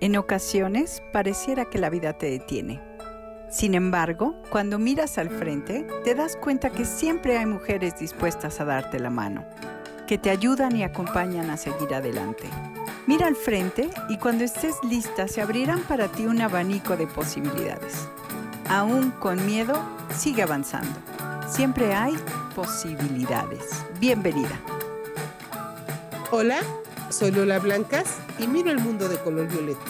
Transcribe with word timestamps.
En 0.00 0.16
ocasiones 0.16 1.02
pareciera 1.12 1.66
que 1.66 1.78
la 1.78 1.90
vida 1.90 2.14
te 2.14 2.30
detiene. 2.30 2.80
Sin 3.50 3.74
embargo, 3.74 4.34
cuando 4.48 4.78
miras 4.78 5.18
al 5.18 5.28
frente, 5.28 5.86
te 6.04 6.14
das 6.14 6.36
cuenta 6.36 6.70
que 6.70 6.86
siempre 6.86 7.36
hay 7.36 7.44
mujeres 7.44 7.98
dispuestas 7.98 8.60
a 8.60 8.64
darte 8.64 8.98
la 8.98 9.10
mano, 9.10 9.44
que 10.06 10.16
te 10.16 10.30
ayudan 10.30 10.74
y 10.74 10.84
acompañan 10.84 11.50
a 11.50 11.58
seguir 11.58 11.92
adelante. 11.92 12.44
Mira 13.06 13.26
al 13.26 13.36
frente 13.36 13.90
y 14.08 14.16
cuando 14.16 14.44
estés 14.44 14.74
lista 14.88 15.28
se 15.28 15.42
abrirán 15.42 15.82
para 15.82 16.08
ti 16.08 16.24
un 16.24 16.40
abanico 16.40 16.96
de 16.96 17.06
posibilidades. 17.06 18.08
Aún 18.70 19.10
con 19.10 19.44
miedo, 19.44 19.74
sigue 20.16 20.42
avanzando. 20.42 20.98
Siempre 21.46 21.92
hay 21.92 22.14
posibilidades. 22.54 23.84
Bienvenida. 23.98 24.58
Hola, 26.30 26.60
soy 27.10 27.32
Lola 27.32 27.58
Blancas 27.58 28.18
y 28.38 28.46
miro 28.46 28.70
el 28.70 28.78
mundo 28.78 29.08
de 29.08 29.18
color 29.18 29.48
violeta. 29.48 29.80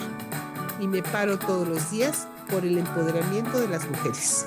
Y 0.80 0.88
me 0.88 1.02
paro 1.02 1.38
todos 1.38 1.68
los 1.68 1.90
días 1.90 2.26
por 2.50 2.64
el 2.64 2.78
empoderamiento 2.78 3.60
de 3.60 3.68
las 3.68 3.88
mujeres. 3.88 4.46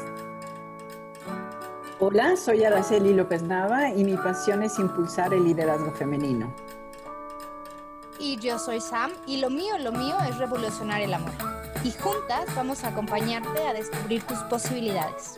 Hola, 2.00 2.36
soy 2.36 2.64
Araceli 2.64 3.14
López 3.14 3.44
Nava 3.44 3.90
y 3.90 4.04
mi 4.04 4.18
pasión 4.18 4.64
es 4.64 4.80
impulsar 4.80 5.34
el 5.34 5.46
liderazgo 5.46 5.92
femenino. 5.92 6.54
Y 8.20 8.38
yo 8.38 8.58
soy 8.58 8.82
Sam 8.82 9.12
y 9.28 9.38
lo 9.38 9.50
mío, 9.50 9.78
lo 9.78 9.92
mío 9.92 10.16
es 10.28 10.38
revolucionar 10.38 11.02
el 11.02 11.14
amor. 11.14 11.32
Y 11.84 11.92
juntas 11.92 12.46
vamos 12.56 12.84
a 12.84 12.90
acompañarte 12.90 13.68
a 13.68 13.74
descubrir 13.74 14.24
tus 14.24 14.40
posibilidades. 14.44 15.36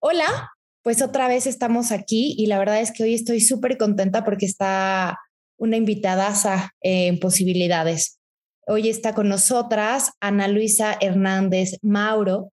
Hola, 0.00 0.52
pues 0.82 1.00
otra 1.00 1.28
vez 1.28 1.46
estamos 1.46 1.92
aquí 1.92 2.34
y 2.36 2.46
la 2.46 2.58
verdad 2.58 2.80
es 2.80 2.92
que 2.92 3.04
hoy 3.04 3.14
estoy 3.14 3.40
súper 3.40 3.78
contenta 3.78 4.24
porque 4.24 4.46
está 4.46 5.18
una 5.56 5.76
invitada 5.76 6.34
en 6.80 7.20
posibilidades. 7.20 8.18
Hoy 8.66 8.88
está 8.88 9.14
con 9.14 9.28
nosotras 9.28 10.10
Ana 10.20 10.48
Luisa 10.48 10.96
Hernández 11.00 11.78
Mauro, 11.82 12.52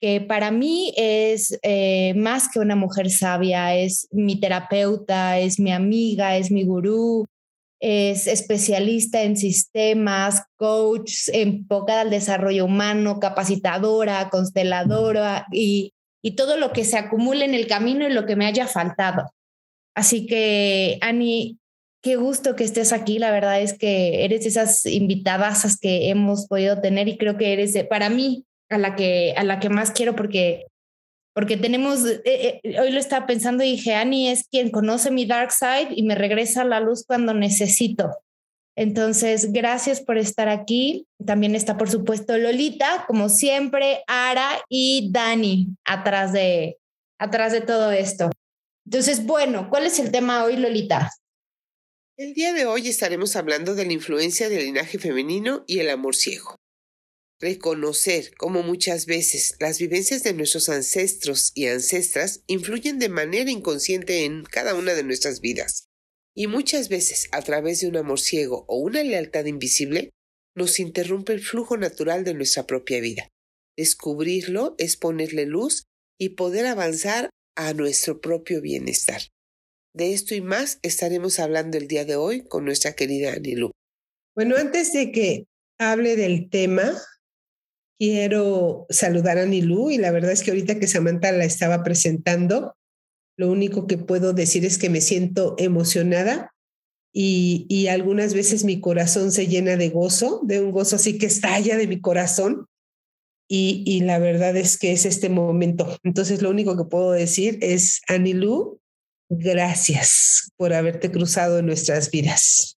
que 0.00 0.20
para 0.20 0.50
mí 0.50 0.92
es 0.96 1.58
eh, 1.62 2.14
más 2.14 2.48
que 2.48 2.60
una 2.60 2.76
mujer 2.76 3.10
sabia, 3.10 3.74
es 3.74 4.08
mi 4.12 4.40
terapeuta, 4.40 5.38
es 5.38 5.58
mi 5.58 5.72
amiga, 5.72 6.36
es 6.36 6.50
mi 6.50 6.64
gurú, 6.64 7.26
es 7.80 8.26
especialista 8.26 9.22
en 9.22 9.36
sistemas, 9.36 10.42
coach, 10.56 11.28
enfocada 11.32 12.02
al 12.02 12.10
desarrollo 12.10 12.64
humano, 12.64 13.20
capacitadora, 13.20 14.30
consteladora 14.30 15.46
y 15.52 15.92
y 16.22 16.36
todo 16.36 16.56
lo 16.56 16.72
que 16.72 16.84
se 16.84 16.98
acumule 16.98 17.44
en 17.44 17.54
el 17.54 17.66
camino 17.66 18.06
y 18.06 18.12
lo 18.12 18.26
que 18.26 18.36
me 18.36 18.46
haya 18.46 18.66
faltado. 18.66 19.32
Así 19.94 20.26
que, 20.26 20.98
Ani, 21.00 21.58
qué 22.02 22.16
gusto 22.16 22.56
que 22.56 22.64
estés 22.64 22.92
aquí. 22.92 23.18
La 23.18 23.30
verdad 23.30 23.60
es 23.60 23.76
que 23.76 24.24
eres 24.24 24.46
esas 24.46 24.86
invitadas 24.86 25.78
que 25.78 26.10
hemos 26.10 26.46
podido 26.46 26.80
tener 26.80 27.08
y 27.08 27.18
creo 27.18 27.36
que 27.36 27.52
eres 27.52 27.74
para 27.88 28.08
mí 28.08 28.44
a 28.70 28.78
la 28.78 28.96
que, 28.96 29.34
a 29.36 29.44
la 29.44 29.60
que 29.60 29.70
más 29.70 29.90
quiero 29.90 30.14
porque, 30.14 30.66
porque 31.34 31.56
tenemos, 31.56 32.04
eh, 32.06 32.60
eh, 32.62 32.80
hoy 32.80 32.90
lo 32.90 32.98
estaba 32.98 33.26
pensando 33.26 33.64
y 33.64 33.72
dije, 33.72 33.94
Ani 33.94 34.28
es 34.28 34.46
quien 34.48 34.70
conoce 34.70 35.10
mi 35.10 35.26
dark 35.26 35.52
side 35.52 35.88
y 35.94 36.02
me 36.02 36.14
regresa 36.14 36.62
a 36.62 36.66
la 36.66 36.80
luz 36.80 37.04
cuando 37.06 37.34
necesito. 37.34 38.10
Entonces, 38.80 39.52
gracias 39.52 40.00
por 40.00 40.18
estar 40.18 40.48
aquí. 40.48 41.08
También 41.26 41.56
está, 41.56 41.76
por 41.76 41.90
supuesto, 41.90 42.38
Lolita, 42.38 43.06
como 43.08 43.28
siempre, 43.28 44.04
Ara 44.06 44.62
y 44.68 45.10
Dani 45.10 45.76
atrás 45.84 46.32
de, 46.32 46.78
atrás 47.18 47.50
de 47.50 47.60
todo 47.60 47.90
esto. 47.90 48.30
Entonces, 48.86 49.26
bueno, 49.26 49.68
¿cuál 49.68 49.86
es 49.86 49.98
el 49.98 50.12
tema 50.12 50.44
hoy, 50.44 50.58
Lolita? 50.58 51.10
El 52.16 52.34
día 52.34 52.52
de 52.52 52.66
hoy 52.66 52.86
estaremos 52.86 53.34
hablando 53.34 53.74
de 53.74 53.84
la 53.84 53.92
influencia 53.92 54.48
del 54.48 54.66
linaje 54.66 55.00
femenino 55.00 55.64
y 55.66 55.80
el 55.80 55.90
amor 55.90 56.14
ciego. 56.14 56.54
Reconocer 57.40 58.30
cómo 58.36 58.62
muchas 58.62 59.06
veces 59.06 59.56
las 59.58 59.80
vivencias 59.80 60.22
de 60.22 60.34
nuestros 60.34 60.68
ancestros 60.68 61.50
y 61.56 61.66
ancestras 61.66 62.44
influyen 62.46 63.00
de 63.00 63.08
manera 63.08 63.50
inconsciente 63.50 64.24
en 64.24 64.44
cada 64.44 64.76
una 64.76 64.94
de 64.94 65.02
nuestras 65.02 65.40
vidas 65.40 65.87
y 66.38 66.46
muchas 66.46 66.88
veces, 66.88 67.26
a 67.32 67.42
través 67.42 67.80
de 67.80 67.88
un 67.88 67.96
amor 67.96 68.20
ciego 68.20 68.64
o 68.68 68.78
una 68.78 69.02
lealtad 69.02 69.46
invisible, 69.46 70.10
nos 70.56 70.78
interrumpe 70.78 71.32
el 71.32 71.40
flujo 71.40 71.76
natural 71.76 72.22
de 72.22 72.32
nuestra 72.32 72.64
propia 72.64 73.00
vida. 73.00 73.28
Descubrirlo 73.76 74.76
es 74.78 74.96
ponerle 74.96 75.46
luz 75.46 75.86
y 76.16 76.36
poder 76.36 76.66
avanzar 76.66 77.28
a 77.56 77.72
nuestro 77.72 78.20
propio 78.20 78.60
bienestar. 78.60 79.20
De 79.92 80.12
esto 80.12 80.36
y 80.36 80.40
más 80.40 80.78
estaremos 80.82 81.40
hablando 81.40 81.76
el 81.76 81.88
día 81.88 82.04
de 82.04 82.14
hoy 82.14 82.46
con 82.46 82.64
nuestra 82.64 82.92
querida 82.92 83.32
Anilú. 83.32 83.72
Bueno, 84.36 84.54
antes 84.58 84.92
de 84.92 85.10
que 85.10 85.46
hable 85.76 86.14
del 86.14 86.50
tema, 86.50 86.92
quiero 87.98 88.86
saludar 88.90 89.38
a 89.38 89.42
Anilú 89.42 89.90
y 89.90 89.98
la 89.98 90.12
verdad 90.12 90.30
es 90.30 90.44
que 90.44 90.52
ahorita 90.52 90.78
que 90.78 90.86
Samantha 90.86 91.32
la 91.32 91.44
estaba 91.44 91.82
presentando, 91.82 92.74
lo 93.38 93.50
único 93.50 93.86
que 93.86 93.96
puedo 93.96 94.32
decir 94.32 94.64
es 94.64 94.78
que 94.78 94.90
me 94.90 95.00
siento 95.00 95.54
emocionada 95.58 96.52
y, 97.14 97.86
algunas 97.88 98.34
veces 98.34 98.64
mi 98.64 98.80
corazón 98.80 99.32
se 99.32 99.46
llena 99.46 99.76
de 99.76 99.88
gozo, 99.88 100.40
de 100.44 100.60
un 100.60 100.72
gozo 100.72 100.96
así 100.96 101.18
que 101.18 101.26
estalla 101.26 101.76
de 101.76 101.86
mi 101.86 102.00
corazón. 102.00 102.66
Y, 103.50 103.82
y 103.86 104.00
la 104.00 104.18
verdad 104.18 104.56
es 104.56 104.76
que 104.76 104.92
es 104.92 105.06
este 105.06 105.30
momento. 105.30 105.98
Entonces, 106.04 106.42
lo 106.42 106.50
único 106.50 106.76
que 106.76 106.84
puedo 106.84 107.12
decir 107.12 107.58
es, 107.62 108.02
Anilú, 108.06 108.78
gracias 109.30 110.52
por 110.56 110.74
haberte 110.74 111.10
cruzado 111.10 111.58
en 111.58 111.66
nuestras 111.66 112.10
vidas. 112.10 112.76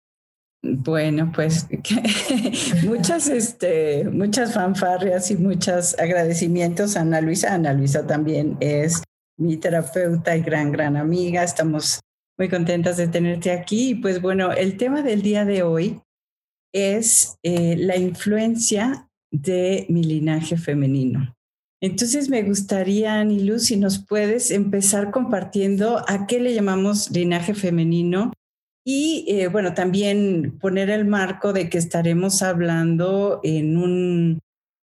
Bueno, 0.63 1.33
pues 1.35 1.67
muchas, 2.85 3.29
este, 3.29 4.05
muchas 4.05 4.53
fanfarrias 4.53 5.31
y 5.31 5.37
muchos 5.37 5.99
agradecimientos 5.99 6.97
a 6.97 7.01
Ana 7.01 7.21
Luisa. 7.23 7.55
Ana 7.55 7.73
Luisa 7.73 8.07
también 8.07 8.57
es 8.61 9.03
mi 9.39 9.57
terapeuta 9.57 10.37
y 10.37 10.43
gran, 10.43 10.71
gran 10.73 10.97
amiga. 10.97 11.43
Estamos 11.43 12.01
muy 12.37 12.49
contentas 12.49 12.97
de 12.97 13.09
tenerte 13.09 13.51
aquí. 13.51 13.91
Y 13.91 13.95
pues 13.95 14.21
bueno, 14.21 14.53
el 14.53 14.77
tema 14.77 15.03
del 15.03 15.23
día 15.23 15.45
de 15.45 15.63
hoy 15.63 16.01
es 16.73 17.37
eh, 17.43 17.77
la 17.77 17.97
influencia 17.97 19.09
de 19.31 19.87
mi 19.89 20.05
linaje 20.05 20.57
femenino. 20.57 21.35
Entonces 21.81 22.29
me 22.29 22.43
gustaría, 22.43 23.21
Anilu, 23.21 23.61
si 23.61 23.77
nos 23.77 24.05
puedes 24.05 24.51
empezar 24.51 25.11
compartiendo 25.13 26.05
a 26.09 26.27
qué 26.27 26.41
le 26.41 26.53
llamamos 26.53 27.11
linaje 27.11 27.55
femenino 27.55 28.33
y 28.85 29.27
eh, 29.29 29.49
bueno, 29.49 29.75
también 29.75 30.59
poner 30.61 30.91
el 30.91 31.05
marco 31.05 31.53
de 31.53 31.69
que 31.69 31.79
estaremos 31.79 32.43
hablando 32.43 33.41
en 33.45 33.77
un 33.77 34.41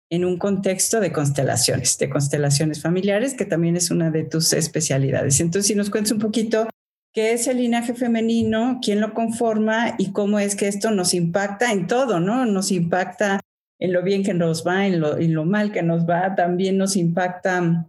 en 0.10 0.26
un 0.26 0.38
contexto 0.38 1.00
de 1.00 1.12
constelaciones, 1.12 1.98
de 1.98 2.10
constelaciones 2.10 2.82
familiares, 2.82 3.34
que 3.34 3.46
también 3.46 3.76
es 3.76 3.92
una 3.92 4.12
de 4.12 4.24
tus 4.24 4.54
especialidades. 4.54 5.40
Entonces, 5.40 5.68
si 5.68 5.76
nos 5.76 5.90
cuentas 5.90 6.12
un 6.12 6.20
poquito 6.20 6.70
qué 7.14 7.34
es 7.34 7.48
el 7.48 7.58
linaje 7.58 7.94
femenino, 7.94 8.80
quién 8.84 9.02
lo 9.02 9.14
conforma 9.14 9.96
y 9.98 10.12
cómo 10.12 10.38
es 10.40 10.56
que 10.56 10.68
esto 10.68 10.92
nos 10.92 11.14
impacta 11.14 11.72
en 11.72 11.88
todo, 11.88 12.20
¿no? 12.20 12.46
Nos 12.46 12.72
impacta 12.72 13.40
en 13.80 13.94
lo 13.94 14.04
bien 14.04 14.24
que 14.24 14.34
nos 14.34 14.66
va, 14.66 14.86
en 14.86 15.00
lo, 15.00 15.18
en 15.18 15.34
lo 15.34 15.46
mal 15.46 15.72
que 15.72 15.82
nos 15.82 16.08
va, 16.08 16.36
también 16.36 16.78
nos 16.78 16.96
impacta, 16.96 17.88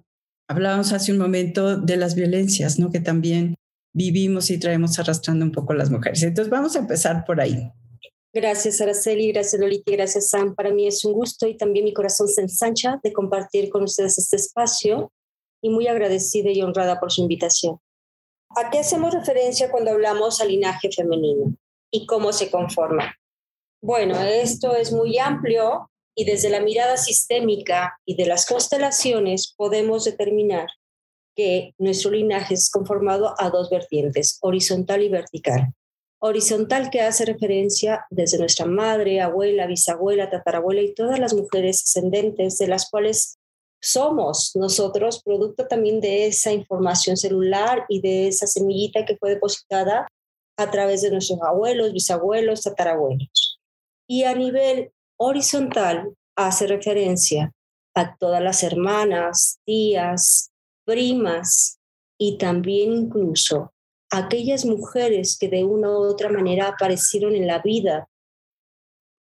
hablábamos 0.49 0.93
hace 0.93 1.13
un 1.13 1.19
momento 1.19 1.77
de 1.77 1.97
las 1.97 2.15
violencias, 2.15 2.79
¿no? 2.79 2.91
Que 2.91 3.01
también 3.01 3.57
vivimos 3.93 4.51
y 4.51 4.59
traemos 4.59 4.99
arrastrando 4.99 5.45
un 5.45 5.53
poco 5.53 5.75
las 5.75 5.91
mujeres. 5.91 6.23
Entonces, 6.23 6.51
vamos 6.51 6.77
a 6.77 6.81
empezar 6.81 7.25
por 7.25 7.41
ahí. 7.41 7.71
Gracias, 8.37 8.83
Araceli, 8.83 9.33
gracias, 9.33 9.59
Lolita, 9.59 9.91
gracias, 9.93 10.29
Sam. 10.29 10.55
Para 10.55 10.71
mí 10.71 10.87
es 10.87 11.03
un 11.07 11.15
gusto 11.15 11.47
y 11.47 11.57
también 11.57 11.87
mi 11.87 11.95
corazón 11.95 12.29
se 12.29 12.43
ensancha 12.43 13.01
de 13.03 13.11
compartir 13.11 13.71
con 13.71 13.85
ustedes 13.85 14.19
este 14.19 14.37
espacio 14.37 15.11
y 15.63 15.71
muy 15.71 15.87
agradecida 15.87 16.51
y 16.51 16.61
honrada 16.61 17.01
por 17.01 17.11
su 17.11 17.23
invitación. 17.23 17.79
¿A 18.51 18.69
qué 18.69 18.81
hacemos 18.81 19.15
referencia 19.15 19.71
cuando 19.71 19.93
hablamos 19.93 20.43
al 20.43 20.49
linaje 20.49 20.91
femenino 20.95 21.57
y 21.91 22.05
cómo 22.05 22.31
se 22.31 22.51
conforma? 22.51 23.15
Bueno, 23.83 24.21
esto 24.23 24.77
es 24.77 24.93
muy 24.93 25.17
amplio 25.17 25.91
y 26.15 26.27
desde 26.27 26.51
la 26.51 26.61
mirada 26.61 26.99
sistémica 26.99 27.99
y 28.05 28.17
de 28.17 28.27
las 28.27 28.45
constelaciones 28.45 29.55
podemos 29.57 30.05
determinar 30.05 30.67
que 31.35 31.73
nuestro 31.79 32.11
linaje 32.11 32.53
es 32.53 32.69
conformado 32.69 33.35
a 33.39 33.49
dos 33.49 33.71
vertientes, 33.71 34.37
horizontal 34.43 35.03
y 35.03 35.09
vertical 35.09 35.73
horizontal 36.19 36.91
que 36.91 37.01
hace 37.01 37.25
referencia 37.25 38.07
desde 38.11 38.39
nuestra 38.39 38.67
madre, 38.67 39.21
abuela, 39.21 39.67
bisabuela, 39.67 40.31
tatarabuela 40.31 40.83
y 40.83 40.95
todas 40.95 41.19
las 41.19 41.35
mujeres 41.35 41.83
ascendentes 41.83 42.59
de 42.59 42.69
las 42.69 42.91
cuales 42.91 43.39
somos 43.81 44.53
nosotros, 44.55 45.23
producto 45.23 45.67
también 45.67 46.01
de 46.01 46.27
esa 46.27 46.53
información 46.53 47.17
celular 47.17 47.85
y 47.89 48.01
de 48.01 48.29
esa 48.29 48.47
semillita 48.47 49.05
que 49.05 49.17
fue 49.17 49.31
depositada 49.31 50.09
a 50.59 50.71
través 50.71 51.03
de 51.03 51.11
nuestros 51.11 51.41
abuelos, 51.43 51.93
bisabuelos, 51.93 52.63
tatarabuelos. 52.63 53.61
Y 54.09 54.25
a 54.25 54.35
nivel 54.35 54.93
horizontal 55.19 56.15
hace 56.35 56.67
referencia 56.67 57.53
a 57.95 58.17
todas 58.17 58.43
las 58.43 58.63
hermanas, 58.63 59.59
tías, 59.65 60.51
primas 60.85 61.79
y 62.19 62.39
también 62.39 62.93
incluso 62.93 63.73
aquellas 64.11 64.65
mujeres 64.65 65.37
que 65.39 65.49
de 65.49 65.65
una 65.65 65.91
u 65.91 66.05
otra 66.05 66.31
manera 66.31 66.69
aparecieron 66.69 67.35
en 67.35 67.47
la 67.47 67.61
vida 67.61 68.09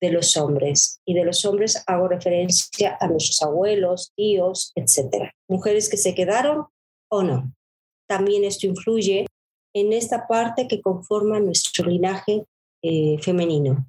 de 0.01 0.11
los 0.11 0.37
hombres. 0.37 1.01
Y 1.07 1.15
de 1.15 1.25
los 1.25 1.45
hombres 1.45 1.83
hago 1.87 2.09
referencia 2.09 2.97
a 3.01 3.09
nuestros 3.09 3.43
abuelos, 3.43 4.13
tíos, 4.17 4.73
etc. 4.75 5.31
Mujeres 5.49 5.89
que 5.89 5.97
se 5.97 6.15
quedaron 6.15 6.67
o 7.11 7.23
no. 7.23 7.53
También 8.09 8.45
esto 8.45 8.67
influye 8.67 9.27
en 9.75 9.93
esta 9.93 10.27
parte 10.27 10.69
que 10.69 10.81
conforma 10.81 11.41
nuestro 11.41 11.87
linaje 11.87 12.45
eh, 12.83 13.19
femenino. 13.21 13.87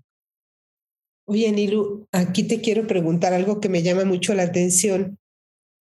Oye, 1.30 1.52
Nilu, 1.52 2.08
aquí 2.12 2.44
te 2.44 2.62
quiero 2.62 2.88
preguntar 2.88 3.34
algo 3.34 3.60
que 3.60 3.70
me 3.70 3.84
llama 3.84 4.06
mucho 4.06 4.34
la 4.34 4.44
atención. 4.44 5.20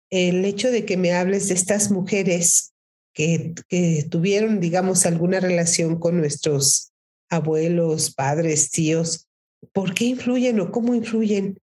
El 0.09 0.45
hecho 0.45 0.71
de 0.71 0.85
que 0.85 0.95
me 0.95 1.13
hables 1.13 1.49
de 1.49 1.55
estas 1.55 1.91
mujeres 1.91 2.72
que, 3.13 3.53
tuvieron, 4.09 4.59
digamos, 4.59 5.05
alguna 5.05 5.39
relación 5.39 5.99
con 5.99 6.17
nuestros 6.17 6.91
abuelos, 7.29 8.13
padres, 8.13 8.71
tíos, 8.71 9.27
¿por 9.71 9.93
qué 9.93 10.05
influyen 10.05 10.59
o 10.59 10.71
cómo 10.71 10.93
influyen? 10.93 11.59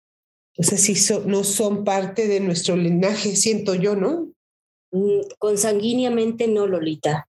O 0.58 0.62
sea, 0.62 0.78
si 0.78 0.94
no 1.26 1.44
son 1.44 1.84
parte 1.84 2.28
de 2.28 2.40
nuestro 2.40 2.76
linaje, 2.76 3.36
siento 3.36 3.74
yo, 3.74 3.96
¿no? 3.96 4.32
Mm, 4.92 5.22
consanguíneamente 5.38 6.48
no, 6.48 6.66
Lolita. 6.66 7.28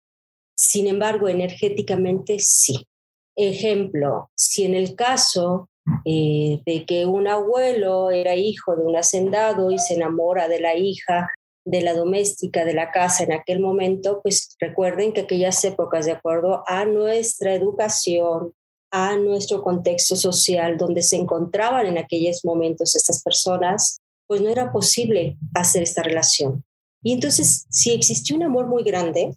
Sin 0.56 0.88
embargo, 0.88 1.28
energéticamente 1.28 2.38
sí. 2.40 2.88
Ejemplo, 3.36 4.30
si 4.36 4.64
en 4.64 4.76
el 4.76 4.96
caso 4.96 5.70
eh, 6.06 6.62
de 6.66 6.86
que 6.86 7.06
un 7.06 7.28
abuelo 7.28 8.12
era 8.12 8.36
hijo 8.36 8.76
de 8.76 8.84
un 8.84 8.96
hacendado 8.96 9.72
y 9.72 9.80
se 9.80 9.96
enamora 9.96 10.48
de 10.48 10.62
la 10.62 10.76
hija 10.76 11.30
de 11.66 11.82
la 11.82 11.94
doméstica 11.94 12.64
de 12.64 12.74
la 12.74 12.92
casa 12.92 13.24
en 13.24 13.34
aquel 13.34 13.60
momento, 13.60 14.22
pues 14.22 14.56
recuerden 14.60 15.14
que 15.14 15.22
aquellas 15.22 15.64
épocas, 15.66 16.06
de 16.06 16.14
acuerdo 16.14 16.64
a 16.68 16.86
nuestra 16.86 17.54
educación, 17.54 18.54
a 18.92 19.18
nuestro 19.18 19.64
contexto 19.64 20.16
social 20.16 20.78
donde 20.78 21.02
se 21.02 21.18
encontraban 21.18 21.88
en 21.88 21.98
aquellos 21.98 22.46
momentos 22.46 22.96
estas 22.96 23.22
personas, 23.24 24.00
pues 24.28 24.42
no 24.42 24.50
era 24.50 24.72
posible 24.72 25.38
hacer 25.54 25.84
esta 25.84 26.04
relación. 26.04 26.64
Y 27.04 27.14
entonces, 27.14 27.66
si 27.70 27.92
existió 27.92 28.36
un 28.36 28.44
amor 28.44 28.68
muy 28.68 28.84
grande 28.84 29.36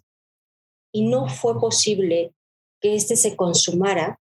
y 0.93 1.07
no 1.07 1.27
fue 1.27 1.59
posible 1.59 2.33
que 2.79 2.95
éste 2.95 3.15
se 3.15 3.35
consumara, 3.35 4.19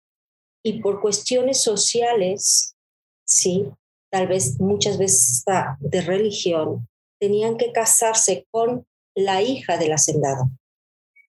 y 0.64 0.80
por 0.80 1.00
cuestiones 1.00 1.62
sociales, 1.62 2.76
sí, 3.24 3.66
tal 4.10 4.28
vez 4.28 4.60
muchas 4.60 4.98
veces 4.98 5.44
de 5.80 6.00
religión, 6.02 6.88
tenían 7.22 7.56
que 7.56 7.70
casarse 7.70 8.48
con 8.50 8.84
la 9.14 9.42
hija 9.42 9.76
del 9.76 9.92
hacendado. 9.92 10.50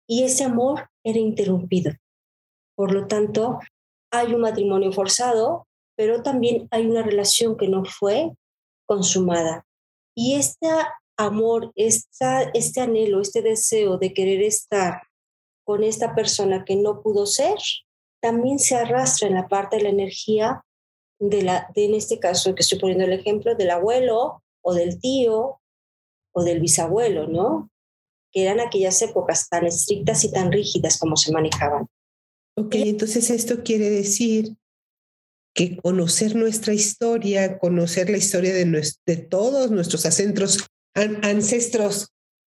Y 0.08 0.22
ese 0.22 0.44
amor 0.44 0.88
era 1.04 1.18
interrumpido. 1.18 1.94
Por 2.76 2.94
lo 2.94 3.08
tanto, 3.08 3.58
hay 4.12 4.36
un 4.36 4.42
matrimonio 4.42 4.92
forzado, 4.92 5.66
pero 5.98 6.22
también 6.22 6.68
hay 6.70 6.86
una 6.86 7.02
relación 7.02 7.58
que 7.58 7.68
no 7.68 7.86
fue 7.86 8.34
consumada. 8.86 9.66
Y 10.16 10.36
este 10.36 10.68
amor, 11.18 11.72
esta, 11.76 12.44
este 12.54 12.82
anhelo, 12.82 13.20
este 13.20 13.42
deseo 13.42 13.98
de 13.98 14.14
querer 14.14 14.44
estar 14.44 15.02
con 15.66 15.84
esta 15.84 16.14
persona 16.14 16.66
que 16.66 16.76
no 16.76 17.02
pudo 17.02 17.26
ser, 17.26 17.58
también 18.22 18.60
se 18.60 18.76
arrastra 18.76 19.28
en 19.28 19.34
la 19.34 19.48
parte 19.48 19.78
de 19.78 19.84
la 19.84 19.90
energía 19.90 20.64
de 21.20 21.42
la, 21.42 21.68
de, 21.74 21.86
en 21.86 21.96
este 21.96 22.20
caso 22.20 22.54
que 22.54 22.62
estoy 22.62 22.78
poniendo 22.78 23.06
el 23.06 23.14
ejemplo, 23.14 23.56
del 23.56 23.72
abuelo 23.72 24.44
o 24.62 24.76
del 24.76 25.00
tío 25.00 25.59
o 26.34 26.44
del 26.44 26.60
bisabuelo, 26.60 27.28
¿no? 27.28 27.70
Que 28.32 28.44
eran 28.44 28.60
aquellas 28.60 29.02
épocas 29.02 29.50
tan 29.50 29.66
estrictas 29.66 30.24
y 30.24 30.32
tan 30.32 30.52
rígidas 30.52 30.98
como 30.98 31.18
se 31.18 31.32
manejaban. 31.32 31.88
Ok, 32.58 32.76
entonces 32.76 33.30
esto 33.30 33.64
quiere 33.64 33.90
decir 33.90 34.56
que 35.54 35.78
conocer 35.78 36.36
nuestra 36.36 36.74
historia, 36.74 37.58
conocer 37.58 38.10
la 38.10 38.18
historia 38.18 38.54
de, 38.54 38.66
de 39.06 39.18
todos 39.18 39.72
nuestros 39.72 40.06
ancestros, 40.06 40.68
ancestros 40.94 42.10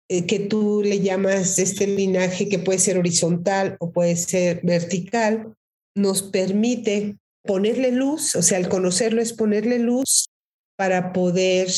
eh, 0.09 0.25
que 0.25 0.39
tú 0.39 0.81
le 0.83 0.99
llamas 0.99 1.57
este 1.57 1.87
linaje 1.87 2.49
que 2.49 2.59
puede 2.59 2.79
ser 2.79 2.97
horizontal 2.97 3.77
o 3.79 3.91
puede 3.91 4.15
ser 4.15 4.59
vertical, 4.63 5.55
nos 5.95 6.21
permite 6.23 7.17
ponerle 7.43 7.91
luz, 7.91 8.35
o 8.35 8.41
sea, 8.41 8.57
al 8.57 8.69
conocerlo 8.69 9.21
es 9.21 9.33
ponerle 9.33 9.79
luz 9.79 10.29
para 10.77 11.13
poder 11.13 11.69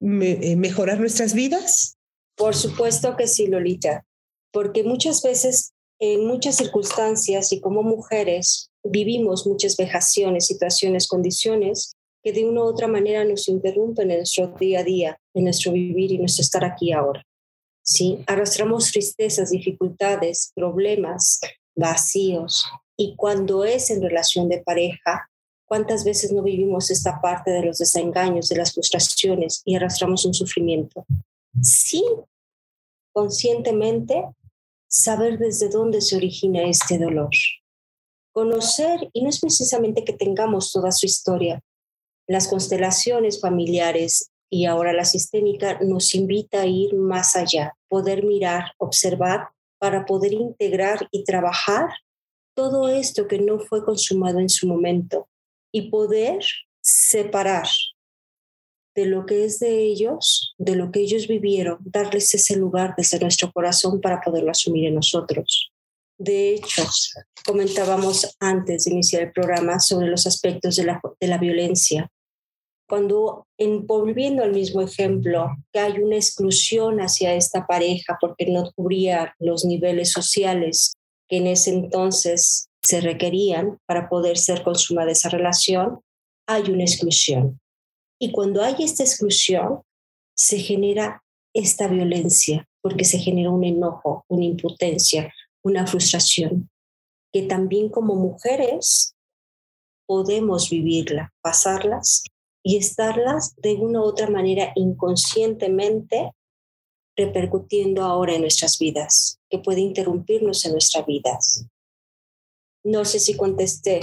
eh, 0.00 0.56
mejorar 0.56 1.00
nuestras 1.00 1.34
vidas? 1.34 1.96
Por 2.36 2.54
supuesto 2.54 3.16
que 3.16 3.26
sí, 3.26 3.46
Lolita, 3.46 4.04
porque 4.52 4.84
muchas 4.84 5.22
veces, 5.22 5.72
en 5.98 6.26
muchas 6.26 6.56
circunstancias 6.56 7.52
y 7.52 7.60
como 7.60 7.82
mujeres, 7.82 8.70
vivimos 8.84 9.46
muchas 9.46 9.76
vejaciones, 9.76 10.46
situaciones, 10.46 11.08
condiciones 11.08 11.96
que 12.22 12.32
de 12.32 12.44
una 12.44 12.62
u 12.62 12.64
otra 12.64 12.88
manera 12.88 13.24
nos 13.24 13.48
interrumpen 13.48 14.10
en 14.10 14.18
nuestro 14.18 14.48
día 14.48 14.80
a 14.80 14.84
día, 14.84 15.18
en 15.34 15.44
nuestro 15.44 15.72
vivir 15.72 16.12
y 16.12 16.18
nuestro 16.18 16.42
estar 16.42 16.64
aquí 16.64 16.92
ahora. 16.92 17.22
¿sí? 17.86 18.24
Arrastramos 18.26 18.90
tristezas, 18.90 19.50
dificultades, 19.50 20.50
problemas, 20.54 21.40
vacíos. 21.76 22.66
Y 22.96 23.14
cuando 23.16 23.64
es 23.64 23.90
en 23.90 24.02
relación 24.02 24.48
de 24.48 24.62
pareja, 24.62 25.30
¿cuántas 25.66 26.04
veces 26.04 26.32
no 26.32 26.42
vivimos 26.42 26.90
esta 26.90 27.20
parte 27.20 27.50
de 27.50 27.62
los 27.62 27.78
desengaños, 27.78 28.48
de 28.48 28.56
las 28.56 28.72
frustraciones 28.72 29.62
y 29.64 29.76
arrastramos 29.76 30.24
un 30.24 30.32
sufrimiento? 30.32 31.04
Sin 31.60 32.04
conscientemente 33.12 34.24
saber 34.88 35.38
desde 35.38 35.68
dónde 35.68 36.00
se 36.00 36.16
origina 36.16 36.62
este 36.62 36.98
dolor. 36.98 37.30
Conocer, 38.32 39.10
y 39.12 39.22
no 39.22 39.28
es 39.28 39.40
precisamente 39.40 40.04
que 40.04 40.12
tengamos 40.12 40.72
toda 40.72 40.92
su 40.92 41.06
historia, 41.06 41.62
las 42.26 42.48
constelaciones 42.48 43.40
familiares 43.40 44.30
y 44.50 44.66
ahora 44.66 44.92
la 44.92 45.04
sistémica 45.04 45.78
nos 45.80 46.14
invita 46.14 46.62
a 46.62 46.66
ir 46.66 46.94
más 46.94 47.36
allá, 47.36 47.76
poder 47.88 48.24
mirar, 48.24 48.72
observar 48.78 49.48
para 49.78 50.04
poder 50.04 50.32
integrar 50.32 51.08
y 51.10 51.24
trabajar 51.24 51.88
todo 52.54 52.88
esto 52.88 53.26
que 53.26 53.38
no 53.38 53.58
fue 53.58 53.84
consumado 53.84 54.38
en 54.38 54.48
su 54.48 54.66
momento 54.66 55.28
y 55.76 55.90
poder 55.90 56.42
separar 56.80 57.66
de 58.94 59.04
lo 59.04 59.26
que 59.26 59.44
es 59.44 59.58
de 59.58 59.82
ellos, 59.82 60.54
de 60.56 60.74
lo 60.74 60.90
que 60.90 61.00
ellos 61.00 61.28
vivieron, 61.28 61.76
darles 61.80 62.34
ese 62.34 62.56
lugar 62.56 62.94
desde 62.96 63.18
nuestro 63.18 63.52
corazón 63.52 64.00
para 64.00 64.22
poderlo 64.22 64.50
asumir 64.50 64.86
en 64.86 64.94
nosotros. 64.94 65.70
De 66.18 66.54
hecho, 66.54 66.82
comentábamos 67.44 68.34
antes 68.40 68.84
de 68.84 68.92
iniciar 68.92 69.24
el 69.24 69.32
programa 69.32 69.78
sobre 69.80 70.08
los 70.08 70.26
aspectos 70.26 70.76
de 70.76 70.84
la, 70.84 70.98
de 71.20 71.26
la 71.26 71.36
violencia 71.36 72.10
cuando, 72.88 73.46
en, 73.58 73.86
volviendo 73.86 74.42
al 74.42 74.52
mismo 74.52 74.80
ejemplo, 74.80 75.48
que 75.72 75.80
hay 75.80 75.98
una 75.98 76.16
exclusión 76.16 77.00
hacia 77.00 77.34
esta 77.34 77.66
pareja 77.66 78.16
porque 78.18 78.46
no 78.46 78.70
cubría 78.74 79.34
los 79.38 79.66
niveles 79.66 80.10
sociales 80.12 80.94
que 81.28 81.38
en 81.38 81.48
ese 81.48 81.70
entonces 81.70 82.68
se 82.86 83.00
requerían 83.00 83.78
para 83.86 84.08
poder 84.08 84.38
ser 84.38 84.62
consumada 84.62 85.10
esa 85.10 85.28
relación, 85.28 86.00
hay 86.46 86.70
una 86.70 86.84
exclusión. 86.84 87.60
Y 88.20 88.30
cuando 88.30 88.62
hay 88.62 88.76
esta 88.78 89.02
exclusión, 89.02 89.82
se 90.36 90.58
genera 90.58 91.22
esta 91.52 91.88
violencia, 91.88 92.68
porque 92.82 93.04
se 93.04 93.18
genera 93.18 93.50
un 93.50 93.64
enojo, 93.64 94.24
una 94.28 94.44
impotencia, 94.44 95.32
una 95.64 95.86
frustración, 95.86 96.70
que 97.32 97.42
también 97.42 97.88
como 97.88 98.14
mujeres 98.14 99.16
podemos 100.06 100.70
vivirla, 100.70 101.32
pasarlas 101.42 102.22
y 102.62 102.76
estarlas 102.76 103.56
de 103.56 103.74
una 103.74 104.00
u 104.00 104.04
otra 104.04 104.30
manera 104.30 104.72
inconscientemente 104.76 106.30
repercutiendo 107.16 108.04
ahora 108.04 108.34
en 108.34 108.42
nuestras 108.42 108.78
vidas, 108.78 109.40
que 109.50 109.58
puede 109.58 109.80
interrumpirnos 109.80 110.64
en 110.64 110.72
nuestras 110.72 111.04
vidas. 111.06 111.66
No 112.86 113.04
sé 113.04 113.18
si 113.18 113.34
contesté 113.34 113.98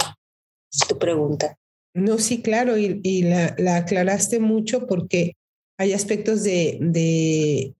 tu 0.86 0.98
pregunta. 0.98 1.56
No, 1.94 2.18
sí, 2.18 2.42
claro, 2.42 2.76
y, 2.76 3.22
la, 3.22 3.54
aclaraste 3.76 4.40
mucho 4.40 4.86
porque 4.86 5.32
hay 5.78 5.94
aspectos 5.94 6.42
de, 6.42 7.72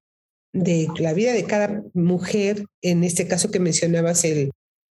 la 0.52 1.12
vida 1.12 1.32
de 1.32 1.44
cada 1.44 1.82
mujer, 1.92 2.64
en 2.80 3.04
este 3.04 3.28
caso 3.28 3.50
que 3.50 3.60
mencionabas, 3.60 4.24
el, 4.24 4.50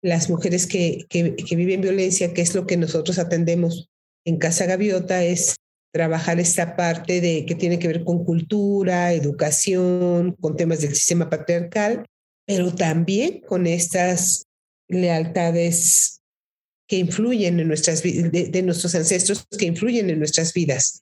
las 0.04 0.30
mujeres 0.30 0.68
que, 0.68 1.06
que, 1.10 1.36
que 1.36 1.56
viven 1.56 1.82
violencia, 1.82 2.34
que 2.34 2.44
es 2.44 2.54
lo 2.54 2.68
que 2.68 2.78
nosotros 2.78 3.18
atendemos 3.18 3.90
en 4.26 4.38
Casa 4.38 4.68
Gaviota, 4.68 5.24
es 5.24 5.56
trabajar 5.92 6.40
esta 6.40 6.76
parte 6.76 7.20
de 7.20 7.46
que 7.48 7.56
tiene 7.56 7.80
que 7.80 7.88
ver 7.88 8.04
con 8.04 8.26
cultura, 8.26 9.12
educación, 9.14 10.36
con 10.40 10.56
temas 10.56 10.82
del 10.82 10.94
sistema 10.94 11.32
patriarcal, 11.32 12.06
pero 12.46 12.76
también 12.76 13.42
con 13.48 13.66
estas 13.66 14.46
lealtades 14.88 16.22
que 16.88 16.98
influyen 16.98 17.60
en 17.60 17.68
nuestras 17.68 18.04
de, 18.04 18.50
de 18.52 18.62
nuestros 18.62 18.94
ancestros 18.96 19.46
que 19.58 19.66
influyen 19.66 20.10
en 20.10 20.20
nuestras 20.20 20.54
vidas. 20.54 21.00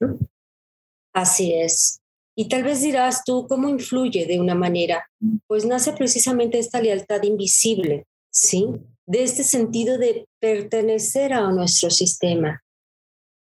Así 1.14 1.54
es. 1.54 2.00
Y 2.36 2.48
tal 2.48 2.64
vez 2.64 2.82
dirás 2.82 3.24
tú, 3.24 3.46
¿cómo 3.48 3.70
influye 3.70 4.26
de 4.26 4.40
una 4.40 4.56
manera? 4.56 5.08
Pues 5.48 5.66
nace 5.66 5.94
precisamente 5.94 6.58
esta 6.58 6.82
lealtad 6.82 7.22
invisible 7.24 8.06
¿sí? 8.34 8.66
De 9.06 9.24
este 9.24 9.44
sentido 9.44 9.98
de 9.98 10.26
pertenecer 10.40 11.34
a 11.34 11.50
nuestro 11.52 11.90
sistema. 11.90 12.62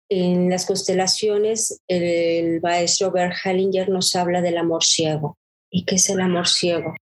En 0.08 0.50
las 0.50 0.66
constelaciones, 0.66 1.80
el 1.86 2.60
maestro 2.60 3.12
Bert 3.12 3.34
Hellinger 3.44 3.88
nos 3.88 4.16
habla 4.16 4.42
del 4.42 4.58
amor 4.58 4.82
ciego. 4.82 5.38
¿Y 5.70 5.84
qué 5.84 5.94
es 5.94 6.10
el 6.10 6.20
amor 6.20 6.48
ciego? 6.48 6.94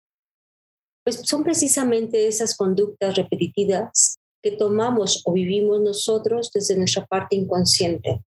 Pues 1.06 1.20
son 1.22 1.44
precisamente 1.44 2.26
esas 2.26 2.56
conductas 2.56 3.14
repetitivas 3.14 4.18
que 4.42 4.50
tomamos 4.50 5.22
o 5.24 5.32
vivimos 5.32 5.80
nosotros 5.80 6.50
desde 6.52 6.76
nuestra 6.76 7.06
parte 7.06 7.36
inconsciente, 7.36 8.24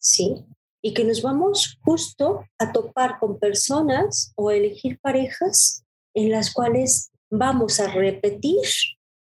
¿sí? 0.00 0.44
Y 0.82 0.92
que 0.92 1.04
nos 1.04 1.22
vamos 1.22 1.78
justo 1.84 2.44
a 2.58 2.72
topar 2.72 3.20
con 3.20 3.38
personas 3.38 4.32
o 4.34 4.48
a 4.48 4.56
elegir 4.56 4.98
parejas 5.00 5.84
en 6.12 6.32
las 6.32 6.52
cuales 6.52 7.12
vamos 7.30 7.78
a 7.78 7.86
repetir, 7.86 8.58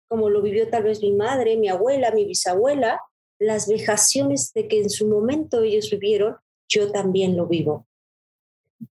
como 0.08 0.30
lo 0.30 0.40
vivió 0.40 0.70
tal 0.70 0.84
vez 0.84 1.02
mi 1.02 1.12
madre, 1.12 1.58
mi 1.58 1.68
abuela, 1.68 2.10
mi 2.12 2.24
bisabuela, 2.24 3.02
las 3.38 3.68
vejaciones 3.68 4.50
de 4.54 4.66
que 4.66 4.80
en 4.80 4.88
su 4.88 5.06
momento 5.06 5.62
ellos 5.62 5.90
vivieron, 5.90 6.36
yo 6.70 6.90
también 6.90 7.36
lo 7.36 7.46
vivo. 7.48 7.86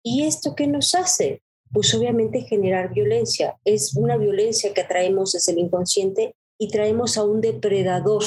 ¿Y 0.05 0.23
esto 0.29 0.55
qué 0.55 0.69
nos 0.69 0.95
hace? 0.95 1.43
Pues 1.73 1.95
obviamente 1.95 2.43
generar 2.43 2.93
violencia. 2.93 3.59
Es 3.65 3.95
una 3.95 4.17
violencia 4.17 4.75
que 4.75 4.85
traemos 4.85 5.33
desde 5.33 5.53
el 5.53 5.59
inconsciente 5.59 6.35
y 6.59 6.69
traemos 6.69 7.17
a 7.17 7.25
un 7.25 7.41
depredador 7.41 8.25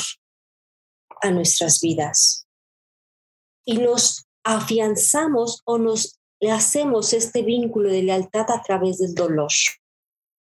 a 1.22 1.32
nuestras 1.32 1.82
vidas. 1.82 2.48
Y 3.66 3.78
nos 3.78 4.26
afianzamos 4.44 5.62
o 5.66 5.78
nos 5.78 6.20
hacemos 6.52 7.14
este 7.14 7.42
vínculo 7.42 7.90
de 7.90 8.04
lealtad 8.04 8.50
a 8.50 8.62
través 8.62 9.00
del 9.00 9.14
dolor, 9.14 9.52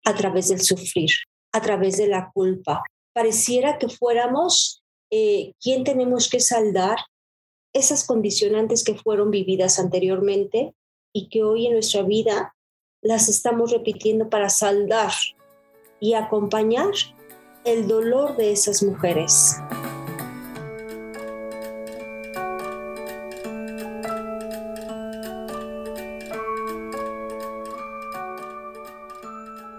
a 0.05 0.15
través 0.15 0.49
del 0.49 0.61
sufrir, 0.61 1.11
a 1.53 1.63
través 1.63 1.97
de 1.97 2.09
la 2.09 2.31
culpa. 2.33 2.83
Pareciera 3.15 3.79
que 3.79 3.89
fuéramos 3.89 4.83
eh, 5.11 5.53
¿quién 5.61 5.85
tenemos 5.85 6.29
que 6.29 6.41
saldar 6.41 6.99
esas 7.73 8.05
condicionantes 8.05 8.83
que 8.83 8.95
fueron 8.95 9.31
vividas 9.31 9.79
anteriormente 9.79 10.75
y 11.15 11.29
que 11.29 11.43
hoy 11.43 11.67
en 11.67 11.75
nuestra 11.75 12.03
vida 12.03 12.56
las 13.07 13.29
estamos 13.29 13.71
repitiendo 13.71 14.29
para 14.29 14.49
saldar 14.49 15.13
y 16.01 16.15
acompañar 16.15 16.91
el 17.65 17.87
dolor 17.87 18.37
de 18.37 18.51
esas 18.53 18.83
mujeres. 18.83 19.57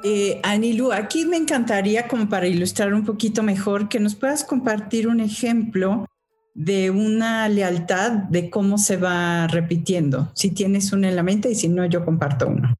Eh, 0.03 0.39
Anilu, 0.41 0.93
aquí 0.93 1.25
me 1.25 1.35
encantaría, 1.35 2.07
como 2.07 2.29
para 2.29 2.47
ilustrar 2.47 2.93
un 2.93 3.03
poquito 3.03 3.43
mejor, 3.43 3.89
que 3.89 3.99
nos 3.99 4.15
puedas 4.15 4.45
compartir 4.45 5.05
un 5.09 5.19
ejemplo 5.19 6.05
de 6.53 6.91
una 6.91 7.49
lealtad 7.49 8.11
de 8.11 8.49
cómo 8.49 8.77
se 8.77 8.95
va 8.95 9.47
repitiendo. 9.47 10.31
Si 10.33 10.51
tienes 10.51 10.93
una 10.93 11.09
en 11.09 11.17
la 11.17 11.23
mente 11.23 11.51
y 11.51 11.55
si 11.55 11.67
no, 11.67 11.85
yo 11.85 12.05
comparto 12.05 12.47
uno. 12.47 12.73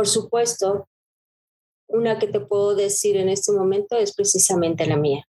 Por 0.00 0.08
supuesto, 0.08 0.88
una 1.86 2.18
que 2.18 2.26
te 2.26 2.40
puedo 2.40 2.74
decir 2.74 3.18
en 3.18 3.28
este 3.28 3.52
momento 3.52 3.98
es 3.98 4.14
precisamente 4.14 4.86
la 4.86 4.96
mía. 4.96 5.26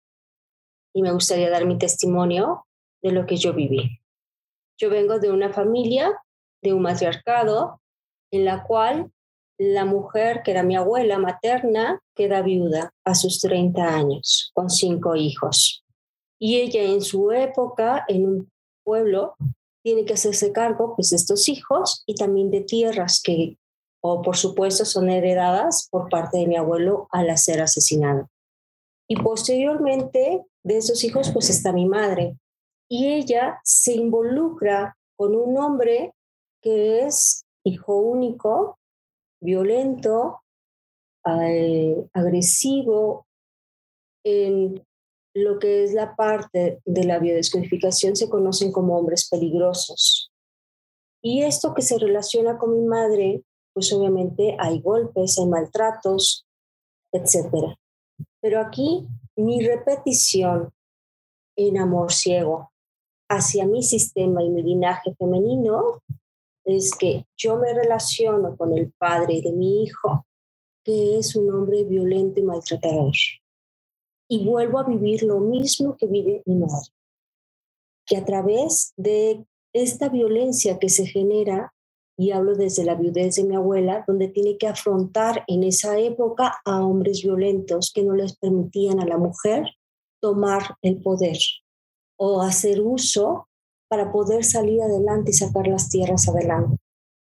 Y 0.91 1.03
me 1.03 1.11
gustaría 1.11 1.51
dar 1.51 1.67
mi 1.67 1.77
testimonio 1.77 2.65
de 3.03 3.11
lo 3.11 3.27
que 3.27 3.37
yo 3.37 3.53
viví. 3.53 3.99
Yo 4.79 4.89
vengo 4.89 5.19
de 5.19 5.31
una 5.31 5.53
familia, 5.53 6.19
de 6.63 6.73
un 6.73 6.81
matriarcado, 6.81 7.79
en 8.31 8.43
la 8.43 8.63
cual 8.63 9.11
la 9.59 9.85
mujer, 9.85 10.41
que 10.41 10.49
era 10.49 10.63
mi 10.63 10.75
abuela 10.75 11.19
materna, 11.19 11.99
queda 12.15 12.41
viuda 12.41 12.91
a 13.03 13.13
sus 13.13 13.41
30 13.41 13.83
años, 13.83 14.49
con 14.55 14.71
cinco 14.71 15.15
hijos. 15.15 15.85
Y 16.39 16.55
ella 16.55 16.81
en 16.81 17.03
su 17.03 17.29
época, 17.31 18.03
en 18.07 18.25
un 18.25 18.51
pueblo, 18.83 19.35
tiene 19.83 20.05
que 20.05 20.13
hacerse 20.13 20.51
cargo 20.51 20.95
pues, 20.95 21.11
de 21.11 21.17
estos 21.17 21.49
hijos 21.49 22.01
y 22.07 22.15
también 22.15 22.49
de 22.49 22.61
tierras 22.61 23.21
que, 23.23 23.59
o 24.07 24.21
por 24.21 24.37
supuesto, 24.37 24.85
son 24.85 25.09
heredadas 25.09 25.87
por 25.89 26.09
parte 26.09 26.37
de 26.37 26.47
mi 26.47 26.57
abuelo 26.57 27.07
al 27.11 27.35
ser 27.37 27.61
asesinado. 27.61 28.29
Y 29.09 29.15
posteriormente 29.15 30.45
de 30.63 30.77
esos 30.77 31.03
hijos, 31.03 31.31
pues 31.31 31.49
está 31.49 31.73
mi 31.73 31.87
madre. 31.87 32.37
Y 32.87 33.07
ella 33.07 33.59
se 33.63 33.93
involucra 33.93 34.95
con 35.17 35.35
un 35.35 35.57
hombre 35.57 36.13
que 36.61 37.05
es 37.05 37.45
hijo 37.63 37.97
único 37.97 38.77
violento, 39.41 40.41
agresivo, 42.13 43.25
en 44.23 44.85
lo 45.35 45.57
que 45.59 45.83
es 45.83 45.93
la 45.93 46.15
parte 46.15 46.81
de 46.85 47.03
la 47.03 47.19
biodescodificación 47.19 48.15
se 48.15 48.29
conocen 48.29 48.71
como 48.71 48.97
hombres 48.97 49.27
peligrosos. 49.29 50.31
Y 51.23 51.41
esto 51.41 51.73
que 51.73 51.81
se 51.81 51.97
relaciona 51.97 52.57
con 52.59 52.75
mi 52.75 52.87
madre, 52.87 53.43
pues 53.75 53.91
obviamente 53.91 54.55
hay 54.57 54.79
golpes, 54.79 55.37
hay 55.37 55.47
maltratos, 55.47 56.47
etc. 57.11 57.75
Pero 58.39 58.61
aquí 58.61 59.05
mi 59.35 59.59
repetición 59.59 60.71
en 61.57 61.77
amor 61.77 62.13
ciego 62.13 62.71
hacia 63.29 63.65
mi 63.65 63.83
sistema 63.83 64.41
y 64.41 64.49
mi 64.49 64.63
linaje 64.63 65.13
femenino 65.15 66.01
es 66.63 66.95
que 66.95 67.25
yo 67.35 67.57
me 67.57 67.73
relaciono 67.73 68.55
con 68.55 68.77
el 68.77 68.93
padre 68.93 69.41
de 69.41 69.51
mi 69.51 69.83
hijo, 69.83 70.25
que 70.85 71.19
es 71.19 71.35
un 71.35 71.53
hombre 71.53 71.83
violento 71.83 72.39
y 72.39 72.43
maltratador. 72.43 73.13
Y 74.29 74.45
vuelvo 74.45 74.79
a 74.79 74.83
vivir 74.83 75.23
lo 75.23 75.41
mismo 75.41 75.97
que 75.97 76.07
vive 76.07 76.43
mi 76.45 76.55
madre. 76.55 76.89
Que 78.05 78.15
a 78.17 78.25
través 78.25 78.93
de 78.95 79.45
esta 79.73 80.07
violencia 80.07 80.79
que 80.79 80.87
se 80.87 81.05
genera, 81.05 81.74
y 82.17 82.31
hablo 82.31 82.55
desde 82.55 82.85
la 82.85 82.95
viudez 82.95 83.35
de 83.35 83.43
mi 83.43 83.55
abuela, 83.55 84.03
donde 84.07 84.29
tiene 84.29 84.57
que 84.57 84.67
afrontar 84.67 85.43
en 85.47 85.63
esa 85.63 85.99
época 85.99 86.57
a 86.63 86.85
hombres 86.85 87.21
violentos 87.23 87.91
que 87.93 88.03
no 88.03 88.13
les 88.15 88.37
permitían 88.37 88.99
a 88.99 89.05
la 89.05 89.17
mujer 89.17 89.65
tomar 90.21 90.75
el 90.81 91.01
poder 91.01 91.37
o 92.17 92.41
hacer 92.41 92.81
uso 92.81 93.47
para 93.89 94.11
poder 94.11 94.43
salir 94.43 94.81
adelante 94.81 95.31
y 95.31 95.33
sacar 95.33 95.67
las 95.67 95.89
tierras 95.89 96.27
adelante. 96.27 96.77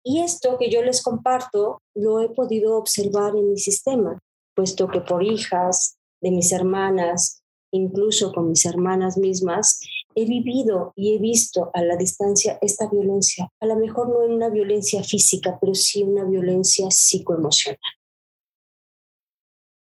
Y 0.04 0.20
esto 0.20 0.58
que 0.58 0.70
yo 0.70 0.82
les 0.82 1.02
comparto 1.02 1.80
lo 1.94 2.20
he 2.20 2.28
podido 2.28 2.76
observar 2.76 3.36
en 3.36 3.50
mi 3.50 3.58
sistema, 3.58 4.18
puesto 4.54 4.88
que 4.88 5.00
por 5.00 5.22
hijas 5.22 5.96
de 6.20 6.30
mis 6.30 6.52
hermanas, 6.52 7.42
incluso 7.72 8.32
con 8.32 8.48
mis 8.48 8.66
hermanas 8.66 9.16
mismas, 9.16 9.80
he 10.14 10.24
vivido 10.24 10.92
y 10.96 11.14
he 11.14 11.18
visto 11.18 11.70
a 11.74 11.82
la 11.82 11.96
distancia 11.96 12.58
esta 12.60 12.88
violencia, 12.88 13.48
a 13.60 13.66
lo 13.66 13.76
mejor 13.76 14.08
no 14.08 14.22
en 14.24 14.32
una 14.32 14.48
violencia 14.48 15.02
física, 15.02 15.58
pero 15.60 15.74
sí 15.74 16.02
una 16.02 16.24
violencia 16.24 16.90
psicoemocional. 16.90 17.78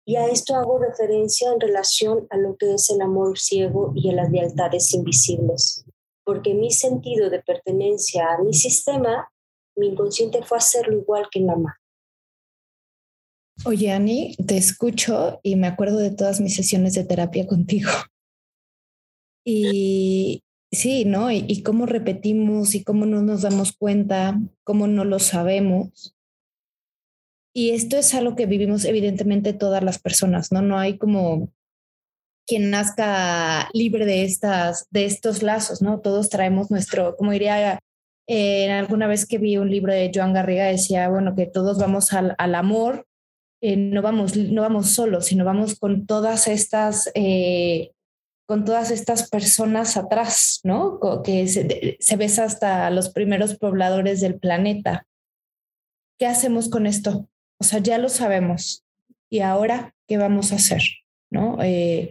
Y 0.06 0.16
a 0.16 0.26
esto 0.26 0.54
hago 0.54 0.78
referencia 0.78 1.52
en 1.52 1.60
relación 1.60 2.26
a 2.30 2.38
lo 2.38 2.56
que 2.56 2.74
es 2.74 2.88
el 2.90 3.02
amor 3.02 3.38
ciego 3.38 3.92
y 3.94 4.08
a 4.10 4.14
las 4.14 4.30
lealtades 4.30 4.94
invisibles 4.94 5.84
porque 6.28 6.52
mi 6.52 6.70
sentido 6.70 7.30
de 7.30 7.40
pertenencia 7.40 8.34
a 8.34 8.42
mi 8.42 8.52
sistema, 8.52 9.32
mi 9.74 9.86
inconsciente 9.86 10.42
fue 10.42 10.58
hacerlo 10.58 10.98
igual 10.98 11.26
que 11.30 11.40
mamá. 11.40 11.80
Oye, 13.64 13.90
Ani, 13.92 14.36
te 14.36 14.58
escucho 14.58 15.40
y 15.42 15.56
me 15.56 15.68
acuerdo 15.68 15.96
de 15.96 16.10
todas 16.10 16.42
mis 16.42 16.54
sesiones 16.54 16.92
de 16.92 17.04
terapia 17.04 17.46
contigo. 17.46 17.88
Y 19.50 20.44
sí, 20.70 21.06
¿no? 21.06 21.30
Y, 21.30 21.62
cómo 21.62 21.86
repetimos 21.86 22.74
y 22.74 22.84
cómo 22.84 23.06
no 23.06 23.22
nos 23.22 23.40
damos 23.40 23.72
cuenta, 23.72 24.38
cómo 24.62 24.86
no 24.86 25.06
lo 25.06 25.18
sabemos. 25.20 26.14
Y 27.54 27.70
esto 27.70 27.96
es 27.96 28.12
algo 28.12 28.36
que 28.36 28.44
vivimos 28.44 28.84
evidentemente 28.84 29.54
todas 29.54 29.82
las 29.82 29.98
personas, 29.98 30.52
¿no? 30.52 30.60
No 30.60 30.78
hay 30.78 30.98
como 30.98 31.50
quien 32.46 32.68
nazca 32.68 33.70
libre 33.72 34.04
de, 34.04 34.24
estas, 34.24 34.86
de 34.90 35.06
estos 35.06 35.42
lazos, 35.42 35.80
¿no? 35.80 36.00
Todos 36.00 36.28
traemos 36.28 36.70
nuestro, 36.70 37.16
como 37.16 37.32
diría, 37.32 37.78
eh, 38.26 38.70
alguna 38.70 39.06
vez 39.06 39.24
que 39.24 39.38
vi 39.38 39.56
un 39.56 39.70
libro 39.70 39.94
de 39.94 40.10
Joan 40.14 40.34
Garriga, 40.34 40.66
decía, 40.66 41.08
bueno, 41.08 41.34
que 41.34 41.46
todos 41.46 41.78
vamos 41.78 42.12
al, 42.12 42.34
al 42.36 42.54
amor, 42.54 43.06
eh, 43.62 43.78
no, 43.78 44.02
vamos, 44.02 44.36
no 44.36 44.60
vamos 44.60 44.90
solos, 44.90 45.24
sino 45.24 45.46
vamos 45.46 45.78
con 45.78 46.04
todas 46.04 46.48
estas, 46.48 47.10
eh, 47.14 47.92
con 48.48 48.64
todas 48.64 48.90
estas 48.90 49.28
personas 49.28 49.98
atrás, 49.98 50.60
¿no? 50.64 50.98
Que 51.22 51.46
se, 51.46 51.98
se 52.00 52.16
ves 52.16 52.38
hasta 52.38 52.88
los 52.90 53.10
primeros 53.10 53.58
pobladores 53.58 54.22
del 54.22 54.38
planeta. 54.38 55.06
¿Qué 56.18 56.26
hacemos 56.26 56.70
con 56.70 56.86
esto? 56.86 57.28
O 57.60 57.64
sea, 57.64 57.80
ya 57.80 57.98
lo 57.98 58.08
sabemos. 58.08 58.84
¿Y 59.28 59.40
ahora 59.40 59.94
qué 60.06 60.16
vamos 60.16 60.52
a 60.52 60.56
hacer? 60.56 60.82
¿No? 61.30 61.62
Eh, 61.62 62.10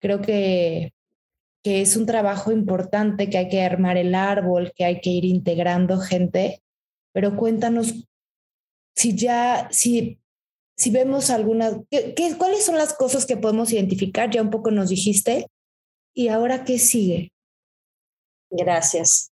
Creo 0.00 0.20
que, 0.20 0.92
que 1.64 1.80
es 1.80 1.96
un 1.96 2.06
trabajo 2.06 2.52
importante, 2.52 3.28
que 3.28 3.38
hay 3.38 3.48
que 3.48 3.62
armar 3.62 3.96
el 3.96 4.14
árbol, 4.14 4.72
que 4.74 4.84
hay 4.84 5.00
que 5.00 5.10
ir 5.10 5.24
integrando 5.24 5.98
gente, 5.98 6.62
pero 7.12 7.36
cuéntanos 7.36 8.06
si 8.94 9.16
ya, 9.16 9.68
si 9.70 10.18
si 10.78 10.90
vemos 10.90 11.30
algunas, 11.30 11.74
¿qué, 11.90 12.14
cuáles 12.36 12.64
son 12.64 12.76
las 12.76 12.92
cosas 12.92 13.24
que 13.24 13.38
podemos 13.38 13.72
identificar? 13.72 14.30
Ya 14.30 14.42
un 14.42 14.50
poco 14.50 14.70
nos 14.70 14.90
dijiste. 14.90 15.46
¿Y 16.18 16.28
ahora 16.28 16.64
qué 16.64 16.78
sigue? 16.78 17.30
Gracias. 18.50 19.32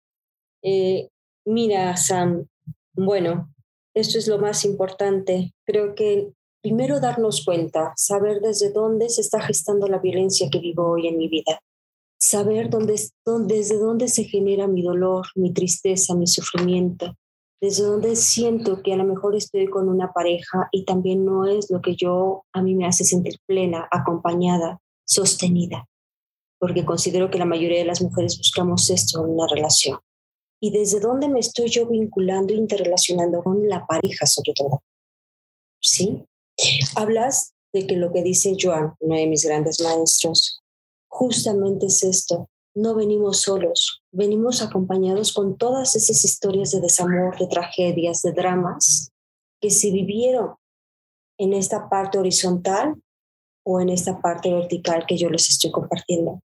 Eh, 0.65 1.11
mira, 1.47 1.97
Sam, 1.97 2.49
bueno, 2.95 3.55
esto 3.95 4.19
es 4.19 4.27
lo 4.27 4.39
más 4.39 4.65
importante. 4.65 5.53
Creo 5.65 5.95
que 5.95 6.33
primero 6.61 6.99
darnos 6.99 7.45
cuenta, 7.45 7.93
saber 7.97 8.41
desde 8.41 8.73
dónde 8.73 9.11
se 9.11 9.21
está 9.21 9.41
gestando 9.41 9.87
la 9.87 10.01
violencia 10.01 10.49
que 10.51 10.59
vivo 10.59 10.91
hoy 10.91 11.07
en 11.07 11.19
mi 11.19 11.29
vida, 11.29 11.61
saber 12.21 12.69
desde 12.69 13.79
dónde 13.79 14.09
se 14.09 14.25
genera 14.25 14.67
mi 14.67 14.83
dolor, 14.83 15.27
mi 15.37 15.53
tristeza, 15.53 16.17
mi 16.17 16.27
sufrimiento, 16.27 17.15
desde 17.61 17.85
dónde 17.85 18.17
siento 18.17 18.83
que 18.83 18.93
a 18.93 18.97
lo 18.97 19.05
mejor 19.05 19.37
estoy 19.37 19.69
con 19.69 19.89
una 19.89 20.13
pareja 20.13 20.69
y 20.73 20.85
también 20.85 21.25
no 21.25 21.47
es 21.47 21.71
lo 21.71 21.81
que 21.81 21.95
yo 21.95 22.45
a 22.53 22.61
mí 22.61 22.75
me 22.75 22.87
hace 22.87 23.05
sentir 23.05 23.39
plena, 23.47 23.87
acompañada, 23.89 24.81
sostenida, 25.05 25.87
porque 26.63 26.85
considero 26.85 27.29
que 27.29 27.39
la 27.39 27.45
mayoría 27.45 27.81
de 27.81 27.85
las 27.85 28.01
mujeres 28.01 28.39
buscamos 28.39 28.89
esto 28.89 29.19
en 29.19 29.33
una 29.33 29.49
relación 29.49 29.99
y 30.61 30.71
desde 30.71 31.01
dónde 31.01 31.29
me 31.29 31.41
estoy 31.41 31.69
yo 31.69 31.89
vinculando, 31.89 32.55
interrelacionando 32.55 33.43
con 33.43 33.69
la 33.69 33.85
pareja 33.85 34.27
sobre 34.27 34.53
todo. 34.55 34.85
¿Sí? 35.81 36.25
Hablas 36.95 37.53
de 37.73 37.85
que 37.85 37.97
lo 37.97 38.13
que 38.13 38.23
dice 38.23 38.55
Joan, 38.57 38.95
uno 39.01 39.17
de 39.17 39.27
mis 39.27 39.45
grandes 39.45 39.81
maestros, 39.81 40.61
justamente 41.09 41.87
es 41.87 42.05
esto. 42.05 42.49
No 42.77 42.95
venimos 42.95 43.41
solos, 43.41 44.01
venimos 44.13 44.63
acompañados 44.63 45.33
con 45.33 45.57
todas 45.59 45.97
esas 45.97 46.25
historias 46.25 46.71
de 46.71 46.81
desamor, 46.81 47.37
de 47.41 47.49
tragedias, 47.49 48.23
de 48.23 48.31
dramas 48.31 49.11
que 49.61 49.71
se 49.71 49.91
vivieron 49.91 50.55
en 51.39 51.55
esta 51.55 51.89
parte 51.89 52.21
horizontal 52.21 52.95
o 53.67 53.81
en 53.81 53.89
esta 53.89 54.21
parte 54.21 54.53
vertical 54.53 55.07
que 55.09 55.17
yo 55.17 55.29
les 55.29 55.49
estoy 55.49 55.73
compartiendo. 55.73 56.41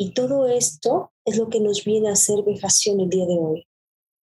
Y 0.00 0.12
todo 0.12 0.46
esto 0.46 1.10
es 1.24 1.36
lo 1.36 1.48
que 1.48 1.58
nos 1.58 1.84
viene 1.84 2.08
a 2.08 2.12
hacer 2.12 2.44
vejación 2.44 3.00
el 3.00 3.08
día 3.08 3.26
de 3.26 3.36
hoy. 3.36 3.66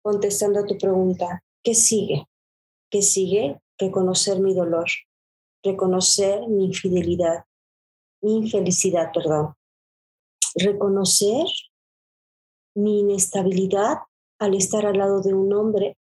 Contestando 0.03 0.61
a 0.61 0.67
tu 0.67 0.77
pregunta, 0.77 1.43
¿qué 1.63 1.75
sigue? 1.75 2.29
¿Qué 2.91 3.01
sigue? 3.01 3.59
Reconocer 3.79 4.41
mi 4.41 4.55
dolor, 4.55 4.87
reconocer 5.63 6.47
mi 6.49 6.67
infidelidad, 6.67 7.45
mi 8.21 8.37
infelicidad, 8.37 9.11
perdón. 9.15 9.55
Reconocer 10.55 11.47
mi 12.77 13.01
inestabilidad 13.01 14.01
al 14.39 14.55
estar 14.55 14.85
al 14.85 14.99
lado 14.99 15.23
de 15.23 15.33
un 15.33 15.51
hombre 15.55 15.97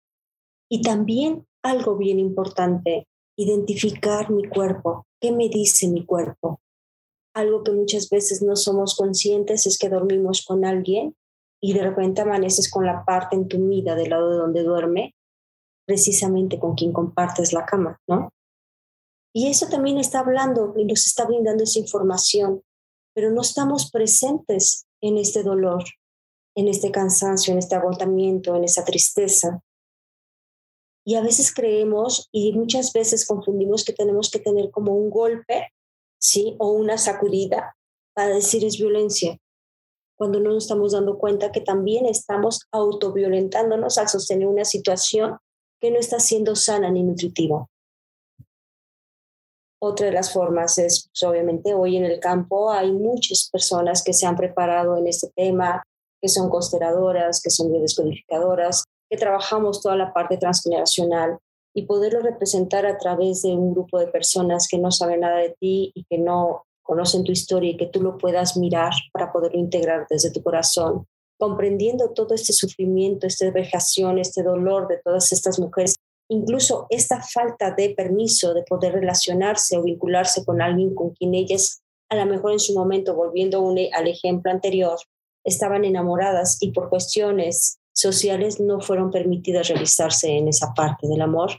y 0.69 0.83
también 0.83 1.47
algo 1.63 1.97
bien 1.97 2.19
importante, 2.19 3.07
identificar 3.37 4.29
mi 4.31 4.49
cuerpo. 4.49 5.07
¿Qué 5.21 5.31
me 5.31 5.49
dice 5.49 5.87
mi 5.87 6.05
cuerpo? 6.05 6.61
Algo 7.35 7.63
que 7.63 7.73
muchas 7.73 8.09
veces 8.09 8.43
no 8.43 8.57
somos 8.57 8.97
conscientes 8.97 9.67
es 9.67 9.79
que 9.79 9.89
dormimos 9.89 10.45
con 10.45 10.65
alguien 10.65 11.17
y 11.61 11.73
de 11.73 11.83
repente 11.83 12.23
amaneces 12.23 12.71
con 12.71 12.87
la 12.87 13.05
parte 13.05 13.37
entumida 13.37 13.95
del 13.95 14.11
lado 14.11 14.31
de 14.31 14.37
donde 14.37 14.63
duerme, 14.63 15.15
precisamente 15.87 16.59
con 16.59 16.75
quien 16.75 16.93
compartes 16.93 17.53
la 17.53 17.65
cama, 17.65 18.01
¿no? 18.09 18.31
Y 19.35 19.49
eso 19.49 19.67
también 19.69 19.99
está 19.99 20.21
hablando 20.21 20.75
y 20.77 20.85
nos 20.85 21.07
está 21.07 21.25
brindando 21.25 21.65
esa 21.65 21.79
información, 21.79 22.63
pero 23.15 23.31
no 23.31 23.41
estamos 23.41 23.91
presentes 23.91 24.87
en 25.01 25.17
este 25.17 25.43
dolor, 25.43 25.85
en 26.55 26.69
este 26.69 26.91
cansancio, 26.91 27.53
en 27.53 27.59
este 27.59 27.75
agotamiento, 27.75 28.55
en 28.55 28.65
esa 28.65 28.85
tristeza. 28.85 29.61
Y 31.05 31.15
a 31.15 31.23
veces 31.23 31.53
creemos 31.55 32.29
y 32.31 32.53
muchas 32.53 32.93
veces 32.93 33.27
confundimos 33.27 33.85
que 33.85 33.93
tenemos 33.93 34.31
que 34.31 34.39
tener 34.39 34.71
como 34.71 34.95
un 34.95 35.11
golpe 35.11 35.73
¿sí? 36.23 36.57
O 36.59 36.71
una 36.71 36.97
sacudida 36.99 37.77
para 38.15 38.35
decir 38.35 38.65
es 38.65 38.79
violencia, 38.79 39.39
cuando 40.17 40.39
no 40.39 40.51
nos 40.51 40.65
estamos 40.65 40.93
dando 40.93 41.19
cuenta 41.19 41.51
que 41.51 41.61
también 41.61 42.07
estamos 42.07 42.61
autoviolentándonos 42.71 43.99
al 43.99 44.09
sostener 44.09 44.47
una 44.47 44.65
situación 44.65 45.39
que 45.81 45.91
no 45.91 45.99
está 45.99 46.21
siendo 46.21 46.55
sana 46.55 46.91
ni 46.91 47.03
nutritiva. 47.03 47.67
Otra 49.81 50.07
de 50.07 50.13
las 50.13 50.33
formas 50.33 50.79
es, 50.79 51.09
pues, 51.09 51.29
obviamente, 51.29 51.75
hoy 51.75 51.97
en 51.97 52.05
el 52.05 52.21
campo 52.21 52.71
hay 52.71 52.93
muchas 52.93 53.49
personas 53.51 54.05
que 54.05 54.13
se 54.13 54.27
han 54.27 54.37
preparado 54.37 54.97
en 54.97 55.09
este 55.09 55.33
tema, 55.35 55.83
que 56.21 56.29
son 56.29 56.49
consteladoras, 56.51 57.43
que 57.43 57.51
son 57.51 57.73
biodescodificadoras, 57.73 58.85
que 59.11 59.17
trabajamos 59.17 59.83
toda 59.83 59.97
la 59.97 60.13
parte 60.13 60.37
transgeneracional 60.37 61.39
y 61.75 61.87
poderlo 61.87 62.21
representar 62.21 62.87
a 62.87 62.99
través 62.99 63.43
de 63.43 63.53
un 63.53 63.73
grupo 63.73 63.99
de 63.99 64.09
personas 64.09 64.69
que 64.69 64.79
no 64.79 64.91
saben 64.91 65.21
nada 65.21 65.39
de 65.39 65.57
ti 65.59 65.93
y 65.95 66.05
que 66.05 66.19
no 66.19 66.65
conocen 66.83 67.25
tu 67.25 67.33
historia 67.33 67.71
y 67.71 67.77
que 67.77 67.87
tú 67.87 68.03
lo 68.03 68.19
puedas 68.19 68.57
mirar 68.57 68.93
para 69.13 69.33
poderlo 69.33 69.59
integrar 69.59 70.07
desde 70.11 70.31
tu 70.31 70.43
corazón, 70.43 71.07
comprendiendo 71.39 72.11
todo 72.11 72.35
este 72.35 72.53
sufrimiento, 72.53 73.27
esta 73.27 73.51
vejación, 73.51 74.19
este 74.19 74.43
dolor 74.43 74.89
de 74.89 75.01
todas 75.03 75.33
estas 75.33 75.59
mujeres, 75.59 75.95
incluso 76.29 76.87
esta 76.91 77.23
falta 77.23 77.71
de 77.71 77.91
permiso 77.91 78.53
de 78.55 78.65
poder 78.65 78.93
relacionarse 78.93 79.77
o 79.77 79.83
vincularse 79.83 80.45
con 80.45 80.61
alguien 80.61 80.95
con 80.95 81.11
quien 81.11 81.35
ellas, 81.35 81.81
a 82.11 82.17
lo 82.17 82.27
mejor 82.27 82.53
en 82.53 82.61
su 82.61 82.75
momento, 82.75 83.15
volviendo 83.15 83.67
al 83.93 84.07
ejemplo 84.07 84.51
anterior, 84.51 84.99
estaban 85.45 85.85
enamoradas 85.85 86.59
y 86.61 86.73
por 86.73 86.89
cuestiones 86.89 87.79
sociales 87.93 88.61
no 88.61 88.81
fueron 88.81 89.11
permitidas 89.11 89.69
realizarse 89.69 90.29
en 90.29 90.49
esa 90.49 90.73
parte 90.75 91.07
del 91.09 91.23
amor, 91.23 91.53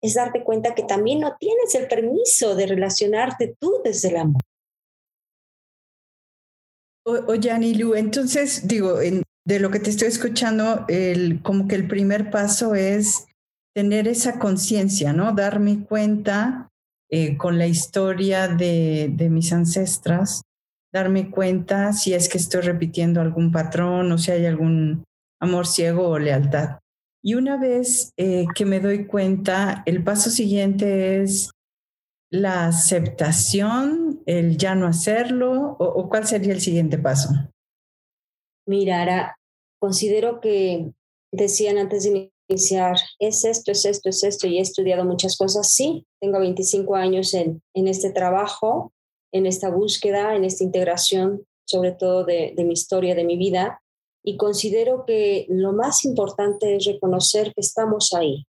es 0.00 0.14
darte 0.14 0.44
cuenta 0.44 0.74
que 0.74 0.84
también 0.84 1.20
no 1.20 1.36
tienes 1.38 1.74
el 1.74 1.88
permiso 1.88 2.54
de 2.54 2.66
relacionarte 2.66 3.56
tú 3.58 3.80
desde 3.84 4.08
el 4.08 4.16
amor. 4.16 4.42
Oye, 7.26 7.50
Anilu, 7.50 7.94
entonces 7.94 8.68
digo, 8.68 8.98
de 8.98 9.60
lo 9.60 9.70
que 9.70 9.80
te 9.80 9.90
estoy 9.90 10.08
escuchando, 10.08 10.84
el, 10.88 11.42
como 11.42 11.66
que 11.66 11.74
el 11.74 11.88
primer 11.88 12.30
paso 12.30 12.74
es 12.74 13.26
tener 13.74 14.08
esa 14.08 14.38
conciencia, 14.38 15.12
¿no? 15.12 15.32
Darme 15.32 15.84
cuenta 15.84 16.68
eh, 17.10 17.38
con 17.38 17.56
la 17.56 17.66
historia 17.66 18.46
de, 18.46 19.10
de 19.10 19.30
mis 19.30 19.52
ancestras, 19.52 20.42
darme 20.92 21.30
cuenta 21.30 21.94
si 21.94 22.12
es 22.12 22.28
que 22.28 22.36
estoy 22.36 22.60
repitiendo 22.60 23.22
algún 23.22 23.50
patrón 23.50 24.12
o 24.12 24.18
si 24.18 24.30
hay 24.30 24.44
algún 24.44 25.04
amor 25.40 25.66
ciego 25.66 26.08
o 26.08 26.18
lealtad. 26.18 26.78
Y 27.22 27.34
una 27.34 27.56
vez 27.56 28.12
eh, 28.16 28.46
que 28.54 28.64
me 28.64 28.80
doy 28.80 29.06
cuenta, 29.06 29.82
el 29.86 30.04
paso 30.04 30.30
siguiente 30.30 31.22
es 31.22 31.50
la 32.30 32.66
aceptación, 32.66 34.22
el 34.26 34.56
ya 34.56 34.74
no 34.74 34.86
hacerlo, 34.86 35.76
o, 35.78 36.08
cuál 36.08 36.26
sería 36.26 36.52
el 36.52 36.60
siguiente 36.60 36.98
paso. 36.98 37.30
Mira, 38.66 39.36
considero 39.80 40.40
que 40.40 40.90
decían 41.32 41.78
antes 41.78 42.04
de 42.04 42.30
iniciar, 42.48 42.96
es 43.18 43.44
esto, 43.44 43.72
es 43.72 43.84
esto, 43.84 44.10
es 44.10 44.22
esto, 44.24 44.46
y 44.46 44.58
he 44.58 44.60
estudiado 44.60 45.04
muchas 45.04 45.36
cosas. 45.36 45.72
Sí, 45.72 46.06
tengo 46.20 46.38
25 46.38 46.94
años 46.94 47.32
en, 47.34 47.62
en 47.74 47.88
este 47.88 48.10
trabajo, 48.10 48.92
en 49.32 49.46
esta 49.46 49.70
búsqueda, 49.70 50.34
en 50.36 50.44
esta 50.44 50.64
integración, 50.64 51.44
sobre 51.66 51.92
todo 51.92 52.24
de, 52.24 52.52
de 52.56 52.64
mi 52.64 52.74
historia, 52.74 53.14
de 53.14 53.24
mi 53.24 53.36
vida, 53.36 53.80
y 54.22 54.36
considero 54.36 55.04
que 55.06 55.46
lo 55.48 55.72
más 55.72 56.04
importante 56.04 56.76
es 56.76 56.84
reconocer 56.84 57.52
que 57.54 57.60
estamos 57.60 58.12
ahí, 58.12 58.46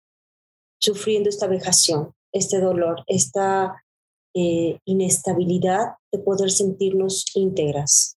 sufriendo 0.79 1.29
esta 1.29 1.47
vejación, 1.47 2.13
este 2.31 2.59
dolor, 2.59 3.03
esta 3.07 3.83
eh, 4.35 4.79
inestabilidad 4.85 5.93
de 6.11 6.19
poder 6.19 6.51
sentirnos 6.51 7.25
íntegras. 7.33 8.17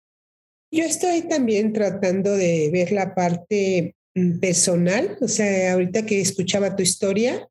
Yo 0.72 0.84
estoy 0.84 1.24
también 1.24 1.74
tratando 1.74 2.32
de 2.32 2.70
ver 2.72 2.92
la 2.92 3.16
parte 3.16 3.96
mm, 4.16 4.40
personal, 4.40 5.18
o 5.22 5.28
sea, 5.28 5.74
ahorita 5.74 6.06
que 6.06 6.22
escuchaba 6.22 6.76
tu 6.76 6.84
historia, 6.84 7.48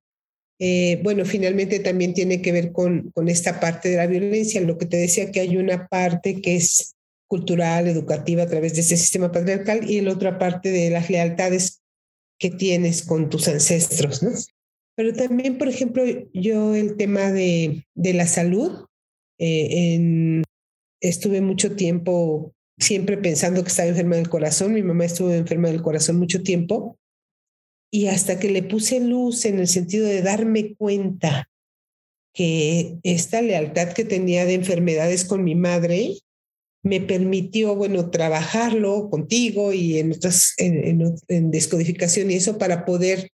eh, 0.60 1.00
bueno, 1.02 1.24
finalmente 1.24 1.78
también 1.78 2.14
tiene 2.14 2.42
que 2.42 2.52
ver 2.52 2.72
con, 2.72 3.10
con 3.12 3.28
esta 3.28 3.60
parte 3.60 3.90
de 3.90 3.96
la 3.96 4.06
violencia, 4.06 4.60
lo 4.60 4.76
que 4.76 4.86
te 4.86 4.96
decía 4.96 5.30
que 5.30 5.40
hay 5.40 5.56
una 5.56 5.86
parte 5.88 6.40
que 6.40 6.56
es 6.56 6.96
cultural, 7.28 7.86
educativa 7.86 8.42
a 8.42 8.48
través 8.48 8.74
de 8.74 8.80
ese 8.80 8.96
sistema 8.96 9.30
patriarcal 9.30 9.88
y 9.88 10.00
la 10.00 10.12
otra 10.12 10.38
parte 10.38 10.70
de 10.70 10.90
las 10.90 11.10
lealtades 11.10 11.82
que 12.38 12.50
tienes 12.50 13.02
con 13.02 13.28
tus 13.28 13.46
ancestros, 13.48 14.22
¿no? 14.22 14.30
Pero 14.96 15.12
también, 15.12 15.58
por 15.58 15.68
ejemplo, 15.68 16.02
yo 16.32 16.74
el 16.74 16.96
tema 16.96 17.30
de, 17.30 17.86
de 17.94 18.14
la 18.14 18.26
salud, 18.26 18.86
eh, 19.38 19.94
en, 19.94 20.42
estuve 21.00 21.40
mucho 21.40 21.76
tiempo 21.76 22.52
siempre 22.78 23.16
pensando 23.16 23.62
que 23.62 23.68
estaba 23.68 23.88
enferma 23.88 24.16
del 24.16 24.28
corazón, 24.28 24.72
mi 24.72 24.82
mamá 24.82 25.04
estuvo 25.04 25.32
enferma 25.32 25.68
del 25.68 25.82
corazón 25.82 26.16
mucho 26.16 26.42
tiempo, 26.42 26.98
y 27.92 28.08
hasta 28.08 28.38
que 28.38 28.50
le 28.50 28.62
puse 28.62 29.00
luz 29.00 29.44
en 29.44 29.58
el 29.58 29.68
sentido 29.68 30.06
de 30.06 30.22
darme 30.22 30.74
cuenta 30.74 31.48
que 32.34 32.98
esta 33.02 33.40
lealtad 33.42 33.92
que 33.92 34.04
tenía 34.04 34.44
de 34.44 34.54
enfermedades 34.54 35.24
con 35.24 35.42
mi 35.42 35.54
madre 35.54 36.18
me 36.88 37.00
permitió, 37.02 37.76
bueno, 37.76 38.10
trabajarlo 38.10 39.10
contigo 39.10 39.74
y 39.74 39.98
en, 39.98 40.12
otras, 40.12 40.54
en, 40.56 41.50
descodificación 41.50 42.30
y 42.30 42.34
eso 42.34 42.56
para 42.56 42.86
poder 42.86 43.30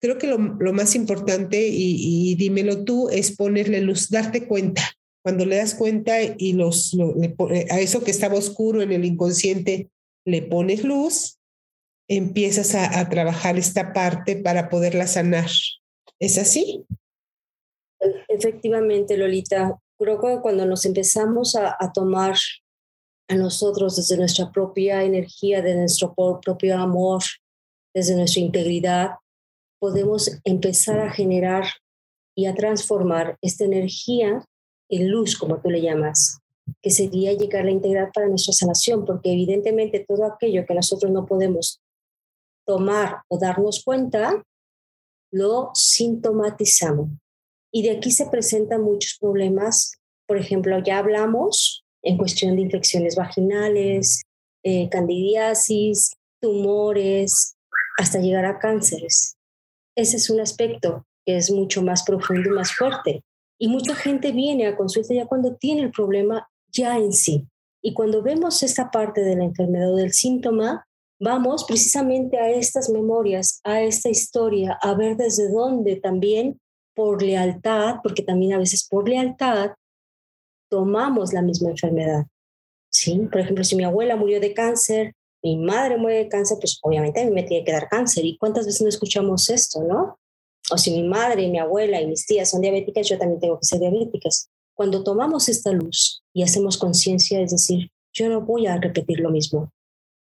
creo 0.00 0.18
que 0.18 0.26
lo, 0.26 0.38
más 0.38 0.94
importante, 0.94 1.68
y, 1.68 2.34
dímelo 2.36 2.84
tú, 2.84 3.08
es 3.10 3.36
ponerle 3.36 3.80
luz, 3.80 4.08
darte 4.10 4.46
cuenta. 4.46 4.82
Cuando 5.22 5.44
le 5.44 5.56
das 5.56 5.74
cuenta 5.74 6.18
y 6.22 6.52
los, 6.52 6.96
a 7.70 7.80
eso 7.80 8.04
que 8.04 8.12
estaba 8.12 8.34
oscuro 8.36 8.82
en 8.82 8.92
el 8.92 9.04
inconsciente 9.04 9.90
le 10.24 10.42
pones 10.42 10.84
luz, 10.84 11.38
empiezas 12.08 12.74
a, 12.74 13.08
trabajar 13.08 13.58
esta 13.58 13.92
parte 13.92 14.36
para 14.36 14.68
poderla 14.68 15.06
sanar. 15.06 15.50
¿Es 16.20 16.38
así? 16.38 16.84
Efectivamente, 18.28 19.16
Lolita. 19.16 19.76
Creo 19.98 20.20
que 20.20 20.40
cuando 20.40 20.66
nos 20.66 20.84
empezamos 20.84 21.56
a, 21.56 21.74
a 21.80 21.90
tomar 21.92 22.36
a 23.28 23.34
nosotros 23.34 23.96
desde 23.96 24.16
nuestra 24.16 24.50
propia 24.52 25.02
energía, 25.02 25.62
de 25.62 25.74
nuestro 25.74 26.14
propio 26.14 26.78
amor, 26.78 27.22
desde 27.94 28.14
nuestra 28.14 28.42
integridad, 28.42 29.10
podemos 29.80 30.30
empezar 30.44 31.00
a 31.00 31.12
generar 31.12 31.66
y 32.36 32.46
a 32.46 32.54
transformar 32.54 33.36
esta 33.42 33.64
energía 33.64 34.44
en 34.88 35.10
luz, 35.10 35.36
como 35.36 35.60
tú 35.60 35.70
le 35.70 35.80
llamas, 35.80 36.38
que 36.82 36.90
sería 36.90 37.32
llegar 37.32 37.66
a 37.66 37.70
integrar 37.70 38.12
para 38.12 38.28
nuestra 38.28 38.52
sanación, 38.52 39.04
porque 39.04 39.32
evidentemente 39.32 40.04
todo 40.06 40.24
aquello 40.24 40.64
que 40.66 40.74
nosotros 40.74 41.10
no 41.10 41.26
podemos 41.26 41.80
tomar 42.66 43.22
o 43.28 43.38
darnos 43.38 43.82
cuenta, 43.84 44.42
lo 45.32 45.70
sintomatizamos. 45.74 47.10
Y 47.72 47.82
de 47.82 47.96
aquí 47.96 48.10
se 48.10 48.26
presentan 48.26 48.82
muchos 48.82 49.18
problemas. 49.20 49.98
Por 50.26 50.38
ejemplo, 50.38 50.78
ya 50.82 50.98
hablamos 50.98 51.85
en 52.06 52.16
cuestión 52.16 52.54
de 52.54 52.62
infecciones 52.62 53.16
vaginales, 53.16 54.22
eh, 54.62 54.88
candidiasis, 54.88 56.12
tumores, 56.40 57.56
hasta 57.98 58.20
llegar 58.20 58.44
a 58.44 58.60
cánceres. 58.60 59.36
Ese 59.96 60.16
es 60.18 60.30
un 60.30 60.38
aspecto 60.40 61.04
que 61.26 61.36
es 61.36 61.50
mucho 61.50 61.82
más 61.82 62.04
profundo 62.04 62.48
y 62.48 62.52
más 62.52 62.72
fuerte. 62.72 63.22
Y 63.58 63.66
mucha 63.66 63.96
gente 63.96 64.30
viene 64.30 64.68
a 64.68 64.76
consulta 64.76 65.14
ya 65.14 65.26
cuando 65.26 65.56
tiene 65.56 65.82
el 65.82 65.90
problema 65.90 66.48
ya 66.70 66.96
en 66.96 67.12
sí. 67.12 67.44
Y 67.82 67.92
cuando 67.92 68.22
vemos 68.22 68.62
esta 68.62 68.90
parte 68.92 69.22
de 69.22 69.34
la 69.34 69.44
enfermedad 69.44 69.92
o 69.92 69.96
del 69.96 70.12
síntoma, 70.12 70.86
vamos 71.18 71.64
precisamente 71.64 72.38
a 72.38 72.50
estas 72.50 72.88
memorias, 72.88 73.60
a 73.64 73.80
esta 73.80 74.10
historia, 74.10 74.78
a 74.80 74.94
ver 74.94 75.16
desde 75.16 75.50
dónde 75.50 75.96
también 75.96 76.60
por 76.94 77.20
lealtad, 77.20 77.96
porque 78.04 78.22
también 78.22 78.52
a 78.52 78.58
veces 78.58 78.86
por 78.88 79.08
lealtad, 79.08 79.72
tomamos 80.68 81.32
la 81.32 81.42
misma 81.42 81.70
enfermedad. 81.70 82.26
¿Sí? 82.90 83.18
Por 83.30 83.40
ejemplo, 83.40 83.64
si 83.64 83.76
mi 83.76 83.84
abuela 83.84 84.16
murió 84.16 84.40
de 84.40 84.54
cáncer, 84.54 85.12
mi 85.42 85.58
madre 85.58 85.96
muere 85.96 86.18
de 86.18 86.28
cáncer, 86.28 86.58
pues 86.60 86.78
obviamente 86.82 87.20
a 87.20 87.24
mí 87.24 87.30
me 87.30 87.42
tiene 87.42 87.64
que 87.64 87.72
dar 87.72 87.88
cáncer. 87.88 88.24
¿Y 88.24 88.36
cuántas 88.36 88.66
veces 88.66 88.82
no 88.82 88.88
escuchamos 88.88 89.48
esto, 89.50 89.82
no? 89.82 90.18
O 90.72 90.78
si 90.78 90.90
mi 90.90 91.06
madre, 91.06 91.48
mi 91.48 91.58
abuela 91.58 92.00
y 92.00 92.06
mis 92.06 92.26
tías 92.26 92.50
son 92.50 92.60
diabéticas, 92.60 93.08
yo 93.08 93.18
también 93.18 93.40
tengo 93.40 93.58
que 93.58 93.66
ser 93.66 93.78
diabéticas. 93.78 94.48
Cuando 94.74 95.04
tomamos 95.04 95.48
esta 95.48 95.72
luz 95.72 96.22
y 96.32 96.42
hacemos 96.42 96.76
conciencia, 96.76 97.40
es 97.40 97.52
decir, 97.52 97.90
yo 98.12 98.28
no 98.28 98.40
voy 98.40 98.66
a 98.66 98.76
repetir 98.76 99.20
lo 99.20 99.30
mismo. 99.30 99.70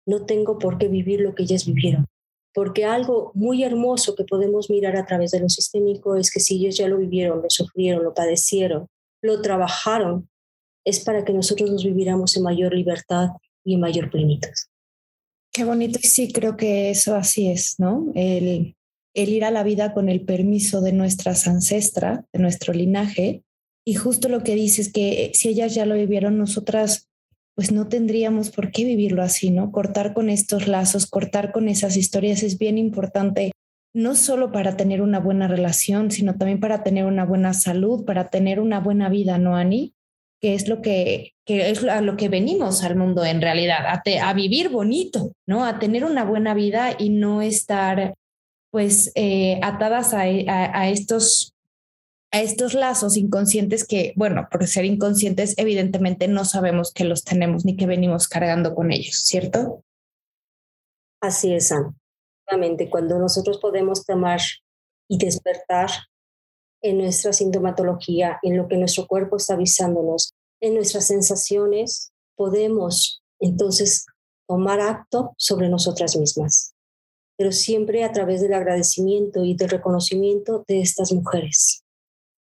No 0.05 0.25
tengo 0.25 0.59
por 0.59 0.77
qué 0.77 0.87
vivir 0.87 1.21
lo 1.21 1.35
que 1.35 1.43
ellas 1.43 1.65
vivieron. 1.65 2.05
Porque 2.53 2.85
algo 2.85 3.31
muy 3.33 3.63
hermoso 3.63 4.15
que 4.15 4.25
podemos 4.25 4.69
mirar 4.69 4.97
a 4.97 5.05
través 5.05 5.31
de 5.31 5.39
lo 5.39 5.47
sistémico 5.47 6.15
es 6.15 6.31
que 6.31 6.39
si 6.39 6.55
ellos 6.55 6.75
ya 6.75 6.87
lo 6.87 6.97
vivieron, 6.97 7.41
lo 7.41 7.49
sufrieron, 7.49 8.03
lo 8.03 8.13
padecieron, 8.13 8.87
lo 9.27 9.41
trabajaron, 9.41 10.27
es 10.83 11.01
para 11.01 11.23
que 11.23 11.33
nosotros 11.33 11.69
nos 11.69 11.83
viviéramos 11.83 12.35
en 12.35 12.43
mayor 12.43 12.73
libertad 12.73 13.29
y 13.63 13.75
en 13.75 13.81
mayor 13.81 14.09
plenitud. 14.09 14.49
Qué 15.51 15.63
bonito. 15.63 15.99
Y 16.01 16.07
sí, 16.07 16.31
creo 16.31 16.57
que 16.57 16.89
eso 16.89 17.15
así 17.15 17.49
es, 17.49 17.75
¿no? 17.77 18.11
El, 18.15 18.75
el 19.13 19.29
ir 19.29 19.45
a 19.45 19.51
la 19.51 19.63
vida 19.63 19.93
con 19.93 20.09
el 20.09 20.21
permiso 20.21 20.81
de 20.81 20.93
nuestras 20.93 21.47
ancestras, 21.47 22.21
de 22.31 22.39
nuestro 22.39 22.73
linaje. 22.73 23.43
Y 23.85 23.95
justo 23.95 24.29
lo 24.29 24.43
que 24.43 24.55
dices, 24.55 24.91
que 24.91 25.31
si 25.33 25.49
ellas 25.49 25.75
ya 25.75 25.85
lo 25.85 25.95
vivieron, 25.95 26.37
nosotras 26.37 27.07
pues 27.57 27.71
no 27.71 27.87
tendríamos 27.87 28.51
por 28.51 28.69
qué 28.69 28.85
vivirlo 28.85 29.23
así, 29.23 29.49
¿no? 29.49 29.71
Cortar 29.71 30.13
con 30.13 30.29
estos 30.29 30.67
lazos, 30.67 31.07
cortar 31.07 31.51
con 31.51 31.67
esas 31.69 31.97
historias 31.97 32.43
es 32.43 32.59
bien 32.59 32.77
importante, 32.77 33.51
no 33.97 34.15
solo 34.15 34.51
para 34.51 34.77
tener 34.77 35.01
una 35.01 35.19
buena 35.19 35.47
relación, 35.47 36.11
sino 36.11 36.37
también 36.37 36.59
para 36.59 36.83
tener 36.83 37.05
una 37.05 37.25
buena 37.25 37.55
salud, 37.55 38.05
para 38.05 38.29
tener 38.29 38.59
una 38.59 38.79
buena 38.79 39.09
vida, 39.09 39.39
¿no, 39.39 39.55
Ani? 39.55 39.95
que 40.39 40.53
es 40.53 40.67
lo 40.67 40.83
que, 40.83 41.33
que 41.45 41.71
es 41.71 41.83
a 41.83 42.01
lo 42.01 42.15
que 42.15 42.29
venimos 42.29 42.83
al 42.83 42.95
mundo 42.95 43.25
en 43.25 43.41
realidad, 43.41 43.87
a, 43.87 44.03
a, 44.29 44.33
vivir 44.33 44.69
bonito, 44.69 45.31
¿no? 45.47 45.65
A 45.65 45.79
tener 45.79 46.05
una 46.05 46.23
buena 46.23 46.53
vida 46.53 46.95
y 46.95 47.09
no 47.09 47.41
estar 47.41 48.13
pues 48.69 49.11
eh, 49.15 49.59
atadas 49.63 50.13
a, 50.13 50.21
a, 50.21 50.89
estos 50.89 51.55
a 52.31 52.41
estos 52.41 52.75
lazos 52.75 53.17
inconscientes 53.17 53.83
que, 53.83 54.13
bueno, 54.15 54.47
por 54.51 54.67
ser 54.67 54.85
inconscientes, 54.85 55.55
evidentemente 55.57 56.27
no 56.27 56.45
sabemos 56.45 56.93
que 56.93 57.05
los 57.05 57.23
tenemos 57.23 57.65
ni 57.65 57.75
que 57.75 57.87
venimos 57.87 58.27
cargando 58.27 58.75
con 58.75 58.91
ellos, 58.91 59.15
¿cierto? 59.15 59.83
Así 61.19 61.51
es, 61.51 61.73
Sam. 62.49 62.61
Cuando 62.89 63.19
nosotros 63.19 63.59
podemos 63.59 64.05
tomar 64.05 64.39
y 65.09 65.17
despertar 65.17 65.89
en 66.81 66.99
nuestra 66.99 67.33
sintomatología, 67.33 68.39
en 68.43 68.57
lo 68.57 68.67
que 68.67 68.77
nuestro 68.77 69.07
cuerpo 69.07 69.37
está 69.37 69.55
avisándonos, 69.55 70.33
en 70.61 70.75
nuestras 70.75 71.07
sensaciones, 71.07 72.11
podemos 72.35 73.21
entonces 73.39 74.05
tomar 74.47 74.79
acto 74.79 75.33
sobre 75.37 75.69
nosotras 75.69 76.15
mismas, 76.15 76.73
pero 77.37 77.51
siempre 77.51 78.03
a 78.03 78.11
través 78.11 78.41
del 78.41 78.53
agradecimiento 78.53 79.43
y 79.43 79.55
del 79.55 79.69
reconocimiento 79.69 80.63
de 80.67 80.81
estas 80.81 81.11
mujeres. 81.11 81.83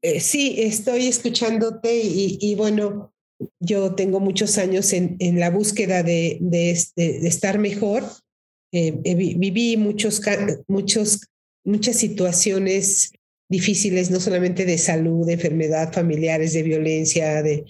Eh, 0.04 0.20
sí, 0.20 0.56
estoy 0.62 1.08
escuchándote 1.08 2.00
y, 2.04 2.56
bueno, 2.56 3.14
yo 3.60 3.96
tengo 3.96 4.20
muchos 4.20 4.58
años 4.58 4.94
en, 4.94 5.40
la 5.40 5.50
búsqueda 5.50 6.04
de, 6.04 6.38
de, 6.40 6.72
estar 7.28 7.58
mejor. 7.58 8.04
Eh, 8.72 8.92
viví 9.16 9.78
muchos, 9.78 10.22
muchos, 10.68 11.22
muchas 11.64 11.98
situaciones 11.98 13.12
difíciles, 13.50 14.12
no 14.12 14.20
solamente 14.20 14.66
de 14.66 14.78
salud, 14.78 15.26
de 15.26 15.34
enfermedad, 15.34 15.94
familiares, 15.94 16.54
de 16.54 16.64
violencia, 16.64 17.42
de 17.42 17.66